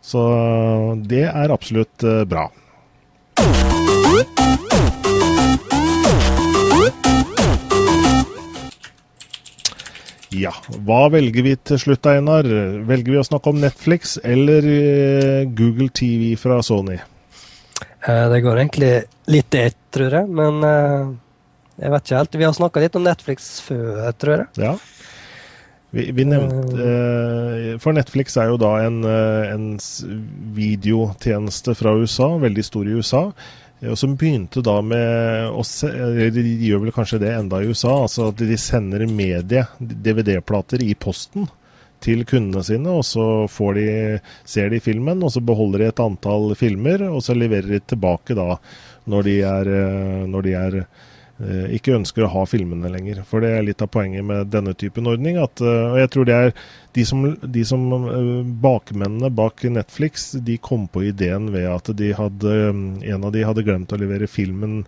Så 0.03 0.23
det 1.07 1.27
er 1.29 1.53
absolutt 1.53 2.03
eh, 2.03 2.25
bra. 2.27 2.49
Ja, 10.33 10.53
hva 10.85 11.07
velger 11.13 11.45
vi 11.45 11.53
til 11.61 11.79
slutt, 11.81 12.07
Einar? 12.09 12.47
Velger 12.87 13.13
vi 13.13 13.19
å 13.21 13.25
snakke 13.25 13.51
om 13.51 13.59
Netflix 13.61 14.15
eller 14.25 14.65
eh, 14.65 15.43
Google 15.53 15.91
TV 15.93 16.33
fra 16.39 16.57
Sony? 16.65 16.97
Eh, 16.97 18.25
det 18.31 18.41
går 18.41 18.63
egentlig 18.63 18.93
litt 19.29 19.57
i 19.57 19.65
ett, 19.67 19.77
tror 19.93 20.17
jeg. 20.17 20.31
Men 20.33 20.65
eh, 20.65 21.11
jeg 21.83 21.93
vet 21.93 22.07
ikke 22.07 22.21
helt. 22.21 22.39
Vi 22.41 22.47
har 22.47 22.57
snakka 22.57 22.83
litt 22.83 22.97
om 22.97 23.05
Netflix 23.05 23.51
før, 23.67 24.09
tror 24.17 24.35
jeg. 24.37 24.49
Ja. 24.65 24.75
Vi, 25.93 26.07
vi 26.17 26.23
nevnte 26.25 26.85
For 27.83 27.93
Netflix 27.93 28.33
er 28.41 28.47
jo 28.49 28.55
da 28.57 28.71
en, 28.81 29.03
en 29.05 29.67
videotjeneste 30.57 31.75
fra 31.77 31.93
USA, 31.93 32.31
veldig 32.41 32.65
stor 32.65 32.89
i 32.89 32.95
USA. 32.97 33.27
Og 33.89 33.97
som 33.99 34.13
begynte 34.19 34.61
da 34.63 34.77
med 34.85 35.49
å 35.51 35.63
De 36.31 36.43
gjør 36.67 36.85
vel 36.85 36.93
kanskje 36.95 37.19
det 37.23 37.33
enda 37.35 37.59
i 37.59 37.67
USA. 37.67 38.03
altså 38.05 38.29
At 38.31 38.39
de 38.39 38.57
sender 38.59 39.05
medie, 39.09 39.65
DVD-plater, 39.79 40.83
i 40.83 40.95
posten 40.95 41.49
til 42.03 42.23
kundene 42.27 42.63
sine. 42.63 42.91
Og 42.91 43.03
så 43.07 43.25
de, 43.75 43.87
ser 44.45 44.71
de 44.71 44.81
filmen, 44.83 45.23
og 45.23 45.33
så 45.35 45.43
beholder 45.43 45.83
de 45.83 45.91
et 45.91 46.03
antall 46.03 46.53
filmer. 46.59 47.05
Og 47.09 47.23
så 47.25 47.35
leverer 47.37 47.75
de 47.75 47.81
tilbake 47.93 48.37
da 48.37 48.57
når 49.11 49.27
de 49.27 49.39
er, 49.43 49.73
eh, 49.79 50.21
når 50.31 50.45
de 50.45 50.55
er 50.55 50.79
ikke 51.73 51.95
ønsker 51.97 52.25
å 52.25 52.31
ha 52.31 52.43
filmene 52.45 52.91
lenger. 52.93 53.23
For 53.27 53.43
det 53.43 53.49
er 53.55 53.65
litt 53.65 53.81
av 53.81 53.89
poenget 53.93 54.25
med 54.25 54.51
denne 54.53 54.75
typen 54.77 55.09
ordning. 55.09 55.39
At, 55.41 55.61
eh, 55.61 55.87
og 55.89 55.97
jeg 55.99 56.11
tror 56.13 56.29
det 56.29 56.35
er 56.37 56.53
de 56.93 57.05
som, 57.09 57.25
de 57.41 57.63
som 57.65 57.87
eh, 57.97 58.29
Bakmennene 58.63 59.31
bak 59.33 59.65
Netflix 59.65 60.31
de 60.45 60.59
kom 60.61 60.85
på 60.87 61.07
ideen 61.09 61.49
ved 61.55 61.67
at 61.71 61.89
de 61.97 62.13
hadde, 62.13 62.53
en 62.69 63.25
av 63.25 63.33
de 63.33 63.45
hadde 63.47 63.65
glemt 63.65 63.93
å 63.93 63.99
levere 63.99 64.29
filmen 64.29 64.83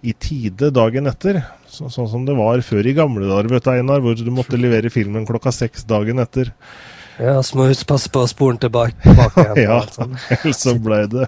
i 0.00 0.14
tide 0.16 0.70
dagen 0.72 1.10
etter. 1.10 1.42
Så, 1.68 1.90
sånn 1.92 2.08
som 2.08 2.24
det 2.24 2.38
var 2.38 2.64
før 2.64 2.88
i 2.88 2.96
gamle 2.96 3.28
dager, 3.28 3.50
vet 3.52 3.68
du, 3.68 3.74
Einar, 3.74 4.00
hvor 4.00 4.16
du 4.16 4.32
måtte 4.32 4.60
levere 4.60 4.92
filmen 4.92 5.28
klokka 5.28 5.52
seks 5.52 5.84
dagen 5.90 6.22
etter. 6.22 6.54
Ja, 7.20 7.42
så 7.42 7.58
må 7.58 7.66
vi 7.68 7.74
passe 7.84 8.08
på 8.08 8.22
å 8.24 8.28
spore 8.30 8.54
den 8.56 8.62
tilbake, 8.62 8.96
tilbake 9.04 9.42
igjen. 9.42 9.58
ja, 9.66 9.80
sånn. 9.92 10.14
ellers 10.38 10.60
så 10.62 10.72
ble 10.80 11.00
det 11.12 11.26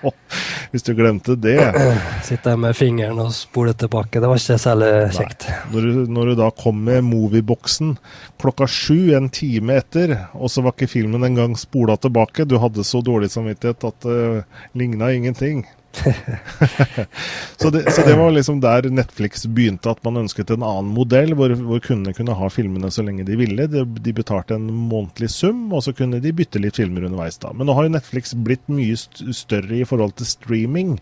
Hvis 0.70 0.86
du 0.86 0.92
glemte 0.94 1.34
det. 1.34 1.56
Sitte 2.28 2.52
der 2.52 2.60
med 2.62 2.78
fingeren 2.78 3.18
og 3.24 3.32
spole 3.34 3.74
tilbake. 3.78 4.22
Det 4.22 4.30
var 4.30 4.38
ikke 4.38 4.58
særlig 4.62 4.90
kjekt. 5.16 5.48
Når 5.72 5.88
du, 5.88 6.00
når 6.14 6.30
du, 6.30 6.34
da 6.38 6.50
kom 6.54 6.84
med 6.86 7.02
movieboksen 7.08 7.96
klokka 8.42 8.68
sju, 8.70 9.14
en 9.16 9.30
time 9.34 9.80
etter, 9.82 10.14
og 10.38 10.52
så 10.52 10.62
var 10.62 10.76
ikke 10.76 10.92
filmen 10.94 11.26
engang 11.26 11.58
spola 11.58 11.96
tilbake, 11.98 12.46
du 12.46 12.60
hadde 12.62 12.86
så 12.86 13.02
dårlig 13.02 13.32
samvittighet 13.34 13.88
at 13.90 14.06
det 14.06 14.20
uh, 14.38 14.62
ligna 14.78 15.10
ingenting. 15.14 15.64
så, 17.56 17.70
det, 17.70 17.92
så, 17.92 18.02
det, 18.06 18.14
var 18.14 18.30
liksom 18.30 18.60
der 18.60 18.88
Netflix 18.90 19.46
begynte, 19.46 19.90
at 19.90 20.02
man 20.04 20.16
ønsket 20.24 20.50
en 20.50 20.64
annen 20.66 20.90
modell, 20.94 21.34
hvor, 21.38 21.54
hvor 21.54 21.82
kundene 21.84 22.14
kunne 22.16 22.36
ha 22.38 22.50
filmene 22.52 22.90
så 22.92 23.04
lenge 23.06 23.26
de 23.28 23.38
ville. 23.38 23.68
De, 23.70 23.84
de, 23.84 24.16
betalte 24.16 24.58
en 24.58 24.66
månedlig 24.68 25.30
sum, 25.32 25.66
og 25.72 25.84
så 25.86 25.94
kunne 25.96 26.20
de 26.24 26.34
bytte 26.36 26.62
litt 26.62 26.80
filmer 26.80 27.06
underveis. 27.08 27.38
da. 27.42 27.54
Men 27.54 27.70
nå 27.70 27.78
har 27.78 27.86
jo 27.86 27.94
Netflix 27.94 28.34
blitt 28.34 28.66
mye 28.72 28.98
større 28.98 29.80
i 29.80 29.86
forhold 29.88 30.16
til 30.18 30.30
streaming. 30.30 30.94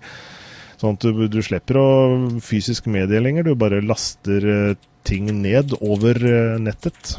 Sånn 0.83 0.99
at 0.99 1.05
du, 1.07 1.27
du 1.31 1.43
slipper 1.45 1.79
å 1.79 1.89
fysisk 2.43 2.89
medie 2.91 3.23
lenger, 3.23 3.47
du 3.47 3.59
bare 3.59 3.83
laster 3.85 4.47
uh, 4.47 4.79
ting 5.07 5.29
ned 5.43 5.77
over 5.81 6.19
uh, 6.19 6.59
nettet. 6.63 7.17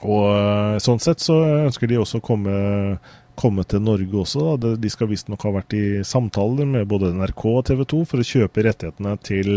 Og 0.00 0.30
uh, 0.32 0.76
sånn 0.80 1.02
sett 1.02 1.20
så 1.20 1.36
ønsker 1.66 1.90
de 1.90 2.00
også 2.00 2.22
å 2.22 2.24
komme 2.24 2.54
komme 3.40 3.64
til 3.68 3.80
Norge 3.84 4.16
også. 4.22 4.56
Da. 4.60 4.68
De 4.80 4.90
skal 4.92 5.08
visstnok 5.10 5.42
ha 5.46 5.50
vært 5.54 5.72
i 5.76 6.04
samtaler 6.06 6.66
med 6.68 6.88
både 6.90 7.12
NRK 7.16 7.42
og 7.50 7.66
TV 7.70 7.80
2 7.92 7.98
for 8.10 8.18
å 8.20 8.30
kjøpe 8.30 8.64
rettighetene 8.66 9.12
til 9.26 9.48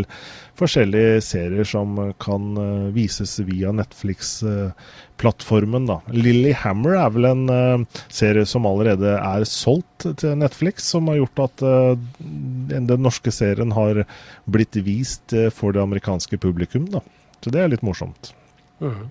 forskjellige 0.59 1.21
serier 1.25 1.65
som 1.67 1.87
kan 2.23 2.43
eh, 2.61 2.93
vises 2.95 3.33
via 3.47 3.69
Netflix-plattformen. 3.75 5.85
Lily 6.15 6.53
Hammer 6.63 6.93
er 7.01 7.09
vel 7.15 7.25
en 7.27 7.43
uh, 7.49 7.79
serie 8.13 8.45
som 8.49 8.65
allerede 8.69 9.11
er 9.17 9.43
solgt 9.49 9.99
til 10.19 10.31
Netflix, 10.39 10.75
som 10.93 11.03
har 11.11 11.17
gjort 11.21 11.37
at 11.47 11.55
uh, 11.65 11.93
den 12.19 13.01
norske 13.01 13.31
serien 13.33 13.71
har 13.75 13.93
blitt 14.45 14.75
vist 14.85 15.33
for 15.55 15.69
det 15.75 15.81
amerikanske 15.83 16.37
publikum. 16.41 16.85
Da. 16.93 16.99
Så 17.43 17.49
det 17.53 17.59
er 17.61 17.69
litt 17.73 17.85
morsomt. 17.85 18.23
Mm. 18.83 19.03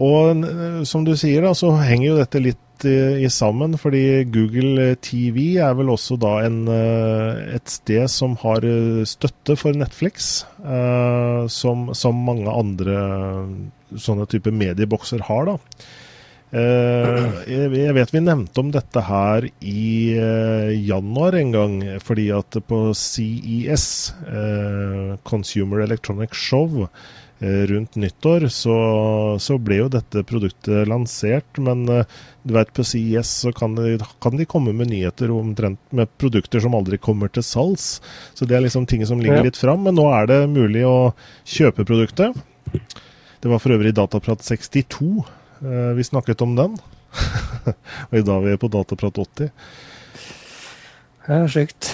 Og 0.00 0.22
som 0.88 1.04
du 1.04 1.12
sier, 1.18 1.42
da, 1.44 1.52
så 1.56 1.68
henger 1.76 2.06
jo 2.06 2.20
dette 2.22 2.38
litt 2.40 2.64
i, 2.88 3.24
i, 3.24 3.28
sammen, 3.32 3.76
fordi 3.80 4.24
Google 4.32 4.94
TV 5.02 5.56
er 5.62 5.74
vel 5.78 5.92
også 5.92 6.18
da 6.20 6.34
en, 6.46 6.60
eh, 6.72 7.56
et 7.56 7.70
sted 7.70 8.06
som 8.12 8.36
har 8.42 8.66
eh, 8.66 9.02
støtte 9.08 9.56
for 9.60 9.76
Netflix, 9.76 10.44
eh, 10.64 11.46
som, 11.52 11.90
som, 11.96 12.20
mange 12.26 12.50
andre 12.52 13.00
sånne 13.96 14.28
type 14.30 14.52
mediebokser 14.54 15.26
har. 15.30 15.52
da. 15.52 15.58
Uh, 16.50 17.46
jeg 17.46 17.94
vet 17.94 18.10
vi 18.10 18.20
nevnte 18.24 18.58
om 18.58 18.72
dette 18.74 18.98
her 19.06 19.44
i 19.62 20.16
uh, 20.18 20.72
januar 20.74 21.36
en 21.38 21.52
gang, 21.54 21.76
fordi 22.02 22.24
at 22.34 22.58
på 22.66 22.80
CES, 22.90 23.86
Consumer 25.30 25.84
Electronic 25.84 26.34
Show, 26.34 26.88
Eh, 26.88 27.19
rundt 27.40 27.94
nyttår, 27.96 28.48
så, 28.52 28.74
så, 29.40 29.56
ble 29.58 29.78
jo 29.78 29.88
dette 29.92 30.22
produktet 30.28 30.88
lansert. 30.88 31.60
Men 31.62 31.86
uh, 31.88 32.04
du 32.42 32.54
vet, 32.54 32.72
på 32.76 32.84
CIS 32.84 33.32
så 33.46 33.52
kan 33.56 33.74
de, 33.78 33.96
kan 34.20 34.36
de, 34.36 34.46
komme 34.48 34.74
med 34.76 34.90
nyheter 34.92 35.32
omtrent 35.32 35.80
med 35.96 36.10
produkter 36.20 36.60
som 36.60 36.76
aldri 36.76 37.00
kommer 37.00 37.32
til 37.32 37.46
salgs. 37.46 37.98
Så 38.36 38.48
det 38.48 38.58
er 38.58 38.66
liksom 38.66 38.86
ting 38.90 39.06
som 39.08 39.22
ligger 39.22 39.46
litt 39.46 39.60
fram. 39.60 39.86
Men 39.86 39.96
nå 39.96 40.06
er 40.12 40.28
det 40.28 40.40
mulig 40.52 40.84
å 40.88 41.12
kjøpe 41.48 41.88
produktet. 41.88 42.36
Det 43.40 43.48
var 43.48 43.62
for 43.62 43.72
øvrig 43.72 43.94
Dataprat 43.96 44.44
62 44.44 45.00
uh, 45.00 45.28
eh, 45.64 45.92
vi 45.96 46.04
snakket 46.04 46.44
om 46.44 46.58
den. 46.58 46.76
Og 48.10 48.18
i 48.20 48.26
dag 48.26 48.44
er 48.44 48.52
vi 48.52 48.60
på 48.60 48.68
Dataprat 48.72 49.24
80. 49.24 49.48
Ja, 51.30 51.44
sjukt. 51.48 51.92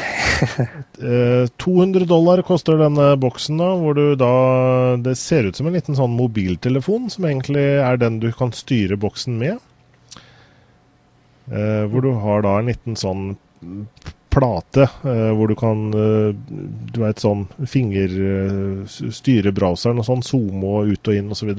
200 1.56 2.00
eh, 2.00 2.06
dollar 2.08 2.40
koster 2.42 2.78
denne 2.80 3.10
boksen, 3.20 3.58
da, 3.60 3.66
hvor 3.76 3.96
du 3.96 4.14
da 4.16 4.96
Det 5.04 5.12
ser 5.20 5.44
ut 5.44 5.58
som 5.58 5.68
en 5.68 5.76
liten 5.76 5.96
sånn 5.98 6.14
mobiltelefon, 6.16 7.10
som 7.12 7.26
egentlig 7.28 7.64
er 7.84 8.00
den 8.00 8.16
du 8.22 8.30
kan 8.32 8.54
styre 8.56 8.96
boksen 8.96 9.36
med. 9.36 9.60
Eh, 11.52 11.84
hvor 11.92 12.06
du 12.06 12.14
har 12.22 12.46
da 12.46 12.54
en 12.62 12.70
liten 12.72 12.96
sånn 12.96 13.34
plate 14.32 14.86
eh, 15.04 15.30
hvor 15.36 15.48
du 15.48 15.54
kan 15.56 15.84
Du 15.92 16.98
veit 17.00 17.20
sånn 17.22 17.46
finger 17.68 18.12
styre 18.88 19.52
browseren 19.52 20.00
og 20.00 20.08
sånn, 20.08 20.24
zoome 20.24 20.72
og 20.80 20.96
ut 20.96 21.12
og 21.12 21.20
inn 21.20 21.32
osv. 21.36 21.52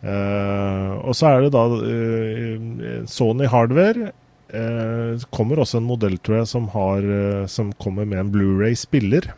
Eh, 0.00 0.90
og 1.04 1.12
så 1.12 1.34
er 1.34 1.44
det 1.44 1.52
da 1.52 1.66
eh, 1.84 3.04
Sony 3.12 3.48
hardware 3.52 4.14
eh, 4.56 5.28
kommer 5.34 5.62
også 5.62 5.80
en 5.80 5.88
modell, 5.88 6.16
tror 6.18 6.40
jeg, 6.40 6.50
som, 6.50 6.68
har, 6.74 7.04
eh, 7.04 7.44
som 7.50 7.72
kommer 7.82 8.08
med 8.08 8.24
en 8.24 8.32
Blu-ray-spiller. 8.34 9.30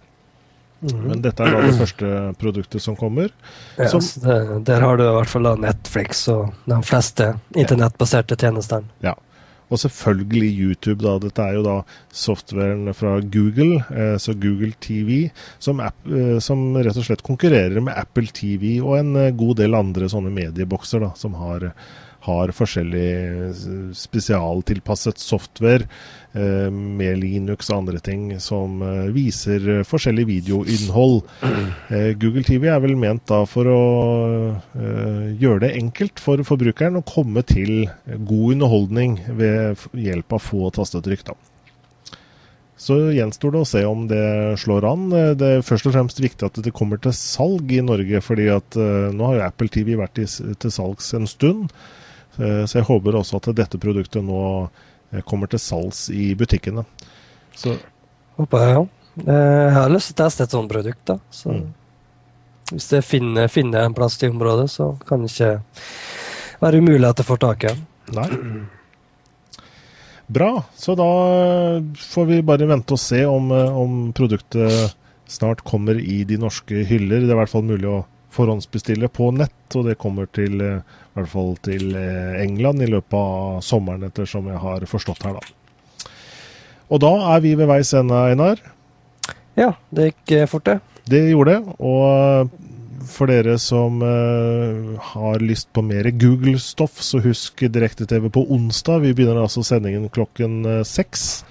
Mm. 0.82 1.02
Men 1.06 1.20
dette 1.22 1.44
er 1.44 1.54
da 1.54 1.60
det 1.62 1.76
første 1.78 2.12
produktet 2.40 2.82
som 2.82 2.96
kommer. 2.98 3.30
Ja, 3.78 3.86
som, 3.92 4.02
det, 4.24 4.38
der 4.66 4.82
har 4.82 4.98
du 4.98 5.04
i 5.06 5.12
hvert 5.14 5.30
fall 5.30 5.46
Netflix 5.62 6.24
og 6.32 6.50
de 6.66 6.80
fleste 6.86 7.34
internettbaserte 7.54 8.38
tjenestene. 8.40 8.90
Ja. 9.04 9.14
Og 9.72 9.80
selvfølgelig 9.80 10.50
YouTube. 10.52 11.00
da, 11.04 11.16
Dette 11.22 11.46
er 11.46 11.56
jo 11.56 11.64
da 11.64 11.78
softwaren 12.12 12.92
fra 12.96 13.16
Google, 13.24 13.80
eh, 13.88 14.16
så 14.20 14.34
Google 14.36 14.74
TV, 14.84 15.30
som, 15.62 15.80
app, 15.80 15.96
eh, 16.06 16.38
som, 16.44 16.74
rett 16.76 16.98
og 16.98 17.08
slett 17.08 17.24
konkurrerer 17.24 17.80
med 17.80 17.96
Apple 17.96 18.28
TV 18.34 18.76
og 18.82 18.98
en 18.98 19.16
eh, 19.16 19.32
god 19.32 19.62
del 19.62 19.78
andre 19.78 20.10
sånne 20.12 20.32
mediebokser 20.34 21.06
da, 21.06 21.12
som 21.16 21.38
har 21.40 21.70
har 22.22 22.52
forskjellig 22.54 23.52
spesialtilpasset 23.98 25.18
software 25.18 25.86
eh, 26.38 26.70
med 26.70 27.18
Linux 27.18 27.70
og 27.70 27.80
andre 27.80 28.02
ting 28.04 28.28
som 28.42 28.82
eh, 28.86 29.10
viser 29.14 29.82
forskjellig 29.88 30.28
videoinnhold. 30.30 31.22
Eh, 31.92 32.12
Google 32.16 32.44
TV 32.46 32.68
er 32.70 32.78
vel 32.80 32.94
ment 32.96 33.24
da 33.28 33.42
for 33.48 33.68
å 33.68 33.80
eh, 34.54 35.24
gjøre 35.40 35.64
det 35.66 35.72
enkelt 35.76 36.20
for 36.22 36.40
forbrukeren 36.46 36.96
å 37.00 37.04
komme 37.04 37.42
til 37.44 37.88
god 38.06 38.54
underholdning 38.54 39.18
ved 39.36 39.82
hjelp 39.98 40.36
av 40.36 40.44
få 40.44 40.70
tastetrykk. 40.72 41.24
da. 41.28 41.36
Så 42.80 42.96
gjenstår 43.12 43.54
det 43.54 43.60
å 43.60 43.68
se 43.68 43.82
om 43.88 44.06
det 44.10 44.24
slår 44.62 44.86
an. 44.88 45.04
Det 45.38 45.50
er 45.58 45.66
først 45.66 45.90
og 45.90 45.96
fremst 45.98 46.22
viktig 46.22 46.48
at 46.48 46.62
det 46.64 46.74
kommer 46.76 47.02
til 47.02 47.14
salg 47.16 47.74
i 47.74 47.82
Norge, 47.84 48.22
fordi 48.24 48.48
at 48.54 48.78
nå 48.78 49.28
har 49.28 49.38
jo 49.38 49.44
Apple 49.50 49.74
TV 49.74 49.94
vært 50.00 50.16
til 50.22 50.74
salgs 50.74 51.12
en 51.18 51.28
stund. 51.30 51.68
Uh, 52.38 52.64
så 52.64 52.80
jeg 52.80 52.88
håper 52.88 53.18
også 53.18 53.40
at 53.40 53.52
dette 53.58 53.80
produktet 53.80 54.24
nå 54.24 54.42
uh, 54.66 55.22
kommer 55.28 55.50
til 55.50 55.62
salgs 55.62 56.06
i 56.12 56.32
butikkene. 56.38 56.84
Så. 57.56 57.76
Håper 58.38 58.64
jeg, 58.64 58.74
ja. 58.78 58.84
Jeg 59.26 59.72
har 59.76 59.90
lyst 59.92 60.08
til 60.08 60.16
å 60.16 60.24
teste 60.24 60.46
et 60.46 60.54
sånt 60.54 60.72
produkt, 60.72 61.02
da. 61.08 61.18
Så 61.30 61.52
mm. 61.52 61.64
hvis 62.72 62.92
jeg 62.96 63.04
finner, 63.04 63.50
finner, 63.52 63.84
en 63.84 63.96
plass 63.96 64.16
til 64.20 64.32
området, 64.32 64.70
så 64.72 64.94
kan 65.08 65.24
det 65.24 65.34
ikke 65.34 65.56
være 66.62 66.80
umulig 66.80 67.10
at 67.10 67.20
jeg 67.20 67.28
får 67.28 67.42
tak 67.42 67.66
i 67.66 67.74
den. 67.74 67.82
Bra. 70.32 70.64
Så 70.76 70.94
da 70.96 71.10
får 71.98 72.28
vi 72.30 72.40
bare 72.46 72.68
vente 72.70 72.96
og 72.96 73.00
se 73.00 73.20
om, 73.28 73.50
eh, 73.52 73.78
om, 73.78 74.12
produktet 74.16 74.96
snart 75.28 75.64
kommer 75.64 75.98
i 76.00 76.22
de 76.28 76.38
norske 76.40 76.84
hyller. 76.88 77.20
Det 77.20 77.32
er 77.32 77.36
i 77.36 77.40
hvert 77.42 77.52
fall 77.52 77.66
mulig 77.68 77.88
å 77.88 78.02
forhåndsbestille 78.32 79.08
på 79.12 79.30
nett, 79.36 79.76
og 79.76 79.88
det 79.88 79.98
kommer 80.00 80.28
til, 80.32 80.60
eh, 80.60 80.80
i 80.80 81.18
hvert 81.18 81.32
fall 81.32 81.54
til 81.64 81.94
eh, 81.96 82.40
England 82.42 82.82
i 82.82 82.90
løpet 82.90 83.18
av 83.18 83.60
sommeren, 83.64 84.06
ettersom 84.08 84.48
jeg 84.50 84.60
har 84.62 84.86
forstått 84.88 85.26
her, 85.26 85.38
da. 85.38 86.08
Og 86.92 87.00
da 87.00 87.12
er 87.34 87.40
vi 87.40 87.54
ved 87.56 87.70
veis 87.70 87.92
ende, 87.96 88.18
Einar. 88.32 88.60
Ja, 89.56 89.72
det 89.92 90.10
gikk 90.10 90.48
fort, 90.50 90.68
det. 90.68 90.80
Det 91.08 91.22
gjorde 91.30 91.54
det. 91.56 91.76
Og 91.80 92.50
for 93.12 93.28
dere 93.28 93.56
som 93.60 94.00
har 94.02 95.40
lyst 95.40 95.70
på 95.72 95.82
mer 95.84 96.04
Google-stoff, 96.20 97.00
så 97.00 97.20
husk 97.24 97.64
Direkte-TV 97.64 98.28
på 98.32 98.44
onsdag. 98.52 99.06
Vi 99.06 99.14
begynner 99.16 99.40
altså 99.40 99.64
sendingen 99.64 100.04
klokken 100.12 100.84
seks. 100.84 101.44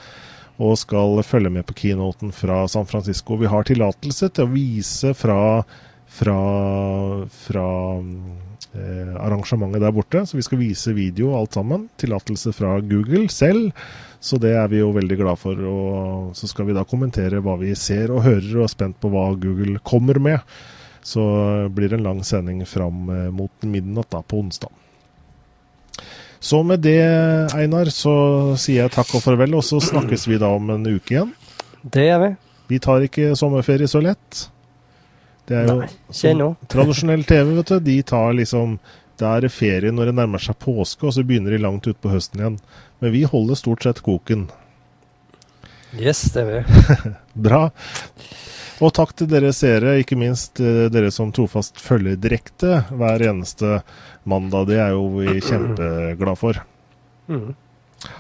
Og 0.62 0.78
skal 0.78 1.24
følge 1.26 1.50
med 1.50 1.66
på 1.66 1.74
keynoten 1.74 2.30
fra 2.36 2.68
San 2.70 2.86
Francisco. 2.86 3.40
Vi 3.42 3.50
har 3.50 3.66
tillatelse 3.66 4.30
til 4.30 4.46
å 4.46 4.54
vise 4.54 5.16
fra, 5.18 5.64
fra, 6.12 6.38
fra 7.32 7.68
eh, 7.97 9.14
arrangementet 9.16 9.84
der 9.84 9.95
borte. 9.95 10.26
Så 10.28 10.39
vi 10.39 10.45
skal 10.45 10.62
vise 10.62 10.95
video 10.97 11.32
alt 11.38 11.55
sammen. 11.57 11.88
Tillatelse 12.01 12.53
fra 12.55 12.76
Google 12.84 13.28
selv. 13.32 13.72
Så 14.22 14.38
det 14.38 14.51
er 14.53 14.68
vi 14.70 14.84
jo 14.84 14.91
veldig 14.93 15.18
glad 15.24 15.39
for. 15.41 15.57
Og 15.72 16.36
så 16.38 16.51
skal 16.51 16.68
vi 16.70 16.78
da 16.78 16.86
kommentere 16.86 17.41
hva 17.41 17.55
vi 17.62 17.74
ser 17.80 18.14
og 18.14 18.26
hører, 18.28 18.53
og 18.59 18.68
er 18.68 18.76
spent 18.76 19.01
på 19.01 19.09
hva 19.14 19.32
Google 19.39 19.80
kommer 19.88 20.22
med 20.22 20.45
så 21.03 21.24
blir 21.70 21.89
det 21.89 21.95
en 21.95 22.03
lang 22.03 22.24
sending 22.24 22.66
fram 22.66 23.09
eh, 23.09 23.32
mot 23.32 23.51
midnatt 23.62 24.09
da, 24.09 24.22
på 24.22 24.39
onsdag. 24.39 24.70
Så 26.39 26.64
med 26.64 26.80
det, 26.80 27.01
Einar, 27.53 27.89
så 27.93 28.14
sier 28.57 28.86
jeg 28.86 28.93
takk 28.95 29.14
og 29.18 29.22
farvel, 29.22 29.53
og 29.57 29.66
så 29.66 29.78
snakkes 29.82 30.26
vi 30.30 30.39
da 30.41 30.49
om 30.55 30.72
en 30.74 30.88
uke 30.88 31.14
igjen. 31.14 31.36
Det 31.82 32.07
gjør 32.07 32.24
vi. 32.24 32.32
Vi 32.72 32.80
tar 32.82 33.05
ikke 33.05 33.36
sommerferie 33.38 33.89
så 33.89 34.01
lett. 34.01 34.47
Det 35.50 35.58
er 35.58 35.70
jo 35.70 35.78
Nei, 35.82 36.50
tradisjonell 36.72 37.24
TV, 37.28 37.56
vet 37.58 37.74
du. 37.74 37.80
De 37.86 37.98
tar 38.08 38.36
liksom 38.38 38.78
Det 39.20 39.28
er 39.28 39.50
ferie 39.54 39.92
når 39.94 40.12
det 40.12 40.18
nærmer 40.18 40.42
seg 40.42 40.58
påske, 40.62 41.06
og 41.06 41.16
så 41.16 41.26
begynner 41.28 41.54
de 41.54 41.62
langt 41.62 41.88
utpå 41.89 42.14
høsten 42.14 42.42
igjen. 42.42 42.58
Men 43.02 43.14
vi 43.14 43.24
holder 43.30 43.60
stort 43.60 43.86
sett 43.86 44.02
koken. 44.06 44.48
Yes, 45.98 46.24
det 46.34 46.46
gjør 46.46 46.62
vi. 46.62 47.12
Bra. 47.48 47.66
Og 48.82 48.89
takk 48.98 49.14
til 49.14 49.30
dere 49.30 49.52
seere, 49.54 50.00
ikke 50.02 50.18
minst 50.18 50.58
eh, 50.64 50.88
dere 50.89 51.12
som 51.14 51.30
trofast 51.36 51.78
følger 51.82 52.18
direkte 52.18 52.80
hver 52.89 53.22
eneste 53.30 53.82
mandag. 54.26 54.72
Det 54.72 54.80
er 54.82 54.96
jo 54.96 55.04
vi 55.20 55.38
kjempeglade 55.38 56.38
for. 56.39 56.62
Mm. 57.30 57.52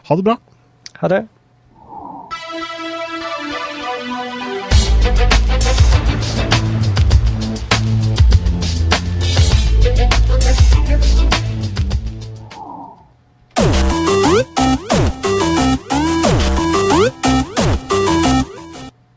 Ha 0.09 0.17
det 0.19 0.25
bra. 0.27 0.37
Ha 1.01 1.09
det. 1.09 1.23